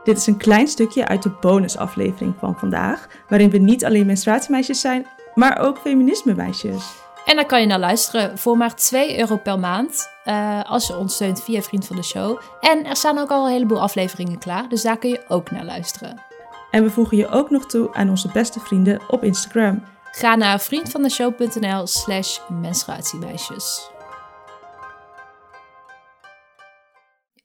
Dit 0.06 0.16
is 0.16 0.26
een 0.26 0.36
klein 0.36 0.68
stukje 0.68 1.06
uit 1.06 1.22
de 1.22 1.30
bonusaflevering 1.40 2.34
van 2.38 2.58
vandaag, 2.58 3.06
waarin 3.28 3.50
we 3.50 3.58
niet 3.58 3.84
alleen 3.84 4.06
menstruatiemeisjes 4.06 4.80
zijn, 4.80 5.06
maar 5.34 5.58
ook 5.58 5.78
feminisme-meisjes. 5.78 6.94
En 7.24 7.36
daar 7.36 7.46
kan 7.46 7.60
je 7.60 7.66
naar 7.66 7.78
luisteren 7.78 8.38
voor 8.38 8.56
maar 8.56 8.74
2 8.74 9.18
euro 9.18 9.36
per 9.36 9.58
maand. 9.58 10.08
Uh, 10.24 10.62
als 10.64 10.86
je 10.86 10.96
ons 10.96 11.14
steunt 11.14 11.42
via 11.42 11.62
Vriend 11.62 11.86
van 11.86 11.96
de 11.96 12.02
Show. 12.02 12.40
En 12.60 12.84
er 12.84 12.96
staan 12.96 13.18
ook 13.18 13.30
al 13.30 13.46
een 13.46 13.52
heleboel 13.52 13.80
afleveringen 13.80 14.38
klaar, 14.38 14.68
dus 14.68 14.82
daar 14.82 14.98
kun 14.98 15.10
je 15.10 15.24
ook 15.28 15.50
naar 15.50 15.64
luisteren. 15.64 16.20
En 16.70 16.82
we 16.82 16.90
voegen 16.90 17.16
je 17.16 17.28
ook 17.28 17.50
nog 17.50 17.66
toe 17.66 17.94
aan 17.94 18.10
onze 18.10 18.30
beste 18.32 18.60
vrienden 18.60 19.00
op 19.08 19.24
Instagram. 19.24 19.82
Ga 20.10 20.34
naar 20.34 20.60
vriendvandeshow.nl 20.60 21.86
slash 21.86 22.38
menstruatiemeisjes. 22.60 23.90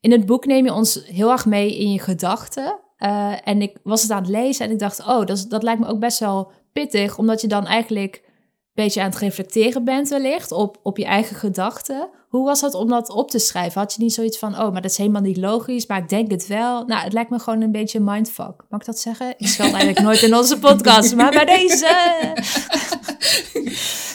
In 0.02 0.12
het 0.12 0.26
boek 0.26 0.46
neem 0.46 0.64
je 0.64 0.72
ons 0.72 1.04
heel 1.04 1.30
erg 1.30 1.46
mee 1.46 1.78
in 1.78 1.92
je 1.92 1.98
gedachten. 1.98 2.80
Uh, 2.98 3.48
en 3.48 3.62
ik 3.62 3.76
was 3.82 4.02
het 4.02 4.10
aan 4.10 4.22
het 4.22 4.30
lezen 4.30 4.66
en 4.66 4.72
ik 4.72 4.78
dacht, 4.78 5.00
oh, 5.00 5.26
dat, 5.26 5.44
dat 5.48 5.62
lijkt 5.62 5.80
me 5.80 5.86
ook 5.86 5.98
best 5.98 6.18
wel 6.18 6.52
pittig, 6.72 7.18
omdat 7.18 7.40
je 7.40 7.48
dan 7.48 7.66
eigenlijk 7.66 8.22
een 8.24 8.84
beetje 8.84 9.00
aan 9.00 9.10
het 9.10 9.18
reflecteren 9.18 9.84
bent 9.84 10.08
wellicht 10.08 10.52
op, 10.52 10.78
op 10.82 10.98
je 10.98 11.04
eigen 11.04 11.36
gedachten. 11.36 12.10
Hoe 12.32 12.44
was 12.44 12.60
dat 12.60 12.74
om 12.74 12.88
dat 12.88 13.10
op 13.10 13.30
te 13.30 13.38
schrijven? 13.38 13.80
Had 13.80 13.94
je 13.94 14.02
niet 14.02 14.12
zoiets 14.12 14.38
van, 14.38 14.52
oh, 14.52 14.72
maar 14.72 14.82
dat 14.82 14.90
is 14.90 14.96
helemaal 14.96 15.22
niet 15.22 15.36
logisch, 15.36 15.86
maar 15.86 15.98
ik 15.98 16.08
denk 16.08 16.30
het 16.30 16.46
wel. 16.46 16.84
Nou, 16.84 17.04
het 17.04 17.12
lijkt 17.12 17.30
me 17.30 17.38
gewoon 17.38 17.60
een 17.60 17.72
beetje 17.72 18.00
mindfuck. 18.00 18.64
Mag 18.68 18.80
ik 18.80 18.86
dat 18.86 18.98
zeggen? 18.98 19.34
Ik 19.38 19.46
scheld 19.48 19.72
eigenlijk 19.74 20.00
nooit 20.00 20.22
in 20.22 20.36
onze 20.36 20.58
podcast, 20.58 21.14
maar 21.14 21.30
bij 21.30 21.44
deze... 21.44 21.90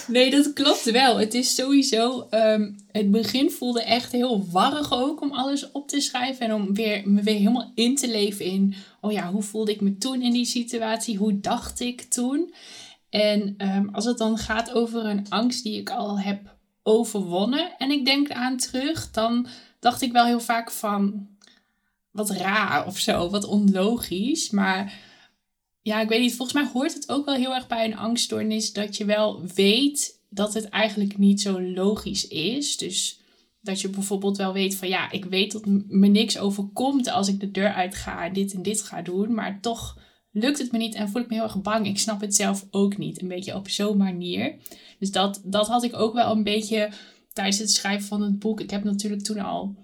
Nee, 0.08 0.30
dat 0.32 0.54
klopt 0.54 0.92
wel. 0.92 1.20
Het 1.20 1.34
is 1.34 1.56
sowieso. 1.56 2.28
Um, 2.32 2.76
het 2.92 3.12
begin 3.12 3.52
voelde 3.52 3.84
echt 3.84 4.12
heel 4.12 4.46
warrig 4.52 4.94
ook 4.94 5.22
om 5.22 5.32
alles 5.32 5.72
op 5.72 5.88
te 5.88 6.02
schrijven. 6.02 6.46
En 6.46 6.54
om 6.54 6.74
weer, 6.74 7.02
me 7.06 7.22
weer 7.22 7.36
helemaal 7.36 7.72
in 7.76 7.96
te 7.96 8.08
leven 8.08 8.46
in. 8.46 8.76
Oh 9.02 9.12
ja, 9.12 9.32
hoe 9.32 9.42
voelde 9.42 9.72
ik 9.72 9.82
me 9.82 9.98
toen 9.98 10.22
in 10.22 10.32
die 10.32 10.46
situatie? 10.46 11.18
Hoe 11.18 11.40
dacht 11.40 11.80
ik 11.80 12.02
toen? 12.02 12.54
En 13.10 13.56
um, 13.58 13.90
als 13.92 14.06
het 14.06 14.18
dan 14.18 14.38
gaat 14.38 14.74
over 14.74 15.06
een 15.06 15.26
angst 15.30 15.64
die 15.64 15.80
ik 15.80 15.90
al 15.90 16.20
heb 16.20 16.57
overwonnen. 16.88 17.72
En 17.78 17.92
ik 17.92 18.06
denk 18.06 18.32
aan 18.32 18.58
terug. 18.58 19.12
Dan 19.12 19.48
dacht 19.80 20.02
ik 20.02 20.12
wel 20.12 20.26
heel 20.26 20.40
vaak 20.40 20.72
van. 20.72 21.28
Wat 22.12 22.30
raar 22.30 22.86
of 22.86 23.00
zo. 23.00 23.30
Wat 23.30 23.46
onlogisch. 23.46 24.50
Maar 24.50 24.94
ja, 25.82 26.02
ik 26.02 26.10
weet 26.10 26.20
niet, 26.20 26.36
volgens 26.36 26.62
mij 26.62 26.72
hoort 26.74 26.94
het 26.94 27.10
ook 27.10 27.26
wel 27.26 27.36
heel 27.36 27.56
erg 27.56 27.68
bij 27.68 27.86
een 27.86 27.98
angststoornis 27.98 28.74
dat 28.74 28.98
je 28.98 29.06
wel 29.06 29.42
weet 29.56 30.20
dat 30.30 30.54
het 30.54 30.70
eigenlijk 30.70 31.18
niet 31.18 31.42
zo 31.42 31.62
logisch 31.62 32.28
is. 32.28 32.78
Dus 32.78 33.20
dat 33.62 33.82
je 33.82 33.90
bijvoorbeeld 33.90 34.38
wel 34.38 34.54
weet 34.54 34.76
van 34.76 34.88
ja, 34.88 35.12
ik 35.12 35.26
weet 35.26 35.52
dat 35.52 35.66
me 35.88 36.08
niks 36.08 36.38
overkomt 36.38 37.10
als 37.10 37.28
ik 37.28 37.40
de 37.40 37.52
deur 37.52 37.74
uit 37.74 37.96
ga 37.96 38.26
en 38.26 38.34
dit 38.34 38.54
en 38.54 38.62
dit 38.62 38.82
ga 38.82 39.02
doen, 39.02 39.34
maar 39.34 39.60
toch 39.62 39.98
lukt 40.40 40.58
het 40.58 40.72
me 40.72 40.78
niet 40.78 40.96
en 40.96 41.10
voel 41.10 41.22
ik 41.22 41.28
me 41.28 41.36
heel 41.36 41.44
erg 41.44 41.62
bang. 41.62 41.88
Ik 41.88 42.00
snap 42.00 42.22
het 42.22 42.36
zelf 42.36 42.66
ook 42.72 42.98
niet, 42.98 43.22
een 43.22 43.28
beetje 43.28 43.56
op 43.56 43.70
zo'n 43.70 43.98
manier. 43.98 44.56
Dus 45.00 45.12
dat, 45.12 45.42
dat 45.44 45.68
had 45.68 45.84
ik 45.84 45.96
ook 45.96 46.14
wel 46.14 46.32
een 46.32 46.44
beetje 46.44 46.90
tijdens 47.34 47.58
het 47.58 47.72
schrijven 47.72 48.08
van 48.08 48.22
het 48.22 48.40
boek. 48.40 48.62
Ik 48.62 48.70
heb 48.70 48.84
natuurlijk 48.84 49.24
toen 49.24 49.40
al 49.40 49.76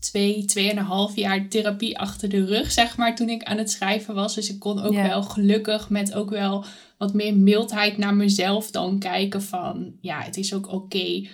twee, 0.00 0.44
tweeënhalf 0.44 1.16
jaar 1.16 1.48
therapie 1.48 1.98
achter 1.98 2.28
de 2.28 2.44
rug, 2.44 2.72
zeg 2.72 2.96
maar, 2.96 3.16
toen 3.16 3.28
ik 3.28 3.42
aan 3.42 3.58
het 3.58 3.70
schrijven 3.70 4.14
was. 4.14 4.34
Dus 4.34 4.50
ik 4.50 4.58
kon 4.58 4.80
ook 4.80 4.94
wel 4.94 5.22
gelukkig 5.22 5.90
met 5.90 6.14
ook 6.14 6.30
wel 6.30 6.64
wat 6.98 7.14
meer 7.14 7.36
mildheid 7.36 7.96
naar 7.96 8.14
mezelf 8.14 8.70
dan 8.70 8.98
kijken 8.98 9.42
van, 9.42 9.96
ja, 10.00 10.22
het 10.22 10.36
is 10.36 10.54
ook 10.54 10.72
oké 10.72 11.26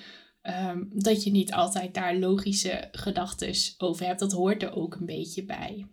ehm, 0.42 0.82
dat 0.92 1.24
je 1.24 1.30
niet 1.30 1.52
altijd 1.52 1.94
daar 1.94 2.16
logische 2.16 2.88
gedachten 2.92 3.54
over 3.78 4.06
hebt. 4.06 4.20
Dat 4.20 4.32
hoort 4.32 4.62
er 4.62 4.74
ook 4.74 4.94
een 4.94 5.06
beetje 5.06 5.44
bij. 5.44 5.86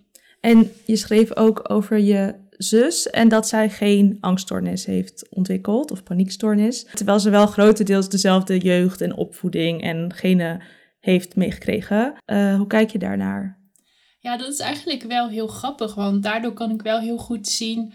En 0.44 0.72
je 0.86 0.96
schreef 0.96 1.36
ook 1.36 1.70
over 1.72 2.00
je 2.00 2.36
zus 2.50 3.10
en 3.10 3.28
dat 3.28 3.48
zij 3.48 3.70
geen 3.70 4.18
angststoornis 4.20 4.86
heeft 4.86 5.28
ontwikkeld 5.30 5.92
of 5.92 6.04
paniekstoornis. 6.04 6.86
Terwijl 6.94 7.20
ze 7.20 7.30
wel 7.30 7.48
grotendeels 7.48 8.10
dezelfde 8.10 8.58
jeugd 8.58 9.02
en 9.02 9.16
opvoeding 9.16 9.82
en 9.82 10.14
gene 10.14 10.62
heeft 11.00 11.36
meegekregen. 11.36 12.14
Uh, 12.26 12.56
hoe 12.56 12.68
kijk 12.68 12.92
je 12.92 12.98
daarnaar? 12.98 13.60
Ja, 14.20 14.38
dat 14.38 14.54
is 14.54 14.60
eigenlijk 14.60 15.04
wel 15.04 15.30
heel 15.30 15.48
grappig, 15.48 15.96
want 15.96 16.24
daardoor 16.24 16.54
kan 16.54 16.72
ik 16.72 16.82
wel 16.82 17.00
heel 17.00 17.18
goed 17.18 17.48
zien 17.48 17.94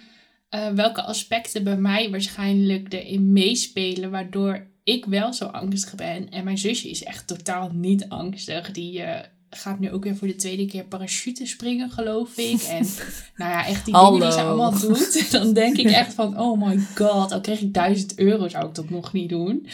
uh, 0.51 0.69
welke 0.69 1.03
aspecten 1.03 1.65
bij 1.65 1.77
mij 1.77 2.11
waarschijnlijk 2.11 2.93
erin 2.93 3.33
meespelen, 3.33 4.11
waardoor 4.11 4.67
ik 4.85 5.05
wel 5.05 5.33
zo 5.33 5.45
angstig 5.45 5.95
ben. 5.95 6.31
En 6.31 6.45
mijn 6.45 6.59
zusje 6.59 6.91
is 6.91 7.05
echt 7.05 7.27
totaal 7.27 7.71
niet 7.73 8.09
angstig. 8.09 8.71
Die 8.71 8.99
uh, 8.99 9.19
gaat 9.51 9.79
nu 9.79 9.93
ook 9.93 10.05
weer 10.05 10.17
voor 10.17 10.29
de 10.29 10.37
tweede 10.37 10.67
keer 10.67 10.85
parachute 10.85 11.47
springen, 11.47 11.91
geloof 11.91 12.37
ik. 12.37 12.63
En 12.63 12.87
nou 13.37 13.51
ja, 13.51 13.67
echt 13.67 13.85
die 13.85 13.95
dingen 13.95 14.21
die 14.21 14.33
ze 14.33 14.41
allemaal 14.41 14.79
doet. 14.79 15.31
Dan 15.31 15.53
denk 15.53 15.77
ik 15.77 15.91
echt 15.91 16.15
van, 16.15 16.41
oh 16.41 16.67
my 16.67 16.79
god, 16.95 17.33
al 17.33 17.41
kreeg 17.41 17.61
ik 17.61 17.75
duizend 17.75 18.19
euro, 18.19 18.49
zou 18.49 18.67
ik 18.67 18.75
dat 18.75 18.91
nog 18.91 19.13
niet 19.13 19.29
doen. 19.29 19.67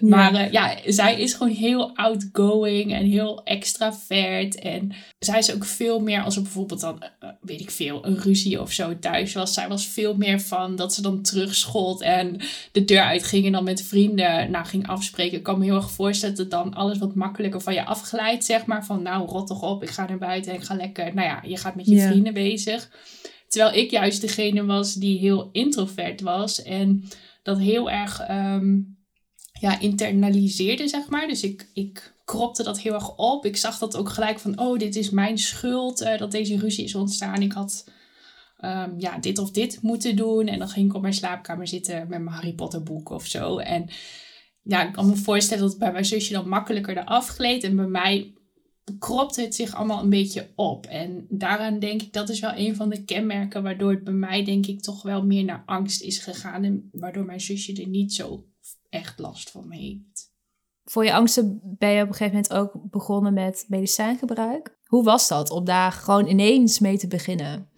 Maar 0.00 0.34
uh, 0.34 0.52
ja, 0.52 0.76
zij 0.86 1.20
is 1.20 1.32
gewoon 1.34 1.52
heel 1.52 1.96
outgoing 1.96 2.92
en 2.92 3.04
heel 3.04 3.44
extravert. 3.44 4.58
En 4.58 4.92
zij 5.18 5.38
is 5.38 5.54
ook 5.54 5.64
veel 5.64 6.00
meer, 6.00 6.22
als 6.22 6.36
er 6.36 6.42
bijvoorbeeld 6.42 6.80
dan, 6.80 7.02
uh, 7.24 7.30
weet 7.40 7.60
ik 7.60 7.70
veel, 7.70 8.06
een 8.06 8.18
ruzie 8.18 8.60
of 8.60 8.72
zo 8.72 8.98
thuis 8.98 9.32
was. 9.32 9.54
Zij 9.54 9.68
was 9.68 9.86
veel 9.86 10.16
meer 10.16 10.40
van 10.40 10.76
dat 10.76 10.94
ze 10.94 11.02
dan 11.02 11.22
terugschold 11.22 12.00
en 12.00 12.40
de 12.72 12.84
deur 12.84 13.02
uitging 13.02 13.46
en 13.46 13.52
dan 13.52 13.64
met 13.64 13.82
vrienden 13.82 14.50
nou, 14.50 14.66
ging 14.66 14.88
afspreken. 14.88 15.38
Ik 15.38 15.42
kan 15.42 15.58
me 15.58 15.64
heel 15.64 15.74
erg 15.74 15.90
voorstellen 15.90 16.36
dat 16.36 16.50
dan 16.50 16.74
alles 16.74 16.98
wat 16.98 17.14
makkelijker 17.14 17.60
van 17.60 17.74
je 17.74 17.84
afglijdt, 17.84 18.44
zeg 18.44 18.66
maar. 18.66 18.84
Van 18.84 19.02
nou, 19.02 19.17
rot 19.26 19.46
toch 19.46 19.62
op, 19.62 19.82
ik 19.82 19.90
ga 19.90 20.06
naar 20.06 20.18
buiten 20.18 20.52
en 20.52 20.58
ik 20.58 20.64
ga 20.64 20.74
lekker, 20.74 21.14
nou 21.14 21.28
ja, 21.28 21.42
je 21.46 21.56
gaat 21.56 21.74
met 21.74 21.86
je 21.86 22.00
vrienden 22.00 22.34
bezig. 22.34 22.90
Terwijl 23.48 23.74
ik 23.74 23.90
juist 23.90 24.20
degene 24.20 24.64
was 24.64 24.94
die 24.94 25.18
heel 25.18 25.48
introvert 25.52 26.20
was 26.20 26.62
en 26.62 27.04
dat 27.42 27.58
heel 27.58 27.90
erg 27.90 28.20
ehm, 28.20 28.80
ja, 29.60 29.80
internaliseerde, 29.80 30.88
zeg 30.88 31.08
maar. 31.08 31.26
Dus 31.26 31.42
ik, 31.42 31.70
ik 31.72 32.14
kropte 32.24 32.62
dat 32.62 32.80
heel 32.80 32.94
erg 32.94 33.16
op. 33.16 33.46
Ik 33.46 33.56
zag 33.56 33.78
dat 33.78 33.96
ook 33.96 34.08
gelijk 34.08 34.38
van, 34.38 34.60
oh, 34.60 34.78
dit 34.78 34.96
is 34.96 35.10
mijn 35.10 35.38
schuld 35.38 36.02
uh, 36.02 36.18
dat 36.18 36.30
deze 36.30 36.58
ruzie 36.58 36.84
is 36.84 36.94
ontstaan. 36.94 37.42
Ik 37.42 37.52
had 37.52 37.84
um, 38.64 38.94
ja, 38.98 39.18
dit 39.18 39.38
of 39.38 39.50
dit 39.50 39.78
moeten 39.82 40.16
doen. 40.16 40.46
En 40.46 40.58
dan 40.58 40.68
ging 40.68 40.88
ik 40.88 40.94
op 40.94 41.02
mijn 41.02 41.14
slaapkamer 41.14 41.68
zitten 41.68 41.98
met 41.98 42.08
mijn 42.08 42.36
Harry 42.36 42.52
Potter 42.52 42.82
boek 42.82 43.10
of 43.10 43.26
zo. 43.26 43.58
En 43.58 43.88
ja, 44.62 44.86
ik 44.86 44.92
kan 44.92 45.08
me 45.08 45.16
voorstellen 45.16 45.62
dat 45.62 45.70
het 45.70 45.80
bij 45.80 45.92
mijn 45.92 46.04
zusje 46.04 46.32
dan 46.32 46.48
makkelijker 46.48 46.98
eraf 46.98 47.28
gleed. 47.28 47.64
En 47.64 47.76
bij 47.76 47.86
mij 47.86 48.32
kropte 48.98 49.40
het 49.40 49.54
zich 49.54 49.74
allemaal 49.74 50.02
een 50.02 50.10
beetje 50.10 50.52
op. 50.54 50.86
En 50.86 51.26
daaraan 51.28 51.78
denk 51.78 52.02
ik, 52.02 52.12
dat 52.12 52.28
is 52.28 52.40
wel 52.40 52.56
een 52.56 52.76
van 52.76 52.88
de 52.88 53.04
kenmerken 53.04 53.62
waardoor 53.62 53.90
het 53.90 54.04
bij 54.04 54.12
mij 54.12 54.44
denk 54.44 54.66
ik 54.66 54.82
toch 54.82 55.02
wel 55.02 55.26
meer 55.26 55.44
naar 55.44 55.62
angst 55.66 56.02
is 56.02 56.18
gegaan. 56.18 56.64
En 56.64 56.88
waardoor 56.92 57.24
mijn 57.24 57.40
zusje 57.40 57.82
er 57.82 57.88
niet 57.88 58.12
zo 58.12 58.44
echt 58.88 59.18
last 59.18 59.50
van 59.50 59.70
heeft. 59.70 60.32
Voor 60.84 61.04
je 61.04 61.14
angsten 61.14 61.60
ben 61.62 61.90
je 61.90 62.02
op 62.02 62.08
een 62.08 62.14
gegeven 62.14 62.34
moment 62.34 62.52
ook 62.52 62.90
begonnen 62.90 63.34
met 63.34 63.64
medicijngebruik. 63.68 64.78
Hoe 64.84 65.04
was 65.04 65.28
dat 65.28 65.50
om 65.50 65.64
daar 65.64 65.92
gewoon 65.92 66.26
ineens 66.26 66.78
mee 66.78 66.98
te 66.98 67.08
beginnen? 67.08 67.68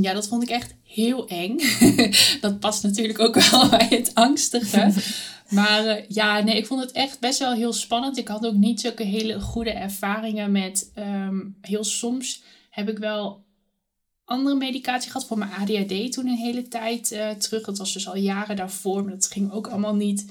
Ja, 0.00 0.12
dat 0.12 0.28
vond 0.28 0.42
ik 0.42 0.48
echt 0.48 0.74
heel 0.84 1.28
eng. 1.28 1.56
dat 2.40 2.60
past 2.60 2.82
natuurlijk 2.82 3.18
ook 3.18 3.34
wel 3.34 3.68
bij 3.78 3.86
het 3.90 4.14
angstige. 4.14 4.92
Maar 5.50 5.84
uh, 5.86 6.08
ja, 6.08 6.40
nee, 6.40 6.56
ik 6.56 6.66
vond 6.66 6.80
het 6.80 6.92
echt 6.92 7.20
best 7.20 7.38
wel 7.38 7.52
heel 7.52 7.72
spannend. 7.72 8.18
Ik 8.18 8.28
had 8.28 8.46
ook 8.46 8.54
niet 8.54 8.80
zulke 8.80 9.02
hele 9.02 9.40
goede 9.40 9.70
ervaringen 9.70 10.52
met. 10.52 10.92
Um, 10.98 11.56
heel 11.60 11.84
soms 11.84 12.42
heb 12.70 12.88
ik 12.88 12.98
wel 12.98 13.44
andere 14.24 14.56
medicatie 14.56 15.10
gehad 15.10 15.26
voor 15.26 15.38
mijn 15.38 15.50
ADHD 15.50 16.12
toen 16.12 16.26
een 16.26 16.36
hele 16.36 16.68
tijd 16.68 17.12
uh, 17.12 17.30
terug. 17.30 17.64
Dat 17.64 17.78
was 17.78 17.92
dus 17.92 18.08
al 18.08 18.16
jaren 18.16 18.56
daarvoor, 18.56 19.02
maar 19.04 19.12
dat 19.12 19.26
ging 19.26 19.52
ook 19.52 19.66
allemaal 19.66 19.94
niet 19.94 20.26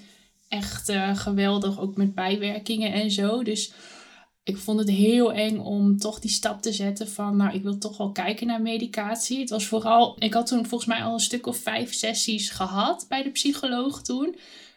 echt 0.47 0.89
uh, 0.89 1.18
geweldig, 1.18 1.80
ook 1.80 1.97
met 1.97 2.16
bijwerkingen 2.16 2.93
en 2.93 3.11
zo. 3.11 3.43
Dus 3.43 3.72
ik 4.43 4.57
vond 4.57 4.79
het 4.79 4.89
heel 4.89 5.33
eng 5.33 5.57
om 5.57 5.97
toch 5.97 6.19
die 6.19 6.31
stap 6.31 6.61
te 6.61 6.71
zetten 6.71 7.07
van, 7.09 7.37
nou, 7.37 7.55
ik 7.55 7.63
wil 7.63 7.77
toch 7.77 7.97
wel 7.97 8.11
kijken 8.11 8.47
naar 8.47 8.61
medicatie. 8.61 9.39
Het 9.39 9.49
was 9.49 9.65
vooral, 9.65 10.15
ik 10.19 10.33
had 10.33 10.47
toen 10.47 10.65
volgens 10.65 10.89
mij 10.89 11.03
al 11.03 11.13
een 11.13 11.19
stuk 11.19 11.47
of 11.47 11.57
vijf 11.57 11.93
sessies 11.93 12.49
gehad 12.49 13.05
bij 13.09 13.23
de 13.23 13.29
psycholoog 13.29 14.01
toen. 14.01 14.35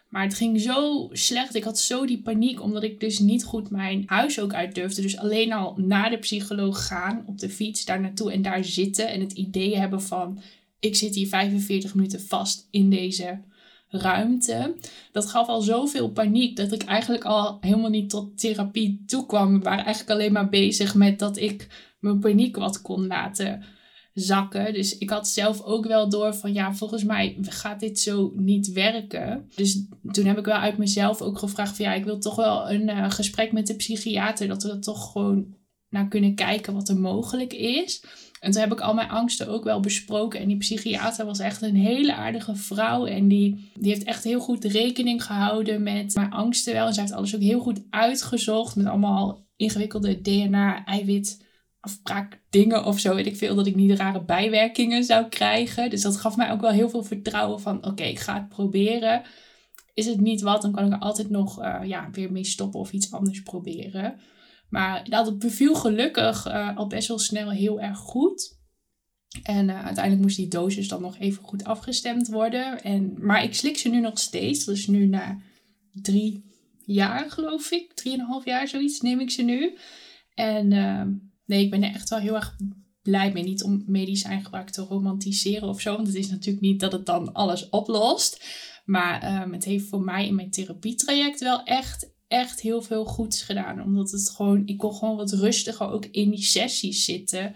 Maar 0.08 0.22
het 0.22 0.34
ging 0.34 0.60
zo 0.60 1.08
slecht. 1.12 1.54
Ik 1.54 1.64
had 1.64 1.78
zo 1.78 2.06
die 2.06 2.22
paniek, 2.22 2.62
omdat 2.62 2.82
ik 2.82 3.00
dus 3.00 3.18
niet 3.18 3.44
goed 3.44 3.70
mijn 3.70 4.02
huis 4.06 4.40
ook 4.40 4.54
uit 4.54 4.74
durfde. 4.74 5.02
Dus 5.02 5.16
alleen 5.16 5.52
al 5.52 5.74
naar 5.76 6.10
de 6.10 6.18
psycholoog 6.18 6.86
gaan, 6.86 7.24
op 7.26 7.38
de 7.38 7.48
fiets 7.48 7.84
daar 7.84 8.00
naartoe 8.00 8.32
en 8.32 8.42
daar 8.42 8.64
zitten. 8.64 9.08
En 9.08 9.20
het 9.20 9.32
idee 9.32 9.76
hebben 9.76 10.02
van, 10.02 10.40
ik 10.80 10.96
zit 10.96 11.14
hier 11.14 11.28
45 11.28 11.94
minuten 11.94 12.20
vast 12.20 12.66
in 12.70 12.90
deze 12.90 13.40
ruimte. 14.01 14.74
Dat 15.12 15.26
gaf 15.26 15.49
al 15.49 15.61
zoveel 15.61 16.11
paniek 16.11 16.57
dat 16.57 16.72
ik 16.72 16.82
eigenlijk 16.82 17.24
al 17.24 17.59
helemaal 17.61 17.90
niet 17.90 18.11
tot 18.11 18.38
therapie 18.38 19.03
toekwam. 19.07 19.53
We 19.53 19.64
waren 19.64 19.84
eigenlijk 19.84 20.11
alleen 20.11 20.32
maar 20.32 20.49
bezig 20.49 20.94
met 20.94 21.18
dat 21.18 21.36
ik 21.36 21.66
mijn 22.01 22.18
paniek 22.18 22.57
wat 22.57 22.82
kon 22.82 23.07
laten 23.07 23.64
zakken. 24.12 24.72
Dus 24.72 24.99
ik 24.99 25.11
had 25.11 25.28
zelf 25.28 25.62
ook 25.62 25.86
wel 25.86 26.09
door 26.09 26.34
van 26.34 26.53
ja, 26.53 26.74
volgens 26.74 27.05
mij 27.05 27.36
gaat 27.40 27.80
dit 27.80 28.01
zo 28.01 28.32
niet 28.36 28.72
werken. 28.72 29.51
Dus 29.55 29.86
toen 30.11 30.24
heb 30.24 30.38
ik 30.38 30.44
wel 30.44 30.57
uit 30.57 30.78
mezelf 30.78 31.22
ook 31.22 31.38
gevraagd 31.38 31.76
van 31.76 31.84
ja, 31.84 31.94
ik 31.94 32.05
wil 32.05 32.18
toch 32.18 32.36
wel 32.36 32.70
een 32.70 32.88
uh, 32.88 33.11
gesprek 33.11 33.53
met 33.53 33.66
de 33.66 33.76
psychiater. 33.76 34.49
Dat 34.49 34.62
we 34.62 34.70
er 34.70 34.80
toch 34.80 35.12
gewoon 35.12 35.55
naar 35.88 36.09
kunnen 36.09 36.34
kijken 36.34 36.74
wat 36.74 36.88
er 36.88 36.97
mogelijk 36.97 37.53
is. 37.53 38.05
En 38.47 38.53
toen 38.53 38.61
heb 38.61 38.72
ik 38.72 38.80
al 38.80 38.94
mijn 38.94 39.09
angsten 39.09 39.49
ook 39.49 39.64
wel 39.64 39.80
besproken. 39.80 40.40
En 40.40 40.49
die 40.49 40.57
psychiater 40.57 41.26
was 41.26 41.38
echt 41.38 41.62
een 41.62 41.76
hele 41.76 42.14
aardige 42.14 42.57
vrouw. 42.57 43.07
En 43.07 43.28
die, 43.28 43.70
die 43.74 43.92
heeft 43.92 44.05
echt 44.05 44.24
heel 44.24 44.40
goed 44.40 44.64
rekening 44.64 45.24
gehouden 45.24 45.82
met 45.82 46.14
mijn 46.14 46.30
angsten 46.30 46.72
wel. 46.72 46.86
En 46.86 46.94
ze 46.94 47.01
heeft 47.01 47.12
alles 47.12 47.34
ook 47.34 47.40
heel 47.40 47.61
goed 47.61 47.82
uitgezocht. 47.90 48.76
Met 48.76 48.86
allemaal 48.86 49.47
ingewikkelde 49.57 50.20
DNA-eiwit 50.20 51.44
afbraakdingen 51.80 52.84
of 52.84 52.99
zo, 52.99 53.14
weet 53.14 53.26
ik 53.26 53.36
veel, 53.36 53.55
dat 53.55 53.66
ik 53.66 53.76
niet 53.76 53.99
rare 53.99 54.24
bijwerkingen 54.24 55.05
zou 55.05 55.28
krijgen. 55.28 55.90
Dus 55.90 56.03
dat 56.03 56.16
gaf 56.16 56.36
mij 56.36 56.51
ook 56.51 56.61
wel 56.61 56.70
heel 56.70 56.90
veel 56.90 57.05
vertrouwen 57.05 57.61
van, 57.61 57.86
oké, 57.86 58.03
ik 58.03 58.18
ga 58.18 58.34
het 58.34 58.49
proberen. 58.49 59.22
Is 59.94 60.07
het 60.07 60.20
niet 60.20 60.40
wat, 60.40 60.62
dan 60.62 60.72
kan 60.72 60.86
ik 60.86 60.92
er 60.92 60.99
altijd 60.99 61.30
nog 61.30 61.62
uh, 61.62 61.78
ja, 61.84 62.09
weer 62.12 62.32
mee 62.32 62.44
stoppen 62.44 62.80
of 62.80 62.92
iets 62.92 63.12
anders 63.12 63.42
proberen. 63.42 64.20
Maar 64.68 65.08
dat 65.08 65.38
beviel 65.38 65.74
gelukkig 65.74 66.46
uh, 66.46 66.76
al 66.76 66.86
best 66.86 67.08
wel 67.08 67.18
snel 67.18 67.50
heel 67.50 67.80
erg 67.80 67.98
goed. 67.98 68.58
En 69.42 69.68
uh, 69.68 69.84
uiteindelijk 69.84 70.22
moest 70.22 70.36
die 70.36 70.48
dosis 70.48 70.88
dan 70.88 71.00
nog 71.02 71.18
even 71.18 71.44
goed 71.44 71.64
afgestemd 71.64 72.28
worden. 72.28 72.82
En, 72.82 73.14
maar 73.18 73.42
ik 73.42 73.54
slik 73.54 73.78
ze 73.78 73.88
nu 73.88 74.00
nog 74.00 74.18
steeds. 74.18 74.64
Dus 74.64 74.86
nu 74.86 75.06
na 75.06 75.38
drie 75.92 76.44
jaar, 76.84 77.30
geloof 77.30 77.70
ik. 77.70 77.92
Drieënhalf 77.92 78.44
jaar, 78.44 78.68
zoiets, 78.68 79.00
neem 79.00 79.20
ik 79.20 79.30
ze 79.30 79.42
nu. 79.42 79.76
En 80.34 80.70
uh, 80.70 81.02
nee, 81.44 81.64
ik 81.64 81.70
ben 81.70 81.82
er 81.82 81.94
echt 81.94 82.08
wel 82.08 82.18
heel 82.18 82.34
erg 82.34 82.56
blij 83.02 83.32
mee. 83.32 83.42
Niet 83.42 83.62
om 83.62 83.84
medicijngebruik 83.86 84.70
te 84.70 84.82
romantiseren 84.82 85.68
of 85.68 85.80
zo. 85.80 85.94
Want 85.94 86.06
het 86.06 86.16
is 86.16 86.30
natuurlijk 86.30 86.64
niet 86.64 86.80
dat 86.80 86.92
het 86.92 87.06
dan 87.06 87.32
alles 87.32 87.68
oplost. 87.68 88.44
Maar 88.84 89.42
het 89.52 89.64
heeft 89.64 89.88
voor 89.88 90.00
mij 90.00 90.26
in 90.26 90.34
mijn 90.34 90.50
therapietraject 90.50 91.40
wel 91.40 91.62
echt 91.62 92.14
echt 92.28 92.60
heel 92.60 92.82
veel 92.82 93.04
goeds 93.04 93.42
gedaan. 93.42 93.82
Omdat 93.82 94.10
het 94.10 94.30
gewoon, 94.30 94.62
ik 94.66 94.78
kon 94.78 94.94
gewoon 94.94 95.16
wat 95.16 95.32
rustiger 95.32 95.90
ook 95.90 96.04
in 96.04 96.30
die 96.30 96.42
sessies 96.42 97.04
zitten. 97.04 97.52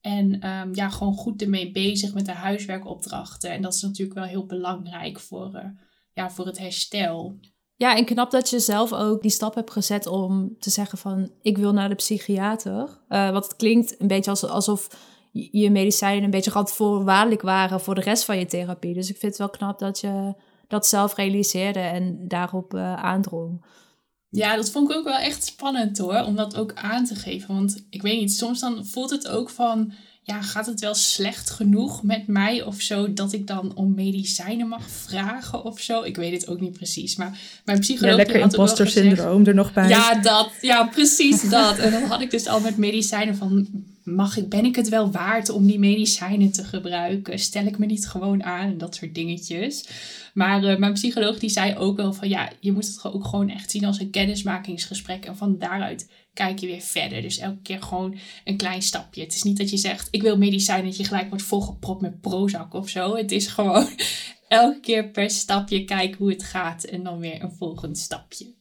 En 0.00 0.48
um, 0.48 0.74
ja, 0.74 0.88
gewoon 0.88 1.14
goed 1.14 1.42
ermee 1.42 1.70
bezig 1.70 2.14
met 2.14 2.26
de 2.26 2.32
huiswerkopdrachten. 2.32 3.50
En 3.50 3.62
dat 3.62 3.74
is 3.74 3.82
natuurlijk 3.82 4.18
wel 4.18 4.28
heel 4.28 4.46
belangrijk 4.46 5.20
voor, 5.20 5.50
uh, 5.54 5.64
ja, 6.12 6.30
voor 6.30 6.46
het 6.46 6.58
herstel. 6.58 7.38
Ja, 7.76 7.96
en 7.96 8.04
knap 8.04 8.30
dat 8.30 8.50
je 8.50 8.58
zelf 8.58 8.92
ook 8.92 9.22
die 9.22 9.30
stap 9.30 9.54
hebt 9.54 9.70
gezet 9.70 10.06
om 10.06 10.56
te 10.58 10.70
zeggen 10.70 10.98
van... 10.98 11.32
ik 11.40 11.58
wil 11.58 11.72
naar 11.72 11.88
de 11.88 11.94
psychiater. 11.94 13.04
Uh, 13.08 13.30
want 13.30 13.44
het 13.44 13.56
klinkt 13.56 14.00
een 14.00 14.06
beetje 14.06 14.30
alsof 14.30 14.88
je 15.32 15.70
medicijnen 15.70 16.24
een 16.24 16.30
beetje 16.30 16.66
voorwaardelijk 16.66 17.42
waren... 17.42 17.80
voor 17.80 17.94
de 17.94 18.00
rest 18.00 18.24
van 18.24 18.38
je 18.38 18.46
therapie. 18.46 18.94
Dus 18.94 19.10
ik 19.10 19.16
vind 19.16 19.32
het 19.32 19.40
wel 19.40 19.50
knap 19.50 19.78
dat 19.78 20.00
je 20.00 20.34
dat 20.68 20.86
zelf 20.86 21.14
realiseerde 21.14 21.80
en 21.80 22.28
daarop 22.28 22.74
uh, 22.74 22.94
aandrong. 22.94 23.64
Ja, 24.36 24.56
dat 24.56 24.70
vond 24.70 24.90
ik 24.90 24.96
ook 24.96 25.04
wel 25.04 25.18
echt 25.18 25.44
spannend 25.44 25.98
hoor, 25.98 26.24
om 26.24 26.36
dat 26.36 26.56
ook 26.56 26.72
aan 26.74 27.04
te 27.04 27.14
geven. 27.14 27.54
Want 27.54 27.84
ik 27.90 28.02
weet 28.02 28.20
niet, 28.20 28.32
soms 28.32 28.60
dan 28.60 28.86
voelt 28.86 29.10
het 29.10 29.28
ook 29.28 29.50
van, 29.50 29.92
ja, 30.22 30.42
gaat 30.42 30.66
het 30.66 30.80
wel 30.80 30.94
slecht 30.94 31.50
genoeg 31.50 32.02
met 32.02 32.26
mij 32.26 32.62
of 32.62 32.80
zo, 32.80 33.12
dat 33.12 33.32
ik 33.32 33.46
dan 33.46 33.72
om 33.74 33.94
medicijnen 33.94 34.68
mag 34.68 34.82
vragen 34.90 35.64
of 35.64 35.80
zo? 35.80 36.02
Ik 36.02 36.16
weet 36.16 36.32
het 36.32 36.48
ook 36.48 36.60
niet 36.60 36.72
precies, 36.72 37.16
maar 37.16 37.38
mijn 37.64 37.80
psycholoog... 37.80 38.10
Ja, 38.10 38.16
lekker 38.16 38.40
imposter 38.40 38.88
syndroom 38.88 39.46
er 39.46 39.54
nog 39.54 39.72
bij. 39.72 39.88
Ja, 39.88 40.14
dat, 40.14 40.50
ja, 40.60 40.86
precies 40.86 41.48
dat. 41.48 41.78
En 41.78 41.90
dan 41.90 42.02
had 42.02 42.20
ik 42.20 42.30
dus 42.30 42.46
al 42.46 42.60
met 42.60 42.76
medicijnen 42.76 43.36
van, 43.36 43.68
mag 44.04 44.36
ik, 44.36 44.48
ben 44.48 44.64
ik 44.64 44.76
het 44.76 44.88
wel 44.88 45.10
waard 45.10 45.48
om 45.48 45.66
die 45.66 45.78
medicijnen 45.78 46.52
te 46.52 46.64
gebruiken? 46.64 47.38
Stel 47.38 47.66
ik 47.66 47.78
me 47.78 47.86
niet 47.86 48.08
gewoon 48.08 48.42
aan 48.42 48.68
en 48.68 48.78
dat 48.78 48.94
soort 48.94 49.14
dingetjes. 49.14 49.88
Maar 50.34 50.64
uh, 50.64 50.76
mijn 50.76 50.92
psycholoog 50.92 51.38
die 51.38 51.50
zei 51.50 51.76
ook 51.76 51.96
wel 51.96 52.12
van 52.12 52.28
ja, 52.28 52.52
je 52.60 52.72
moet 52.72 52.86
het 52.86 53.04
ook 53.04 53.24
gewoon 53.24 53.48
echt 53.48 53.70
zien 53.70 53.84
als 53.84 54.00
een 54.00 54.10
kennismakingsgesprek. 54.10 55.24
En 55.24 55.36
van 55.36 55.58
daaruit 55.58 56.08
kijk 56.34 56.58
je 56.58 56.66
weer 56.66 56.80
verder. 56.80 57.22
Dus 57.22 57.38
elke 57.38 57.62
keer 57.62 57.82
gewoon 57.82 58.18
een 58.44 58.56
klein 58.56 58.82
stapje. 58.82 59.22
Het 59.22 59.34
is 59.34 59.42
niet 59.42 59.58
dat 59.58 59.70
je 59.70 59.76
zegt, 59.76 60.08
ik 60.10 60.22
wil 60.22 60.36
medicijn 60.36 60.84
dat 60.84 60.96
je 60.96 61.04
gelijk 61.04 61.28
wordt 61.28 61.44
volgepropt 61.44 62.00
met 62.00 62.20
Prozac 62.20 62.74
of 62.74 62.88
zo. 62.88 63.16
Het 63.16 63.32
is 63.32 63.46
gewoon 63.46 63.88
elke 64.48 64.80
keer 64.80 65.08
per 65.08 65.30
stapje 65.30 65.84
kijken 65.84 66.18
hoe 66.18 66.30
het 66.30 66.44
gaat 66.44 66.84
en 66.84 67.02
dan 67.02 67.18
weer 67.18 67.42
een 67.42 67.54
volgend 67.58 67.98
stapje. 67.98 68.52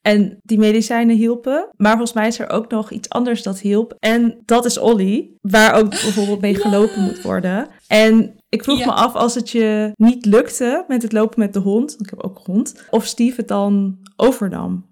En 0.00 0.38
die 0.42 0.58
medicijnen 0.58 1.16
hielpen. 1.16 1.68
Maar 1.76 1.90
volgens 1.90 2.12
mij 2.12 2.26
is 2.26 2.38
er 2.38 2.50
ook 2.50 2.70
nog 2.70 2.90
iets 2.90 3.08
anders 3.08 3.42
dat 3.42 3.60
hielp. 3.60 3.96
En 3.98 4.38
dat 4.44 4.64
is 4.64 4.78
Olly, 4.78 5.30
waar 5.40 5.74
ook 5.74 5.90
bijvoorbeeld 5.90 6.40
mee 6.40 6.54
gelopen 6.54 7.02
moet 7.02 7.22
worden. 7.22 7.68
En 7.86 8.34
ik 8.48 8.64
vroeg 8.64 8.84
me 8.84 8.92
af 8.92 9.14
als 9.14 9.34
het 9.34 9.50
je 9.50 9.92
niet 9.96 10.24
lukte 10.24 10.84
met 10.88 11.02
het 11.02 11.12
lopen 11.12 11.38
met 11.38 11.52
de 11.52 11.58
hond, 11.58 12.00
ik 12.00 12.10
heb 12.10 12.20
ook 12.22 12.36
een 12.36 12.54
hond, 12.54 12.84
of 12.90 13.06
Steve 13.06 13.36
het 13.36 13.48
dan 13.48 13.98
overnam. 14.16 14.86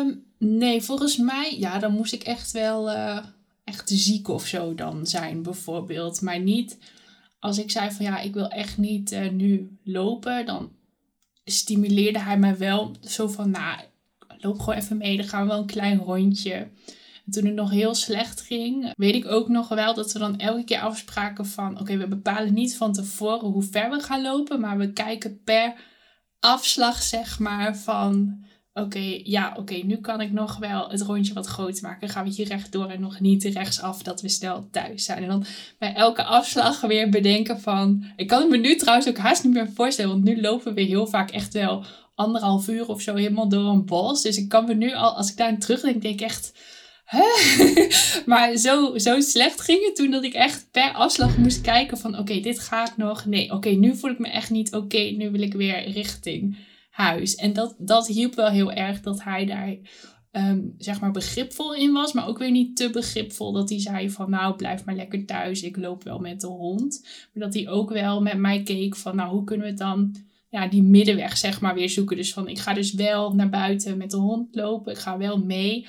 Um, 0.00 0.24
nee, 0.38 0.82
volgens 0.82 1.16
mij, 1.16 1.56
ja, 1.58 1.78
dan 1.78 1.92
moest 1.92 2.12
ik 2.12 2.22
echt 2.22 2.52
wel 2.52 2.90
uh, 2.90 3.18
echt 3.64 3.90
ziek 3.90 4.28
of 4.28 4.46
zo 4.46 4.74
dan 4.74 5.06
zijn, 5.06 5.42
bijvoorbeeld. 5.42 6.20
Maar 6.20 6.40
niet 6.40 6.78
als 7.38 7.58
ik 7.58 7.70
zei 7.70 7.90
van 7.90 8.04
ja, 8.04 8.20
ik 8.20 8.34
wil 8.34 8.48
echt 8.48 8.78
niet 8.78 9.12
uh, 9.12 9.30
nu 9.30 9.78
lopen, 9.84 10.46
dan 10.46 10.72
stimuleerde 11.44 12.18
hij 12.18 12.38
mij 12.38 12.58
wel 12.58 12.96
zo 13.00 13.28
van, 13.28 13.50
nou, 13.50 13.80
loop 14.38 14.58
gewoon 14.58 14.78
even 14.78 14.96
mee, 14.96 15.16
dan 15.16 15.28
gaan 15.28 15.42
we 15.42 15.48
wel 15.48 15.58
een 15.58 15.66
klein 15.66 15.98
rondje 15.98 16.68
toen 17.30 17.44
het 17.44 17.54
nog 17.54 17.70
heel 17.70 17.94
slecht 17.94 18.40
ging, 18.40 18.92
weet 18.96 19.14
ik 19.14 19.26
ook 19.26 19.48
nog 19.48 19.68
wel 19.68 19.94
dat 19.94 20.12
we 20.12 20.18
dan 20.18 20.38
elke 20.38 20.64
keer 20.64 20.80
afspraken 20.80 21.46
van: 21.46 21.80
oké, 21.80 21.96
we 21.96 22.08
bepalen 22.08 22.54
niet 22.54 22.76
van 22.76 22.92
tevoren 22.92 23.48
hoe 23.48 23.62
ver 23.62 23.90
we 23.90 24.00
gaan 24.00 24.22
lopen, 24.22 24.60
maar 24.60 24.78
we 24.78 24.92
kijken 24.92 25.40
per 25.44 25.74
afslag, 26.40 27.02
zeg 27.02 27.38
maar, 27.38 27.76
van: 27.76 28.38
oké, 28.72 29.20
ja, 29.22 29.54
oké, 29.56 29.74
nu 29.74 29.96
kan 29.96 30.20
ik 30.20 30.32
nog 30.32 30.56
wel 30.56 30.90
het 30.90 31.02
rondje 31.02 31.34
wat 31.34 31.46
groter 31.46 31.82
maken. 31.82 32.00
Dan 32.00 32.08
gaan 32.08 32.24
we 32.24 32.30
hier 32.30 32.46
rechtdoor 32.46 32.88
en 32.88 33.00
nog 33.00 33.20
niet 33.20 33.44
rechtsaf, 33.44 34.02
dat 34.02 34.20
we 34.20 34.28
snel 34.28 34.68
thuis 34.70 35.04
zijn. 35.04 35.22
En 35.22 35.28
dan 35.28 35.44
bij 35.78 35.94
elke 35.94 36.24
afslag 36.24 36.80
weer 36.80 37.08
bedenken 37.08 37.60
van... 37.60 38.04
Ik 38.16 38.26
kan 38.26 38.40
het 38.40 38.50
me 38.50 38.56
nu 38.56 38.76
trouwens 38.76 39.08
ook 39.08 39.18
haast 39.18 39.44
niet 39.44 39.52
meer 39.52 39.70
voorstellen, 39.74 40.10
want 40.10 40.24
nu 40.24 40.40
lopen 40.40 40.74
we 40.74 40.80
heel 40.80 41.06
vaak 41.06 41.30
echt 41.30 41.52
wel 41.52 41.84
anderhalf 42.18 42.68
uur 42.68 42.88
of 42.88 43.00
zo 43.00 43.14
helemaal 43.14 43.48
door 43.48 43.70
een 43.70 43.84
bos. 43.84 44.22
Dus 44.22 44.36
ik 44.36 44.48
kan 44.48 44.64
me 44.64 44.74
nu 44.74 44.94
al, 44.94 45.16
als 45.16 45.30
ik 45.30 45.36
daar 45.36 45.48
aan 45.48 45.58
terugdenk, 45.58 46.02
denk 46.02 46.14
ik 46.14 46.26
echt... 46.26 46.52
Hè? 47.04 47.24
maar 48.32 48.56
zo, 48.56 48.98
zo 48.98 49.20
slecht 49.20 49.60
ging 49.60 49.84
het 49.84 49.96
toen 49.96 50.10
dat 50.10 50.24
ik 50.24 50.34
echt 50.34 50.68
per 50.70 50.92
afslag 50.92 51.36
moest 51.36 51.60
kijken 51.60 51.98
van... 51.98 52.18
Oké, 52.18 52.40
dit 52.40 52.58
ga 52.58 52.86
ik 52.86 52.96
nog. 52.96 53.24
Nee, 53.24 53.52
oké, 53.52 53.68
nu 53.68 53.96
voel 53.96 54.10
ik 54.10 54.18
me 54.18 54.28
echt 54.28 54.50
niet 54.50 54.74
oké. 54.74 54.98
nu 54.98 55.30
wil 55.30 55.40
ik 55.40 55.54
weer 55.54 55.90
richting 55.90 56.56
huis. 56.90 57.34
En 57.34 57.52
dat, 57.52 57.74
dat 57.78 58.06
hielp 58.06 58.34
wel 58.34 58.48
heel 58.48 58.72
erg 58.72 59.00
dat 59.00 59.22
hij 59.22 59.46
daar... 59.46 59.76
ehm, 60.30 60.60
zeg 60.78 61.00
maar 61.00 61.10
begripvol 61.10 61.74
in 61.74 61.92
was, 61.92 62.12
maar 62.12 62.28
ook 62.28 62.38
weer 62.38 62.50
niet 62.50 62.76
te 62.76 62.90
begripvol 62.90 63.52
dat 63.52 63.68
hij 63.68 63.80
zei 63.80 64.10
van 64.10 64.30
nou 64.30 64.56
blijf 64.56 64.84
maar 64.84 64.94
lekker 64.94 65.26
thuis, 65.26 65.62
ik 65.62 65.76
loop 65.76 66.04
wel 66.04 66.18
met 66.18 66.40
de 66.40 66.46
hond. 66.46 67.00
Maar 67.32 67.44
dat 67.44 67.54
hij 67.54 67.68
ook 67.68 67.90
wel 67.90 68.20
met 68.22 68.38
mij 68.38 68.62
keek 68.62 68.96
van 68.96 69.16
nou 69.16 69.30
hoe 69.30 69.44
kunnen 69.44 69.64
we 69.64 69.70
het 69.72 69.80
dan 69.80 70.26
ja, 70.48 70.68
die 70.68 70.82
middenweg 70.82 71.36
zeg 71.36 71.60
maar 71.60 71.74
weer 71.74 71.88
zoeken. 71.90 72.16
Dus 72.16 72.32
van 72.32 72.48
ik 72.48 72.58
ga 72.58 72.74
dus 72.74 72.92
wel 72.92 73.34
naar 73.34 73.48
buiten 73.50 73.96
met 73.96 74.10
de 74.10 74.16
hond 74.16 74.54
lopen, 74.54 74.92
ik 74.92 74.98
ga 74.98 75.18
wel 75.18 75.38
mee. 75.38 75.86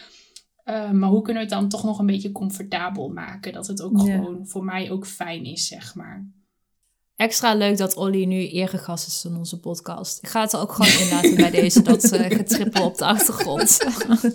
Uh, 0.66 0.91
maar 0.91 1.10
hoe 1.10 1.22
kunnen 1.22 1.43
we 1.43 1.49
het 1.49 1.60
dan 1.60 1.70
toch 1.70 1.84
nog 1.84 1.99
een 1.99 2.05
beetje 2.05 2.32
comfortabel 2.32 3.10
maken? 3.10 3.53
Dat 3.53 3.68
het 3.68 3.82
ook 3.82 3.97
Ja. 3.97 4.16
gewoon 4.16 4.47
voor 4.47 4.64
mij 4.64 4.91
ook 4.91 5.07
fijn 5.07 5.45
is, 5.45 5.68
zeg 5.68 5.95
maar. 5.95 6.28
Extra 7.16 7.53
leuk 7.53 7.78
dat 7.78 7.95
Olly 7.95 8.26
nu 8.26 8.47
eregast 8.47 9.07
is 9.07 9.26
in 9.26 9.36
onze 9.38 9.60
podcast. 9.60 10.24
Ik 10.24 10.30
ga 10.30 10.41
het 10.41 10.53
er 10.53 10.60
ook 10.60 10.72
gewoon 10.72 10.91
in 11.01 11.10
laten 11.10 11.36
bij 11.36 11.51
deze, 11.51 11.82
dat 11.82 12.03
eh, 12.03 12.32
getrippel 12.38 12.86
op 12.86 12.97
de 12.97 13.05
achtergrond. 13.05 13.78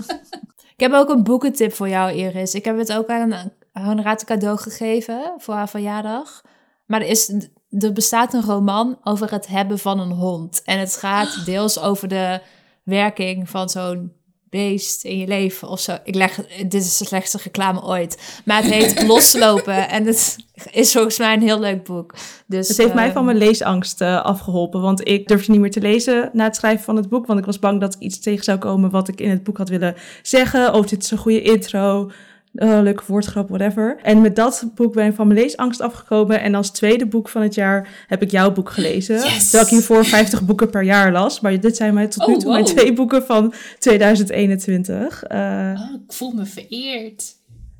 ik 0.77 0.81
heb 0.81 0.93
ook 0.93 1.09
een 1.09 1.23
boekentip 1.23 1.73
voor 1.73 1.89
jou, 1.89 2.13
Iris. 2.13 2.55
Ik 2.55 2.65
heb 2.65 2.79
het 2.79 2.93
ook 2.93 3.09
aan 3.09 3.53
Honorate 3.73 4.25
cadeau 4.25 4.59
gegeven 4.59 5.35
voor 5.39 5.55
haar 5.55 5.69
verjaardag. 5.69 6.43
Maar 6.87 7.01
er, 7.01 7.09
is, 7.09 7.33
er 7.79 7.93
bestaat 7.93 8.35
een 8.35 8.45
roman 8.45 8.99
over 9.05 9.31
het 9.31 9.47
hebben 9.47 9.79
van 9.79 10.01
een 10.01 10.11
hond. 10.11 10.63
En 10.65 10.79
het 10.79 10.97
gaat 10.97 11.41
deels 11.47 11.79
over 11.79 12.09
de 12.09 12.41
werking 12.83 13.51
van 13.51 13.69
zo'n 13.69 14.13
beest 14.51 15.05
in 15.05 15.19
je 15.19 15.27
leven 15.27 15.69
of 15.69 15.81
zo. 15.81 15.97
Ik 16.05 16.15
leg, 16.15 16.47
dit 16.57 16.75
is 16.75 16.99
de 16.99 17.05
slechtste 17.05 17.39
reclame 17.43 17.83
ooit. 17.83 18.41
Maar 18.45 18.63
het 18.63 18.73
heet 18.73 19.03
Loslopen. 19.09 19.89
En 19.89 20.07
het 20.07 20.37
is 20.71 20.93
volgens 20.93 21.19
mij 21.19 21.35
een 21.35 21.43
heel 21.43 21.61
leuk 21.61 21.85
boek. 21.85 22.15
Dus, 22.47 22.69
Het 22.69 22.77
heeft 22.77 22.95
mij 22.95 23.05
ehm, 23.05 23.13
van 23.13 23.25
mijn 23.25 23.37
leesangst 23.37 24.01
eh, 24.01 24.23
afgeholpen. 24.23 24.81
Want 24.81 25.09
ik 25.09 25.29
durfde 25.29 25.53
niet 25.53 25.61
meer 25.61 25.71
te 25.71 25.81
lezen 25.81 26.31
na 26.33 26.45
het 26.45 26.57
schrijven 26.57 26.85
van 26.85 26.97
het 26.97 27.09
boek. 27.09 27.27
Want 27.27 27.39
ik 27.39 27.45
was 27.45 27.59
bang 27.59 27.81
dat 27.81 27.95
ik 27.95 28.01
iets 28.01 28.21
tegen 28.21 28.45
zou 28.45 28.59
komen 28.59 28.91
wat 28.91 29.09
ik 29.09 29.21
in 29.21 29.31
het 29.31 29.43
boek 29.43 29.59
had 29.59 29.69
willen 29.69 29.95
zeggen. 30.23 30.75
Of 30.75 30.87
dit 30.87 31.03
is 31.03 31.11
een 31.11 31.19
goede 31.19 31.43
intro. 31.43 32.11
Eh, 32.55 32.79
leuke 32.83 33.03
woordgrap, 33.07 33.49
whatever. 33.49 33.97
En 34.03 34.21
met 34.21 34.37
dat 34.37 34.65
boek 34.75 34.95
ben 34.95 35.07
ik 35.07 35.15
van 35.15 35.27
mijn 35.27 35.39
leesangst 35.41 35.81
afgekomen. 35.81 36.41
En 36.41 36.55
als 36.55 36.71
tweede 36.71 37.07
boek 37.07 37.29
van 37.29 37.43
het 37.43 37.55
jaar 37.55 38.05
heb 38.07 38.23
ik 38.23 38.31
jouw 38.31 38.53
boek 38.53 38.71
gelezen. 38.71 39.15
Yes! 39.17 39.43
Terwijl 39.43 39.65
ik 39.65 39.71
hiervoor 39.71 40.05
50 40.05 40.43
boeken 40.45 40.71
per 40.71 40.83
jaar 40.83 41.13
las. 41.13 41.41
Maar 41.41 41.61
dit 41.61 41.77
zijn 41.77 41.95
mij 41.95 42.07
tot 42.07 42.23
Oh, 42.23 42.29
nu 42.29 42.37
toe 42.37 42.53
mijn 42.53 42.65
twee 42.65 42.93
boeken 42.93 43.23
van 43.27 43.53
2021. 43.79 45.23
Eh, 45.23 45.39
Oh, 45.75 45.95
ik 46.07 46.13
voel 46.13 46.31
me 46.33 46.45
vereerd. 46.47 47.25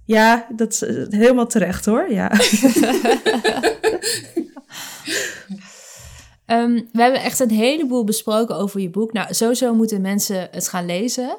ja, 0.05 0.47
dat 0.57 0.73
is 0.73 0.83
eh, 0.83 0.95
helemaal 1.09 1.47
terecht 1.47 1.85
hoor. 1.85 2.13
Ja. 2.13 2.31
Ehm, 6.47 6.81
we 6.93 7.03
hebben 7.03 7.23
echt 7.23 7.41
een 7.41 7.51
heleboel 7.51 8.05
besproken 8.05 8.57
over 8.57 8.81
je 8.81 8.91
boek. 8.91 9.13
Nou, 9.13 9.35
sowieso 9.35 9.75
moeten 9.75 10.01
mensen 10.01 10.49
het 10.51 10.69
gaan 10.69 10.87
lezen. 10.87 11.37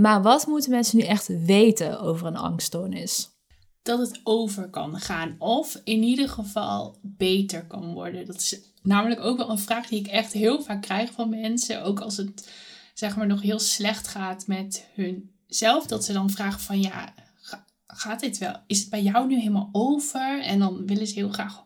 Maar 0.00 0.22
wat 0.22 0.46
moeten 0.46 0.70
mensen 0.70 0.98
nu 0.98 1.04
echt 1.04 1.26
weten 1.44 2.00
over 2.00 2.26
een 2.26 2.36
angststoornis? 2.36 3.36
dat 3.82 3.98
het 3.98 4.20
over 4.24 4.68
kan 4.70 5.00
gaan. 5.00 5.34
Of 5.38 5.80
in 5.84 6.02
ieder 6.02 6.28
geval 6.28 6.98
beter 7.02 7.66
kan 7.66 7.92
worden. 7.92 8.26
Dat 8.26 8.36
is 8.36 8.60
namelijk 8.82 9.20
ook 9.20 9.36
wel 9.36 9.50
een 9.50 9.58
vraag 9.58 9.86
die 9.86 9.98
ik 9.98 10.06
echt 10.06 10.32
heel 10.32 10.62
vaak 10.62 10.82
krijg 10.82 11.12
van 11.12 11.28
mensen. 11.28 11.82
Ook 11.82 12.00
als 12.00 12.16
het 12.16 12.52
zeg 12.94 13.16
maar 13.16 13.26
nog 13.26 13.42
heel 13.42 13.58
slecht 13.58 14.08
gaat 14.08 14.46
met 14.46 14.86
hun 14.94 15.30
zelf. 15.46 15.86
Dat 15.86 16.04
ze 16.04 16.12
dan 16.12 16.30
vragen 16.30 16.60
van 16.60 16.80
ja, 16.80 17.14
ga- 17.40 17.64
gaat 17.86 18.20
dit 18.20 18.38
wel? 18.38 18.54
Is 18.66 18.80
het 18.80 18.90
bij 18.90 19.02
jou 19.02 19.26
nu 19.26 19.38
helemaal 19.38 19.68
over? 19.72 20.42
En 20.42 20.58
dan 20.58 20.86
willen 20.86 21.06
ze 21.06 21.14
heel 21.14 21.32
graag 21.32 21.64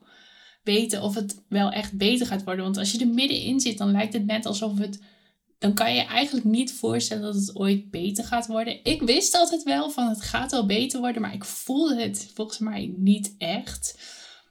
weten 0.62 1.02
of 1.02 1.14
het 1.14 1.42
wel 1.48 1.70
echt 1.70 1.92
beter 1.92 2.26
gaat 2.26 2.44
worden. 2.44 2.64
Want 2.64 2.76
als 2.76 2.92
je 2.92 2.98
er 2.98 3.08
middenin 3.08 3.60
zit, 3.60 3.78
dan 3.78 3.90
lijkt 3.90 4.12
het 4.12 4.26
net 4.26 4.46
alsof 4.46 4.78
het 4.78 5.00
dan 5.62 5.74
kan 5.74 5.94
je 5.94 6.04
eigenlijk 6.04 6.46
niet 6.46 6.72
voorstellen 6.72 7.22
dat 7.22 7.34
het 7.34 7.56
ooit 7.56 7.90
beter 7.90 8.24
gaat 8.24 8.46
worden. 8.46 8.84
Ik 8.84 9.02
wist 9.02 9.34
altijd 9.34 9.62
wel 9.62 9.90
van 9.90 10.08
het 10.08 10.22
gaat 10.22 10.50
wel 10.50 10.66
beter 10.66 11.00
worden, 11.00 11.22
maar 11.22 11.34
ik 11.34 11.44
voelde 11.44 12.02
het 12.02 12.30
volgens 12.34 12.58
mij 12.58 12.94
niet 12.96 13.34
echt. 13.38 14.00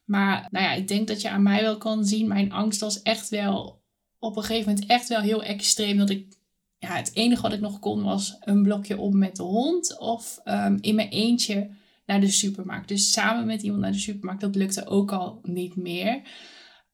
Maar 0.06 0.48
nou 0.52 0.66
ja, 0.66 0.74
ik 0.74 0.88
denk 0.88 1.08
dat 1.08 1.22
je 1.22 1.30
aan 1.30 1.44
mij 1.44 1.62
wel 1.62 1.78
kan 1.78 2.06
zien, 2.06 2.28
mijn 2.28 2.52
angst 2.52 2.80
was 2.80 3.02
echt 3.02 3.30
wel 3.30 3.82
op 4.20 4.36
een 4.38 4.44
gegeven 4.44 4.70
moment 4.70 4.90
echt 4.90 5.08
wel 5.08 5.20
heel 5.20 5.44
extreem. 5.44 5.98
Dat 5.98 6.10
ik, 6.10 6.38
ja, 6.78 6.96
het 6.96 7.12
enige 7.14 7.42
wat 7.42 7.54
ik 7.54 7.60
nog 7.60 7.80
kon 7.80 8.04
was 8.04 8.38
een 8.40 8.64
blokje 8.64 8.98
op 8.98 9.14
met 9.14 9.36
de 9.36 9.44
hond 9.44 10.00
of 10.00 10.40
ehm, 10.44 10.78
in 10.82 10.96
mijn 10.96 11.10
eentje 11.10 11.70
naar 12.06 12.22
de 12.22 12.32
supermarkt. 12.32 12.88
Dus 12.88 13.12
samen 13.12 13.46
met 13.46 13.62
iemand 13.62 13.82
naar 13.82 13.92
de 13.92 14.00
supermarkt, 14.00 14.42
dat 14.42 14.56
lukte 14.56 14.86
ook 14.86 15.12
al 15.12 15.40
niet 15.44 15.76
meer. 15.76 16.22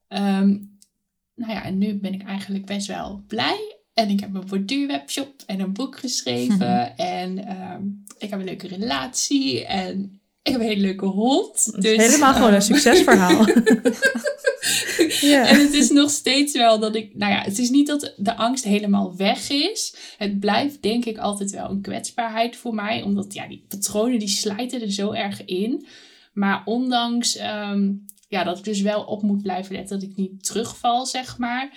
Ehm, 0.08 0.48
nou 1.34 1.52
ja, 1.52 1.64
en 1.64 1.78
nu 1.78 1.98
ben 1.98 2.14
ik 2.14 2.22
eigenlijk 2.22 2.66
best 2.66 2.86
wel 2.86 3.24
blij. 3.26 3.77
En 3.98 4.10
ik 4.10 4.20
heb 4.20 4.34
een 4.34 4.46
borduurwebshop 4.46 5.42
en 5.46 5.60
een 5.60 5.72
boek 5.72 5.98
geschreven. 5.98 6.96
en 6.96 7.46
ehm, 7.46 7.82
ik 8.18 8.30
heb 8.30 8.38
een 8.38 8.44
leuke 8.44 8.66
relatie. 8.68 9.64
En 9.64 10.20
ik 10.42 10.52
heb 10.52 10.60
een 10.60 10.66
hele 10.66 10.80
leuke 10.80 11.06
hond. 11.06 11.64
Het 11.64 11.82
Dus, 11.82 11.92
is 11.92 12.06
helemaal 12.06 12.34
gewoon 12.34 12.54
een 12.54 12.62
succesverhaal. 12.72 13.46
En 15.22 15.60
het 15.60 15.72
is 15.72 15.90
nog 15.90 16.10
steeds 16.10 16.52
wel 16.52 16.78
dat 16.78 16.94
ik, 16.94 17.14
nou 17.14 17.32
ja, 17.32 17.42
het 17.42 17.58
is 17.58 17.70
niet 17.70 17.86
dat 17.86 18.14
de 18.16 18.36
angst 18.36 18.64
helemaal 18.64 19.16
weg 19.16 19.50
is. 19.50 19.94
Het 20.16 20.40
blijft 20.40 20.82
denk 20.82 21.04
ik 21.04 21.18
altijd 21.18 21.50
wel 21.50 21.70
een 21.70 21.80
kwetsbaarheid 21.80 22.56
voor 22.56 22.74
mij. 22.74 23.02
Omdat 23.02 23.34
ja, 23.34 23.48
die 23.48 23.64
patronen 23.68 24.18
die 24.18 24.28
slijten 24.28 24.80
er 24.80 24.92
zo 24.92 25.12
erg 25.12 25.44
in. 25.44 25.86
Maar 26.32 26.62
ondanks 26.64 27.36
ehm, 27.36 27.90
ja, 28.28 28.44
dat 28.44 28.58
ik 28.58 28.64
dus 28.64 28.80
wel 28.80 29.02
op 29.02 29.22
moet 29.22 29.42
blijven 29.42 29.74
letten 29.74 30.00
dat 30.00 30.08
ik 30.08 30.16
niet 30.16 30.44
terugval, 30.44 31.06
zeg 31.06 31.38
maar. 31.38 31.70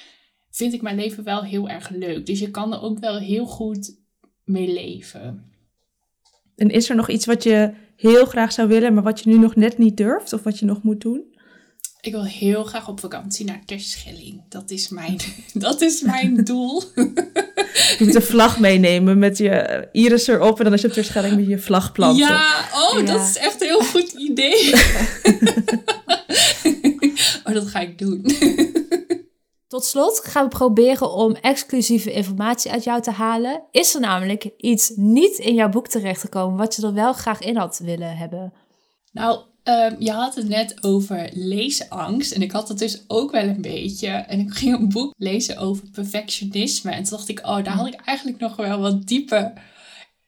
Vind 0.52 0.74
ik 0.74 0.82
mijn 0.82 0.96
leven 0.96 1.24
wel 1.24 1.44
heel 1.44 1.70
erg 1.70 1.90
leuk. 1.90 2.26
Dus 2.26 2.40
je 2.40 2.52
kan 2.52 2.74
er 2.74 2.82
ook 2.82 3.00
wel 3.00 3.18
heel 3.18 3.46
goed 3.46 3.98
mee 4.44 4.74
leven. 4.74 5.52
En 6.56 6.70
is 6.70 6.90
er 6.90 6.96
nog 6.96 7.10
iets 7.10 7.26
wat 7.26 7.44
je 7.44 7.74
heel 7.96 8.26
graag 8.26 8.52
zou 8.52 8.68
willen, 8.68 8.94
maar 8.94 9.04
wat 9.04 9.20
je 9.20 9.30
nu 9.30 9.38
nog 9.38 9.56
net 9.56 9.78
niet 9.78 9.98
durft? 9.98 10.34
Of 10.34 10.44
wat 10.44 10.60
je 10.60 10.66
nog 10.66 10.84
moet 10.84 11.02
doen? 11.02 11.30
Ik 12.02 12.12
wil 12.12 12.26
heel 12.26 12.64
graag 12.64 12.88
op 12.88 13.00
vakantie 13.00 13.46
naar 13.46 13.62
Terschelling. 13.66 14.42
Dat 14.50 14.72
is 14.72 14.90
mijn, 14.90 15.18
dat 15.54 15.82
is 15.82 16.02
mijn 16.02 16.36
doel. 16.44 16.84
Je 16.96 17.98
moet 18.00 18.16
een 18.16 18.22
vlag 18.22 18.60
meenemen 18.60 19.20
met 19.20 19.38
je 19.38 19.50
eh, 19.50 20.02
iris 20.02 20.28
erop. 20.28 20.58
En 20.58 20.64
dan 20.64 20.72
als 20.72 20.82
je 20.82 20.88
op 20.88 20.94
Terschelling 20.94 21.36
met 21.36 21.48
je 21.48 21.60
vlag 21.60 21.92
planten. 21.92 22.26
Ja, 22.26 22.70
oh, 22.74 23.00
Ja. 23.00 23.06
dat 23.06 23.22
is 23.30 23.38
echt 23.38 23.62
een 23.62 23.68
heel 23.68 23.84
goed 23.84 24.12
idee. 24.12 24.74
oh, 27.44 27.54
dat 27.54 27.68
ga 27.68 27.80
ik 27.80 27.98
doen. 27.98 28.26
Tot 29.72 29.86
slot 29.86 30.22
gaan 30.24 30.44
we 30.44 30.50
proberen 30.50 31.12
om 31.14 31.36
exclusieve 31.36 32.12
informatie 32.12 32.72
uit 32.72 32.84
jou 32.84 33.02
te 33.02 33.12
halen. 33.12 33.62
Is 33.72 33.96
er 33.96 34.02
namelijk 34.02 34.50
iets 34.58 34.92
niet 34.96 35.38
in 35.38 35.54
jouw 35.54 35.70
boek 35.70 35.88
terechtgekomen 35.88 36.58
wat 36.58 36.76
je 36.76 36.82
er 36.82 36.94
wel 36.94 37.14
graag 37.14 37.40
in 37.40 37.56
had 37.56 37.80
willen 37.84 38.18
hebben? 38.18 38.54
Nou, 39.12 39.40
ehm, 39.64 39.96
je 40.00 40.12
had 40.12 40.36
het 40.36 40.48
net 40.48 40.84
over 40.84 41.30
leesangst. 41.34 42.32
En 42.32 42.42
ik 42.42 42.52
had 42.52 42.68
het 42.68 42.80
dus 42.80 43.04
ook 43.08 43.32
wel 43.32 43.44
een 43.44 43.62
beetje. 43.62 44.08
En 44.08 44.40
ik 44.40 44.54
ging 44.54 44.80
een 44.80 44.90
boek 44.90 45.14
lezen 45.18 45.58
over 45.58 45.84
perfectionisme. 45.92 46.92
En 46.92 47.04
toen 47.04 47.18
dacht 47.18 47.30
ik, 47.30 47.40
oh, 47.40 47.64
daar 47.64 47.76
had 47.76 47.88
ik 47.88 48.02
eigenlijk 48.06 48.40
nog 48.40 48.56
wel 48.56 48.80
wat 48.80 49.08
dieper 49.08 49.54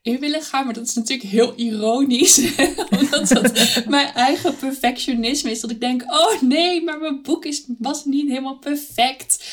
in 0.03 0.19
willen 0.19 0.41
gaan. 0.41 0.65
Maar 0.65 0.73
dat 0.73 0.87
is 0.87 0.93
natuurlijk 0.93 1.29
heel 1.29 1.53
ironisch. 1.55 2.55
Omdat 2.99 3.27
dat 3.27 3.83
mijn 3.87 4.13
eigen 4.13 4.55
perfectionisme 4.55 5.51
is. 5.51 5.61
Dat 5.61 5.71
ik 5.71 5.79
denk, 5.79 6.03
oh 6.03 6.41
nee, 6.41 6.83
maar 6.83 6.99
mijn 6.99 7.21
boek 7.21 7.45
is, 7.45 7.65
was 7.77 8.05
niet 8.05 8.29
helemaal 8.29 8.57
perfect. 8.57 9.43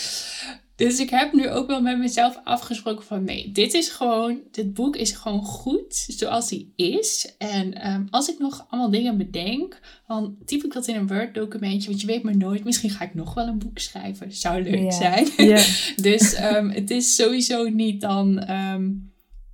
Dus 0.76 0.98
ik 0.98 1.10
heb 1.10 1.32
nu 1.32 1.50
ook 1.50 1.66
wel 1.66 1.82
met 1.82 1.98
mezelf 1.98 2.40
afgesproken 2.44 3.04
van 3.04 3.24
nee, 3.24 3.52
dit 3.52 3.74
is 3.74 3.88
gewoon, 3.88 4.40
dit 4.50 4.74
boek 4.74 4.96
is 4.96 5.10
gewoon 5.10 5.44
goed 5.44 6.04
zoals 6.08 6.50
hij 6.50 6.66
is. 6.76 7.34
En 7.38 7.74
ehm, 7.74 8.04
als 8.10 8.28
ik 8.28 8.38
nog 8.38 8.66
allemaal 8.68 8.90
dingen 8.90 9.16
bedenk, 9.16 9.80
dan 10.06 10.36
typ 10.44 10.64
ik 10.64 10.72
dat 10.72 10.86
in 10.86 10.94
een 10.94 11.06
Word 11.06 11.34
documentje. 11.34 11.88
Want 11.88 12.00
je 12.00 12.06
weet 12.06 12.22
maar 12.22 12.36
nooit, 12.36 12.64
misschien 12.64 12.90
ga 12.90 13.04
ik 13.04 13.14
nog 13.14 13.34
wel 13.34 13.46
een 13.46 13.58
boek 13.58 13.78
schrijven. 13.78 14.32
Zou 14.32 14.62
leuk 14.62 14.92
zijn. 14.92 15.28
Dus 15.96 16.34
ehm, 16.34 16.68
het 16.68 16.90
is 16.90 17.14
sowieso 17.14 17.68
niet 17.68 18.00
dan 18.00 18.38
ehm, 18.38 18.88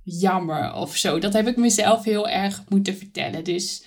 jammer 0.09 0.73
of 0.73 0.95
zo. 0.95 1.19
Dat 1.19 1.33
heb 1.33 1.47
ik 1.47 1.57
mezelf 1.57 2.03
heel 2.03 2.29
erg 2.29 2.63
moeten 2.69 2.97
vertellen. 2.97 3.43
Dus 3.43 3.83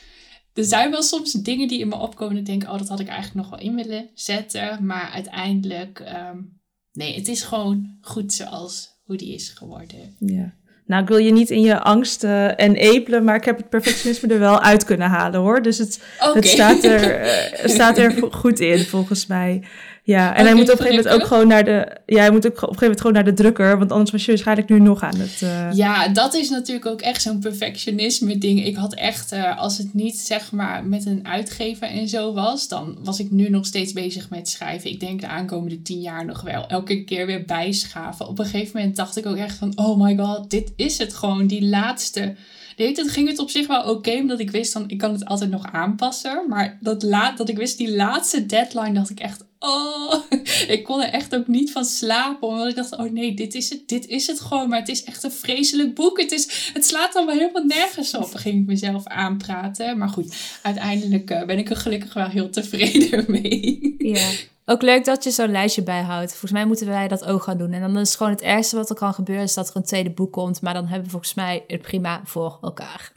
er 0.54 0.64
zijn 0.64 0.90
wel 0.90 1.02
soms 1.02 1.32
dingen 1.32 1.68
die 1.68 1.80
in 1.80 1.88
me 1.88 1.96
opkomen. 1.96 2.36
En 2.36 2.44
denk, 2.44 2.62
oh, 2.62 2.78
dat 2.78 2.88
had 2.88 3.00
ik 3.00 3.08
eigenlijk 3.08 3.36
nog 3.36 3.50
wel 3.50 3.68
in 3.68 3.74
willen 3.74 4.10
zetten. 4.14 4.86
Maar 4.86 5.10
uiteindelijk, 5.10 6.00
ehm, 6.00 6.38
nee, 6.92 7.14
het 7.14 7.28
is 7.28 7.42
gewoon 7.42 7.96
goed 8.00 8.32
zoals 8.32 8.98
hoe 9.04 9.16
die 9.16 9.34
is 9.34 9.48
geworden. 9.48 10.16
Ja. 10.18 10.54
Nou, 10.86 11.02
ik 11.02 11.08
wil 11.08 11.18
je 11.18 11.32
niet 11.32 11.50
in 11.50 11.60
je 11.60 11.80
angsten 11.80 12.58
en 12.58 12.74
epelen, 12.74 13.24
maar 13.24 13.36
ik 13.36 13.44
heb 13.44 13.56
het 13.56 13.68
perfectionisme 13.68 14.28
er 14.28 14.38
wel 14.38 14.60
uit 14.60 14.84
kunnen 14.84 15.08
halen 15.08 15.40
hoor. 15.40 15.62
Dus 15.62 15.78
het, 15.78 16.02
het 16.18 16.46
staat, 16.46 16.84
er, 16.84 17.14
eh, 17.20 17.68
staat 17.68 17.98
er 17.98 18.14
goed 18.30 18.60
in, 18.60 18.78
volgens 18.78 19.26
mij. 19.26 19.62
Ja, 20.02 20.34
en 20.36 20.44
hij 20.44 20.54
moet 20.54 20.72
op 20.72 20.78
een 20.78 20.86
gegeven 20.86 21.04
moment 21.04 21.22
ook 21.22 21.28
gewoon 21.28 21.48
naar 21.48 21.64
de. 21.64 21.96
Ja, 22.06 22.20
hij 22.20 22.30
moet 22.30 22.46
ook 22.46 22.52
op 22.52 22.62
een 22.62 22.68
gegeven 22.68 22.80
moment 22.80 23.00
gewoon 23.00 23.12
naar 23.12 23.24
de 23.24 23.32
drukker. 23.32 23.78
Want 23.78 23.92
anders 23.92 24.10
was 24.10 24.24
je 24.24 24.30
waarschijnlijk 24.30 24.68
nu 24.68 24.80
nog 24.80 25.02
aan 25.02 25.16
het. 25.16 25.40
Uh... 25.42 25.72
Ja, 25.72 26.08
dat 26.08 26.34
is 26.34 26.50
natuurlijk 26.50 26.86
ook 26.86 27.00
echt 27.00 27.22
zo'n 27.22 27.38
perfectionisme 27.38 28.38
ding. 28.38 28.64
Ik 28.64 28.76
had 28.76 28.94
echt, 28.94 29.32
uh, 29.32 29.58
als 29.58 29.78
het 29.78 29.94
niet 29.94 30.18
zeg 30.18 30.52
maar 30.52 30.84
met 30.84 31.06
een 31.06 31.26
uitgever 31.26 31.88
en 31.88 32.08
zo 32.08 32.32
was, 32.32 32.68
dan 32.68 32.98
was 33.02 33.20
ik 33.20 33.30
nu 33.30 33.48
nog 33.48 33.66
steeds 33.66 33.92
bezig 33.92 34.30
met 34.30 34.48
schrijven. 34.48 34.90
Ik 34.90 35.00
denk 35.00 35.20
de 35.20 35.28
aankomende 35.28 35.82
tien 35.82 36.00
jaar 36.00 36.24
nog 36.24 36.40
wel. 36.40 36.66
Elke 36.66 37.04
keer 37.04 37.26
weer 37.26 37.44
bijschaven. 37.44 38.28
Op 38.28 38.38
een 38.38 38.44
gegeven 38.44 38.76
moment 38.76 38.96
dacht 38.96 39.16
ik 39.16 39.26
ook 39.26 39.36
echt 39.36 39.56
van: 39.56 39.72
oh 39.74 40.02
my 40.02 40.16
god, 40.16 40.50
dit 40.50 40.72
is 40.76 40.98
het 40.98 41.14
gewoon. 41.14 41.46
Die 41.46 41.64
laatste 41.64 42.34
Nee, 42.80 42.94
dat 42.94 43.10
ging 43.10 43.28
het 43.28 43.38
op 43.38 43.50
zich 43.50 43.66
wel 43.66 43.82
oké, 43.82 44.10
omdat 44.10 44.40
ik 44.40 44.50
wist 44.50 44.72
dan, 44.72 44.84
ik 44.88 44.98
kan 44.98 45.12
het 45.12 45.24
altijd 45.24 45.50
nog 45.50 45.72
aanpassen. 45.72 46.44
Maar 46.48 46.78
dat, 46.80 47.02
laat, 47.02 47.38
dat 47.38 47.48
ik 47.48 47.56
wist, 47.56 47.78
die 47.78 47.96
laatste 47.96 48.46
deadline, 48.46 48.92
dacht 48.92 49.10
ik 49.10 49.20
echt, 49.20 49.44
oh, 49.60 50.14
ik 50.74 50.84
kon 50.84 51.02
er 51.02 51.12
echt 51.12 51.34
ook 51.34 51.46
niet 51.46 51.72
van 51.72 51.84
slapen. 51.84 52.48
Omdat 52.48 52.68
ik 52.68 52.76
dacht, 52.76 52.96
oh 52.96 53.10
nee, 53.10 53.34
dit 53.34 53.54
is 53.54 53.70
het, 53.70 53.88
dit 53.88 54.06
is 54.06 54.26
het 54.26 54.40
gewoon. 54.40 54.68
Maar 54.68 54.78
het 54.78 54.88
is 54.88 55.04
echt 55.04 55.22
een 55.22 55.32
vreselijk 55.32 55.94
boek. 55.94 56.20
Het, 56.20 56.32
is, 56.32 56.70
het 56.72 56.86
slaat 56.86 57.14
allemaal 57.14 57.34
helemaal 57.34 57.64
nergens 57.64 58.14
op. 58.14 58.30
Dan 58.30 58.40
ging 58.40 58.60
ik 58.60 58.66
mezelf 58.66 59.06
aanpraten. 59.06 59.98
Maar 59.98 60.08
goed, 60.08 60.34
uiteindelijk 60.62 61.30
uh, 61.30 61.44
ben 61.44 61.58
ik 61.58 61.70
er 61.70 61.76
gelukkig 61.76 62.14
wel 62.14 62.28
heel 62.28 62.50
tevreden 62.50 63.24
mee. 63.40 63.94
Ja. 63.98 64.28
Ook 64.64 64.82
leuk 64.82 65.04
dat 65.04 65.24
je 65.24 65.30
zo'n 65.30 65.50
lijstje 65.50 65.82
bijhoudt. 65.82 66.30
Volgens 66.30 66.52
mij 66.52 66.66
moeten 66.66 66.86
wij 66.86 67.08
dat 67.08 67.24
ook 67.24 67.42
gaan 67.42 67.58
doen. 67.58 67.72
En 67.72 67.80
dan 67.80 67.98
is 67.98 68.14
gewoon 68.14 68.32
het 68.32 68.42
ergste 68.42 68.76
wat 68.76 68.90
er 68.90 68.96
kan 68.96 69.14
gebeuren, 69.14 69.44
is 69.44 69.54
dat 69.54 69.68
er 69.68 69.76
een 69.76 69.82
tweede 69.82 70.10
boek 70.10 70.32
komt. 70.32 70.60
Maar 70.60 70.74
dan 70.74 70.86
hebben 70.86 71.04
we 71.04 71.10
volgens 71.10 71.34
mij 71.34 71.64
het 71.66 71.82
prima 71.82 72.20
voor 72.24 72.58
elkaar. 72.62 73.12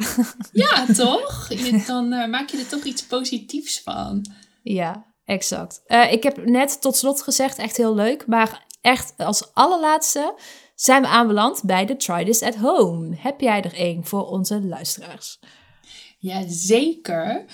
Ja, 0.52 0.86
toch? 0.96 1.48
Dan 1.86 2.14
uh, 2.14 2.28
maak 2.28 2.50
je 2.50 2.58
er 2.58 2.68
toch 2.68 2.84
iets 2.84 3.04
positiefs 3.04 3.82
van. 3.82 4.26
Ja, 4.62 5.13
exact. 5.26 5.82
Uh, 5.88 6.12
ik 6.12 6.24
heb 6.24 6.46
net 6.46 6.82
tot 6.82 6.96
slot 6.96 7.22
gezegd, 7.22 7.58
echt 7.58 7.78
heel 7.78 7.96
leuk. 7.96 8.28
Maar 8.28 8.66
echt 8.82 9.14
als 9.18 9.54
allerlaatste 9.54 10.36
zijn 10.76 11.02
we 11.02 11.08
aanbeland 11.08 11.62
bij 11.64 11.86
de 11.86 11.96
Try 11.96 12.26
This 12.26 12.42
at 12.42 12.56
Home. 12.56 13.16
Heb 13.18 13.42
jij 13.42 13.62
er 13.62 13.74
één 13.74 14.06
voor 14.06 14.28
onze 14.28 14.62
luisteraars? 14.62 15.40
Ja, 16.20 16.44
zeker. 16.48 17.46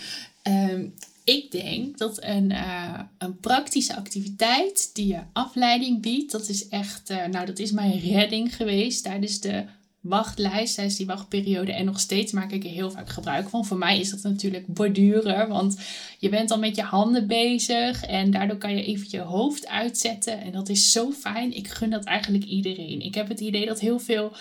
Um, 0.43 0.93
ik 1.23 1.51
denk 1.51 1.97
dat 1.97 2.23
een, 2.23 2.51
uh, 2.51 2.99
een 3.17 3.39
praktische 3.39 3.95
activiteit 3.95 4.89
die 4.93 5.07
je 5.07 5.21
afleiding 5.33 6.01
biedt, 6.01 6.31
dat 6.31 6.49
is 6.49 6.67
echt, 6.67 7.09
uh, 7.09 7.25
nou 7.25 7.45
dat 7.45 7.59
is 7.59 7.71
mijn 7.71 7.99
redding 7.99 8.55
geweest 8.55 9.03
tijdens 9.03 9.39
de 9.39 9.65
wachtlijst, 10.01 10.75
tijdens 10.75 10.97
die 10.97 11.05
wachtperiode. 11.05 11.73
En 11.73 11.85
nog 11.85 11.99
steeds 11.99 12.31
maak 12.31 12.51
ik 12.51 12.63
er 12.63 12.69
heel 12.69 12.91
vaak 12.91 13.09
gebruik 13.09 13.49
van. 13.49 13.65
Voor 13.65 13.77
mij 13.77 13.99
is 13.99 14.09
dat 14.09 14.21
natuurlijk 14.21 14.67
borduren, 14.67 15.47
want 15.47 15.79
je 16.19 16.29
bent 16.29 16.49
dan 16.49 16.59
met 16.59 16.75
je 16.75 16.81
handen 16.81 17.27
bezig 17.27 18.05
en 18.05 18.31
daardoor 18.31 18.57
kan 18.57 18.75
je 18.75 18.83
even 18.83 19.07
je 19.09 19.19
hoofd 19.19 19.67
uitzetten. 19.67 20.41
En 20.41 20.51
dat 20.51 20.69
is 20.69 20.91
zo 20.91 21.11
fijn. 21.11 21.55
Ik 21.55 21.67
gun 21.67 21.89
dat 21.89 22.03
eigenlijk 22.03 22.43
iedereen. 22.43 23.01
Ik 23.01 23.15
heb 23.15 23.27
het 23.27 23.39
idee 23.39 23.65
dat 23.65 23.79
heel 23.79 23.99
veel 23.99 24.31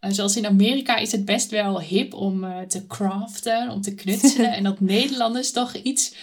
uh, 0.00 0.10
zoals 0.12 0.36
in 0.36 0.46
Amerika 0.46 0.96
is 0.96 1.12
het 1.12 1.24
best 1.24 1.50
wel 1.50 1.80
hip 1.80 2.14
om 2.14 2.44
uh, 2.44 2.60
te 2.60 2.86
craften, 2.86 3.70
om 3.70 3.80
te 3.80 3.94
knutselen. 3.94 4.52
en 4.56 4.62
dat 4.62 4.80
Nederlanders 4.80 5.50
toch 5.50 5.74
iets 5.74 6.14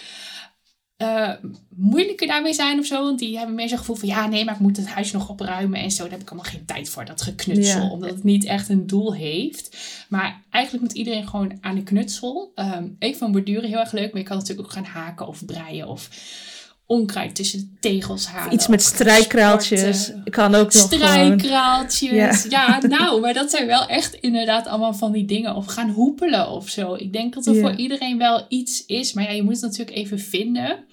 uh, 0.98 1.30
moeilijker 1.68 2.26
daarmee 2.26 2.54
zijn 2.54 2.78
of 2.78 2.86
zo. 2.86 3.02
Want 3.04 3.18
die 3.18 3.36
hebben 3.36 3.54
meer 3.54 3.68
zo'n 3.68 3.78
gevoel 3.78 3.96
van 3.96 4.08
ja, 4.08 4.26
nee, 4.26 4.44
maar 4.44 4.54
ik 4.54 4.60
moet 4.60 4.76
het 4.76 4.86
huis 4.86 5.12
nog 5.12 5.28
opruimen 5.28 5.80
en 5.80 5.90
zo. 5.90 6.02
Daar 6.02 6.12
heb 6.12 6.20
ik 6.20 6.30
allemaal 6.30 6.50
geen 6.50 6.64
tijd 6.64 6.88
voor, 6.88 7.04
dat 7.04 7.22
geknutsel. 7.22 7.90
Omdat 7.90 8.10
het 8.10 8.24
niet 8.24 8.44
echt 8.44 8.68
een 8.68 8.86
doel 8.86 9.14
heeft. 9.14 9.76
Maar 10.08 10.42
eigenlijk 10.50 10.84
moet 10.84 10.94
iedereen 10.94 11.28
gewoon 11.28 11.58
aan 11.60 11.74
de 11.74 11.82
knutsel. 11.82 12.52
Um, 12.54 12.96
ik 12.98 13.16
vond 13.16 13.32
borduren 13.32 13.68
heel 13.68 13.78
erg 13.78 13.92
leuk, 13.92 14.12
maar 14.12 14.20
je 14.20 14.26
kan 14.28 14.36
natuurlijk 14.36 14.68
ook 14.68 14.74
gaan 14.74 14.84
haken 14.84 15.26
of 15.26 15.44
breien 15.44 15.88
of 15.88 16.08
onkruid 16.86 17.34
tussen 17.34 17.58
de 17.58 17.78
tegels 17.80 18.26
halen. 18.26 18.54
Iets 18.54 18.66
met 18.66 18.82
strijkkraaltjes. 18.82 20.12
Ik 20.24 20.32
kan 20.32 20.54
ook 20.54 20.72
nog 20.72 20.82
Strijkkraaltjes. 20.82 22.44
Ja. 22.48 22.80
nou, 22.86 23.20
maar 23.20 23.34
dat 23.34 23.50
zijn 23.50 23.66
wel 23.66 23.86
echt 23.86 24.14
inderdaad 24.14 24.66
allemaal 24.66 24.94
van 24.94 25.12
die 25.12 25.24
dingen. 25.24 25.54
Of 25.54 25.66
gaan 25.66 25.90
hoepelen 25.90 26.48
of 26.48 26.68
zo. 26.68 26.94
Ik 26.94 27.12
denk 27.12 27.34
dat 27.34 27.46
er 27.46 27.56
voor 27.56 27.74
iedereen 27.74 28.18
wel 28.18 28.46
iets 28.48 28.86
is. 28.86 29.12
Maar 29.12 29.24
ja, 29.24 29.30
je 29.30 29.42
moet 29.42 29.52
het 29.52 29.62
natuurlijk 29.62 29.96
even 29.96 30.18
vinden. 30.18 30.84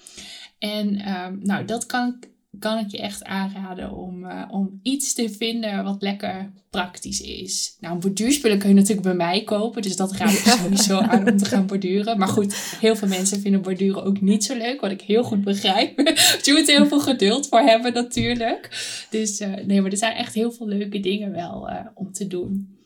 En 0.60 1.10
um, 1.10 1.39
nou, 1.44 1.66
dat 1.66 1.86
kan 1.86 2.20
kan 2.60 2.78
ik 2.78 2.91
je 2.91 3.02
echt 3.02 3.24
aanraden 3.24 3.91
om, 3.91 4.24
uh, 4.24 4.43
om 4.49 4.80
iets 4.84 5.14
te 5.14 5.30
vinden 5.30 5.84
wat 5.84 6.02
lekker 6.02 6.52
praktisch 6.70 7.22
is. 7.22 7.78
Nou, 7.80 7.97
borduurspullen 7.97 8.60
kun 8.60 8.70
je 8.70 8.76
natuurlijk 8.76 9.02
bij 9.02 9.16
mij 9.16 9.43
kopen, 9.43 9.82
dus 9.82 9.95
dat 9.95 10.12
raad 10.12 10.32
ik 10.32 10.38
sowieso 10.38 10.97
aan 10.97 11.30
om 11.32 11.38
te 11.38 11.45
gaan 11.45 11.66
borduren. 11.66 12.18
Maar 12.18 12.28
goed, 12.28 12.56
heel 12.80 12.95
veel 12.95 13.08
mensen 13.08 13.41
vinden 13.41 13.62
borduren 13.62 14.04
ook 14.04 14.22
niet 14.22 14.43
zo 14.43 14.56
leuk, 14.58 14.82
wat 14.82 14.91
ik 14.91 15.02
heel 15.02 15.24
goed 15.24 15.43
begrijp. 15.43 15.97
je 16.43 16.54
moet 16.58 16.68
heel 16.68 16.88
veel 16.88 16.99
geduld 16.99 17.47
voor 17.47 17.60
hebben 17.60 17.93
natuurlijk. 17.93 18.70
Dus 19.10 19.41
uh, 19.41 19.56
nee, 19.66 19.82
maar 19.82 19.91
er 19.91 19.97
zijn 19.97 20.16
echt 20.16 20.34
heel 20.34 20.52
veel 20.52 20.68
leuke 20.68 20.99
dingen 20.99 21.32
wel 21.32 21.70
uh, 21.70 21.76
om 21.93 22.12
te 22.12 22.28
doen. 22.28 22.80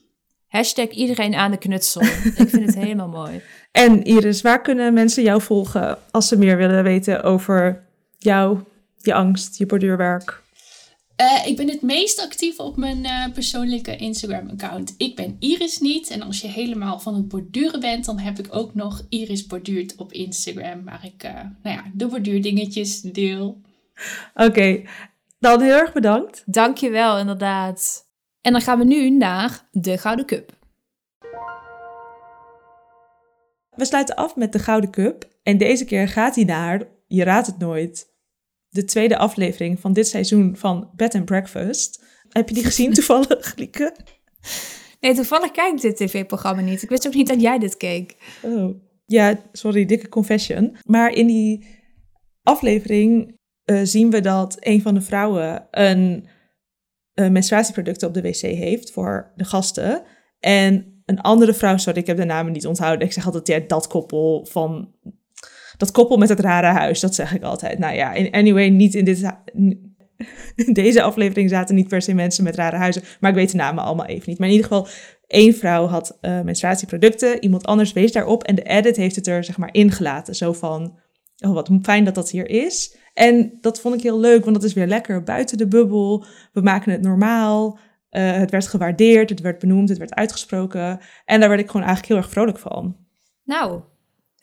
Hashtag 0.48 0.90
iedereen 0.90 1.36
aan 1.36 1.52
de 1.52 1.58
knutsel. 1.58 2.02
ik 2.02 2.50
vind 2.50 2.66
het 2.66 2.76
helemaal 2.76 3.08
mooi. 3.08 3.42
En 3.72 4.04
Iris, 4.04 4.42
waar 4.42 4.62
kunnen 4.62 4.94
mensen 4.94 5.24
jou 5.24 5.42
volgen 5.42 5.98
als 6.12 6.28
ze 6.28 6.38
meer 6.38 6.58
willen 6.58 6.84
weten 6.84 7.24
over 7.24 7.88
jou, 8.18 8.60
je 9.06 9.14
angst, 9.14 9.58
je 9.58 9.66
borduurwerk? 9.66 10.44
Uh, 11.22 11.48
ik 11.48 11.58
ben 11.58 11.70
het 11.70 11.82
meest 11.82 12.22
actief 12.22 12.60
op 12.60 12.78
mijn 12.78 13.04
uh, 13.04 13.34
persoonlijke 13.34 13.96
Instagram-account. 13.96 14.94
Ik 14.98 15.16
ben 15.16 15.36
Iris 15.40 15.80
niet. 15.80 16.10
En 16.10 16.22
als 16.22 16.42
je 16.42 16.48
helemaal 16.48 17.00
van 17.00 17.16
het 17.16 17.28
borduren 17.28 17.80
bent, 17.80 18.06
dan 18.06 18.20
heb 18.20 18.40
ik 18.40 18.48
ook 18.50 18.74
nog 18.74 19.06
Iris 19.10 19.46
Borduurt 19.46 19.96
op 19.96 20.12
Instagram. 20.12 20.86
Waar 20.86 21.06
ik 21.06 21.24
uh, 21.24 21.32
nou 21.34 21.76
ja, 21.76 21.84
de 21.94 22.08
borduurdingetjes 22.08 23.02
deel. 23.02 23.62
Oké, 24.34 24.48
okay. 24.48 24.88
dan 25.40 25.62
heel 25.62 25.78
erg 25.78 25.94
bedankt. 25.94 26.44
Dankjewel, 26.46 27.20
inderdaad. 27.20 28.10
En 28.42 28.52
dan 28.52 28.62
gaan 28.62 28.78
we 28.78 28.86
nu 28.86 29.10
naar 29.10 29.68
de 29.72 29.98
Gouden 29.98 30.26
Cup. 30.26 30.54
We 33.70 33.86
sluiten 33.86 34.16
af 34.16 34.36
met 34.36 34.52
de 34.52 34.60
Gouden 34.60 34.92
Cup. 34.92 35.30
En 35.44 35.58
deze 35.58 35.86
keer 35.86 36.08
gaat 36.08 36.36
hij 36.36 36.44
naar, 36.44 36.88
je 37.08 37.24
raadt 37.24 37.48
het 37.48 37.58
nooit, 37.58 38.15
de 38.76 38.86
tweede 38.86 39.18
aflevering 39.18 39.80
van 39.80 39.94
dit 39.94 40.08
seizoen 40.08 40.56
van 40.58 40.90
Bed 40.96 41.16
and 41.16 41.26
Breakfast. 41.26 42.04
Heb 42.30 42.50
je 42.50 42.56
die 42.56 42.64
gezien 42.64 42.94
toevallig, 42.98 43.56
Lieke? 43.56 43.96
Nee, 45.00 45.14
toevallig 45.14 45.52
kijk 45.52 45.74
ik 45.74 45.82
dit 45.82 45.98
tv-programma 45.98 46.62
niet. 46.62 46.84
Ik 46.84 46.90
wist 46.90 47.08
ook 47.08 47.14
niet 47.14 47.28
dat 47.28 47.42
jij 47.42 47.60
dit 47.60 47.78
keek. 47.78 48.16
Oh, 48.42 48.76
ja, 49.06 49.40
sorry, 49.52 49.86
dikke 49.86 50.10
confession. 50.10 50.78
Maar 50.84 51.12
in 51.12 51.28
die 51.28 51.66
aflevering 52.44 53.38
uh, 53.66 53.80
zien 53.84 54.12
we 54.12 54.22
dat 54.22 54.58
een 54.60 54.82
van 54.82 54.94
de 54.94 55.02
vrouwen 55.02 55.68
een, 55.72 56.28
een 57.14 57.32
menstruatieproduct 57.32 58.04
op 58.04 58.14
de 58.14 58.22
wc 58.22 58.42
heeft 58.42 58.92
voor 58.92 59.32
de 59.36 59.46
gasten. 59.46 60.04
En 60.40 61.02
een 61.06 61.22
andere 61.22 61.54
vrouw, 61.54 61.78
sorry, 61.78 62.00
ik 62.00 62.08
heb 62.08 62.18
de 62.18 62.26
namen 62.26 62.52
niet 62.52 62.68
onthouden. 62.68 63.08
Ik 63.08 63.14
zeg 63.14 63.26
altijd, 63.26 63.48
ja, 63.48 63.60
dat 63.68 63.88
koppel 63.88 64.46
van 64.50 64.96
dat 65.78 65.92
koppel 65.92 66.18
met 66.18 66.30
het 66.30 66.40
rare 66.40 66.68
huis, 66.68 67.00
dat 67.00 67.16
zeg 67.16 67.36
ik 67.36 67.44
altijd. 67.44 67.80
Nou 67.80 67.96
ja, 67.96 68.14
in, 68.14 68.32
anyway, 68.32 68.70
niet 68.70 68.96
in 68.96 69.06
dit, 69.06 69.32
deze 70.74 71.02
aflevering 71.02 71.50
zaten 71.50 71.76
niet 71.76 71.88
per 71.88 72.02
se 72.02 72.14
mensen 72.14 72.44
met 72.44 72.56
rare 72.56 72.78
huizen, 72.78 73.04
maar 73.20 73.30
ik 73.30 73.36
weet 73.36 73.52
de 73.52 73.58
namen 73.58 73.84
allemaal 73.84 74.06
even 74.06 74.30
niet. 74.30 74.40
Maar 74.40 74.48
in 74.48 74.54
ieder 74.54 74.70
geval, 74.70 74.88
één 75.28 75.54
vrouw 75.54 75.86
had 75.86 76.18
uh, 76.22 76.42
menstruatieproducten, 76.42 77.44
iemand 77.44 77.66
anders 77.66 77.94
wees 77.94 78.12
daarop 78.12 78.44
en 78.44 78.56
de 78.56 78.64
edit 78.64 78.96
heeft 78.96 79.16
het 79.16 79.28
er 79.28 79.44
zeg 79.44 79.58
maar 79.58 79.74
ingelaten. 79.74 80.36
Zo 80.36 80.54
van, 80.54 81.00
oh 81.46 81.54
wat 81.54 81.70
fijn 81.82 82.04
dat 82.04 82.16
dat 82.16 82.30
hier 82.30 82.50
is. 82.50 82.98
En 83.14 83.58
dat 83.62 83.82
vond 83.82 83.96
ik 83.96 84.02
heel 84.02 84.20
leuk, 84.20 84.44
want 84.44 84.56
dat 84.56 84.66
is 84.66 84.74
weer 84.74 84.88
lekker 84.88 85.24
buiten 85.24 85.58
de 85.58 85.68
bubbel. 85.68 86.26
We 86.54 86.62
maken 86.62 86.92
het 86.92 87.02
normaal. 87.02 87.80
Uh, 88.12 88.32
het 88.32 88.52
werd 88.52 88.68
gewaardeerd, 88.68 89.30
het 89.30 89.42
werd 89.42 89.60
benoemd, 89.60 89.90
het 89.90 89.98
werd 89.98 90.14
uitgesproken. 90.14 91.00
En 91.26 91.40
daar 91.40 91.50
werd 91.50 91.62
ik 91.62 91.70
gewoon 91.70 91.86
eigenlijk 91.86 92.14
heel 92.14 92.24
erg 92.24 92.30
vrolijk 92.34 92.60
van. 92.60 92.96
Nou, 93.44 93.82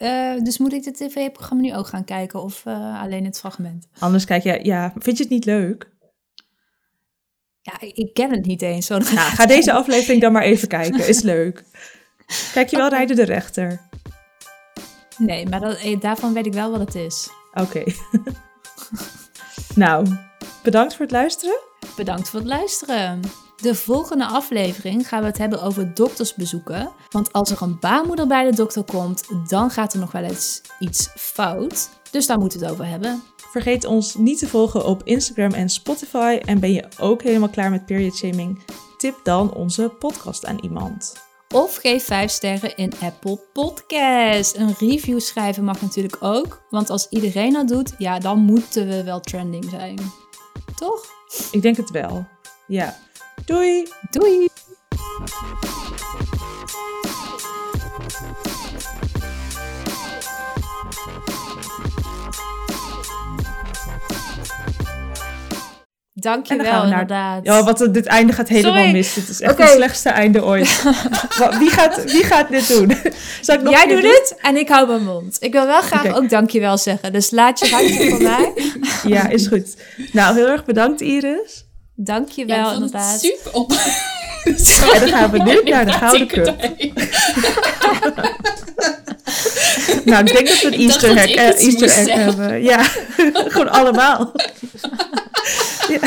uh, 0.03 0.43
dus 0.43 0.59
moet 0.59 0.73
ik 0.73 0.85
het 0.85 0.97
tv-programma 0.97 1.63
nu 1.63 1.77
ook 1.77 1.87
gaan 1.87 2.05
kijken 2.05 2.43
of 2.43 2.65
uh, 2.65 3.03
alleen 3.03 3.25
het 3.25 3.39
fragment? 3.39 3.89
Anders 3.99 4.25
kijk 4.25 4.43
je, 4.43 4.59
ja, 4.63 4.93
vind 4.99 5.17
je 5.17 5.23
het 5.23 5.33
niet 5.33 5.45
leuk? 5.45 5.91
Ja, 7.61 7.73
ik 7.81 8.15
ken 8.15 8.31
het 8.31 8.47
niet 8.47 8.63
eens. 8.63 8.87
Zo 8.87 8.99
nou, 8.99 9.15
ga 9.15 9.47
deze 9.47 9.73
aflevering 9.73 10.21
dan 10.21 10.33
maar 10.33 10.43
even 10.43 10.69
kijken, 10.69 11.09
is 11.09 11.23
leuk. 11.23 11.65
Kijk 12.53 12.69
je 12.69 12.77
wel 12.77 12.87
okay. 12.87 12.99
Rijden 12.99 13.17
de 13.17 13.25
Rechter? 13.25 13.81
Nee, 15.19 15.49
maar 15.49 15.61
dat, 15.61 15.79
eh, 15.79 16.01
daarvan 16.01 16.33
weet 16.33 16.47
ik 16.47 16.53
wel 16.53 16.71
wat 16.71 16.81
het 16.81 16.95
is. 16.95 17.31
Oké. 17.55 17.63
Okay. 17.63 17.95
nou, 19.85 20.07
bedankt 20.63 20.95
voor 20.95 21.05
het 21.05 21.15
luisteren. 21.15 21.59
Bedankt 21.97 22.29
voor 22.29 22.39
het 22.39 22.49
luisteren. 22.49 23.21
De 23.63 23.75
volgende 23.75 24.27
aflevering 24.27 25.09
gaan 25.09 25.21
we 25.21 25.27
het 25.27 25.39
hebben 25.39 25.63
over 25.63 25.95
doktersbezoeken. 25.95 26.91
Want 27.11 27.33
als 27.33 27.51
er 27.51 27.63
een 27.63 27.79
baarmoeder 27.81 28.27
bij 28.27 28.51
de 28.51 28.57
dokter 28.57 28.85
komt, 28.85 29.25
dan 29.49 29.71
gaat 29.71 29.93
er 29.93 29.99
nog 29.99 30.13
wel 30.13 30.23
eens 30.23 30.61
iets 30.79 31.09
fout. 31.15 31.89
Dus 32.11 32.27
daar 32.27 32.39
moeten 32.39 32.59
we 32.59 32.65
het 32.65 32.75
over 32.75 32.87
hebben. 32.87 33.23
Vergeet 33.37 33.85
ons 33.85 34.15
niet 34.15 34.39
te 34.39 34.49
volgen 34.49 34.85
op 34.85 35.03
Instagram 35.05 35.53
en 35.53 35.69
Spotify. 35.69 36.41
En 36.45 36.61
ben 36.61 36.73
je 36.73 36.89
ook 36.99 37.23
helemaal 37.23 37.49
klaar 37.49 37.71
met 37.71 37.87
period 37.87 38.17
shaming? 38.17 38.63
tip 38.97 39.21
dan 39.23 39.55
onze 39.55 39.89
podcast 39.99 40.47
aan 40.47 40.59
iemand. 40.59 41.15
Of 41.55 41.77
geef 41.77 42.05
5 42.05 42.31
sterren 42.31 42.77
in 42.77 42.93
Apple 43.01 43.41
Podcast. 43.53 44.57
Een 44.57 44.75
review 44.79 45.21
schrijven 45.21 45.65
mag 45.65 45.81
natuurlijk 45.81 46.17
ook. 46.21 46.63
Want 46.71 46.91
als 46.91 47.09
iedereen 47.09 47.53
dat 47.53 47.69
doet, 47.69 47.95
ja, 47.99 48.19
dan 48.19 48.39
moeten 48.39 48.89
we 48.89 49.05
wel 49.05 49.21
trending 49.21 49.65
zijn. 49.71 49.99
Toch? 50.77 51.05
Ik 51.51 51.63
denk 51.63 51.77
het 51.77 51.91
wel. 51.91 52.27
Ja. 52.67 52.97
Doei! 53.45 53.89
Doei! 54.11 54.49
Dankjewel, 66.15 66.83
inderdaad. 66.85 67.45
Ja, 67.45 67.65
wat 67.65 67.89
dit 67.91 68.07
einde 68.07 68.33
gaat 68.33 68.49
helemaal 68.49 68.77
Sorry. 68.77 68.93
mis. 68.93 69.15
Dit 69.15 69.29
is 69.29 69.41
echt 69.41 69.59
het 69.59 69.69
slechtste 69.69 70.09
einde 70.09 70.45
ooit. 70.45 70.83
Wie, 71.59 71.71
gaat, 71.71 72.13
wie 72.13 72.25
gaat 72.25 72.49
dit 72.49 72.69
doen? 72.69 72.97
Zal 73.41 73.55
ik 73.55 73.63
nog 73.63 73.73
Jij 73.73 73.87
doet 73.87 74.03
het 74.03 74.35
en 74.41 74.57
ik 74.57 74.69
hou 74.69 74.87
mijn 74.87 75.05
mond. 75.05 75.37
Ik 75.41 75.53
wil 75.53 75.67
wel 75.67 75.81
graag 75.81 76.17
ook 76.17 76.29
dankjewel 76.31 76.79
zeggen. 76.79 77.13
Dus 77.13 77.31
laat 77.31 77.59
je 77.59 77.69
ruimte 77.69 78.09
voor 78.09 78.23
mij. 78.33 78.53
Ja, 79.07 79.29
is 79.29 79.47
goed. 79.47 79.77
Nou, 80.13 80.35
heel 80.37 80.49
erg 80.49 80.65
bedankt 80.65 81.01
Iris. 81.01 81.67
Dankjewel, 82.05 82.57
Ja, 82.57 82.73
inderdaad. 82.73 83.13
het 83.13 83.21
super 83.21 83.53
op. 83.53 83.73
En 84.95 85.01
dan 85.01 85.09
gaan 85.09 85.31
we 85.31 85.39
nu 85.39 85.63
naar 85.71 85.87
de 85.87 85.93
Gouden 85.93 86.27
Cup. 86.27 86.55
Nou, 90.05 90.25
ik 90.25 90.33
denk 90.33 90.49
dat 90.49 90.61
we 90.61 90.67
een 90.67 90.73
Ik 90.73 90.81
Easter 90.81 91.17
egg, 91.17 91.35
eh, 91.35 91.65
Easter 91.65 91.89
egg 91.89 92.13
hebben. 92.13 92.63
Ja, 92.63 92.83
gewoon 93.53 93.71
allemaal. 93.71 94.33
Ja. 95.89 95.99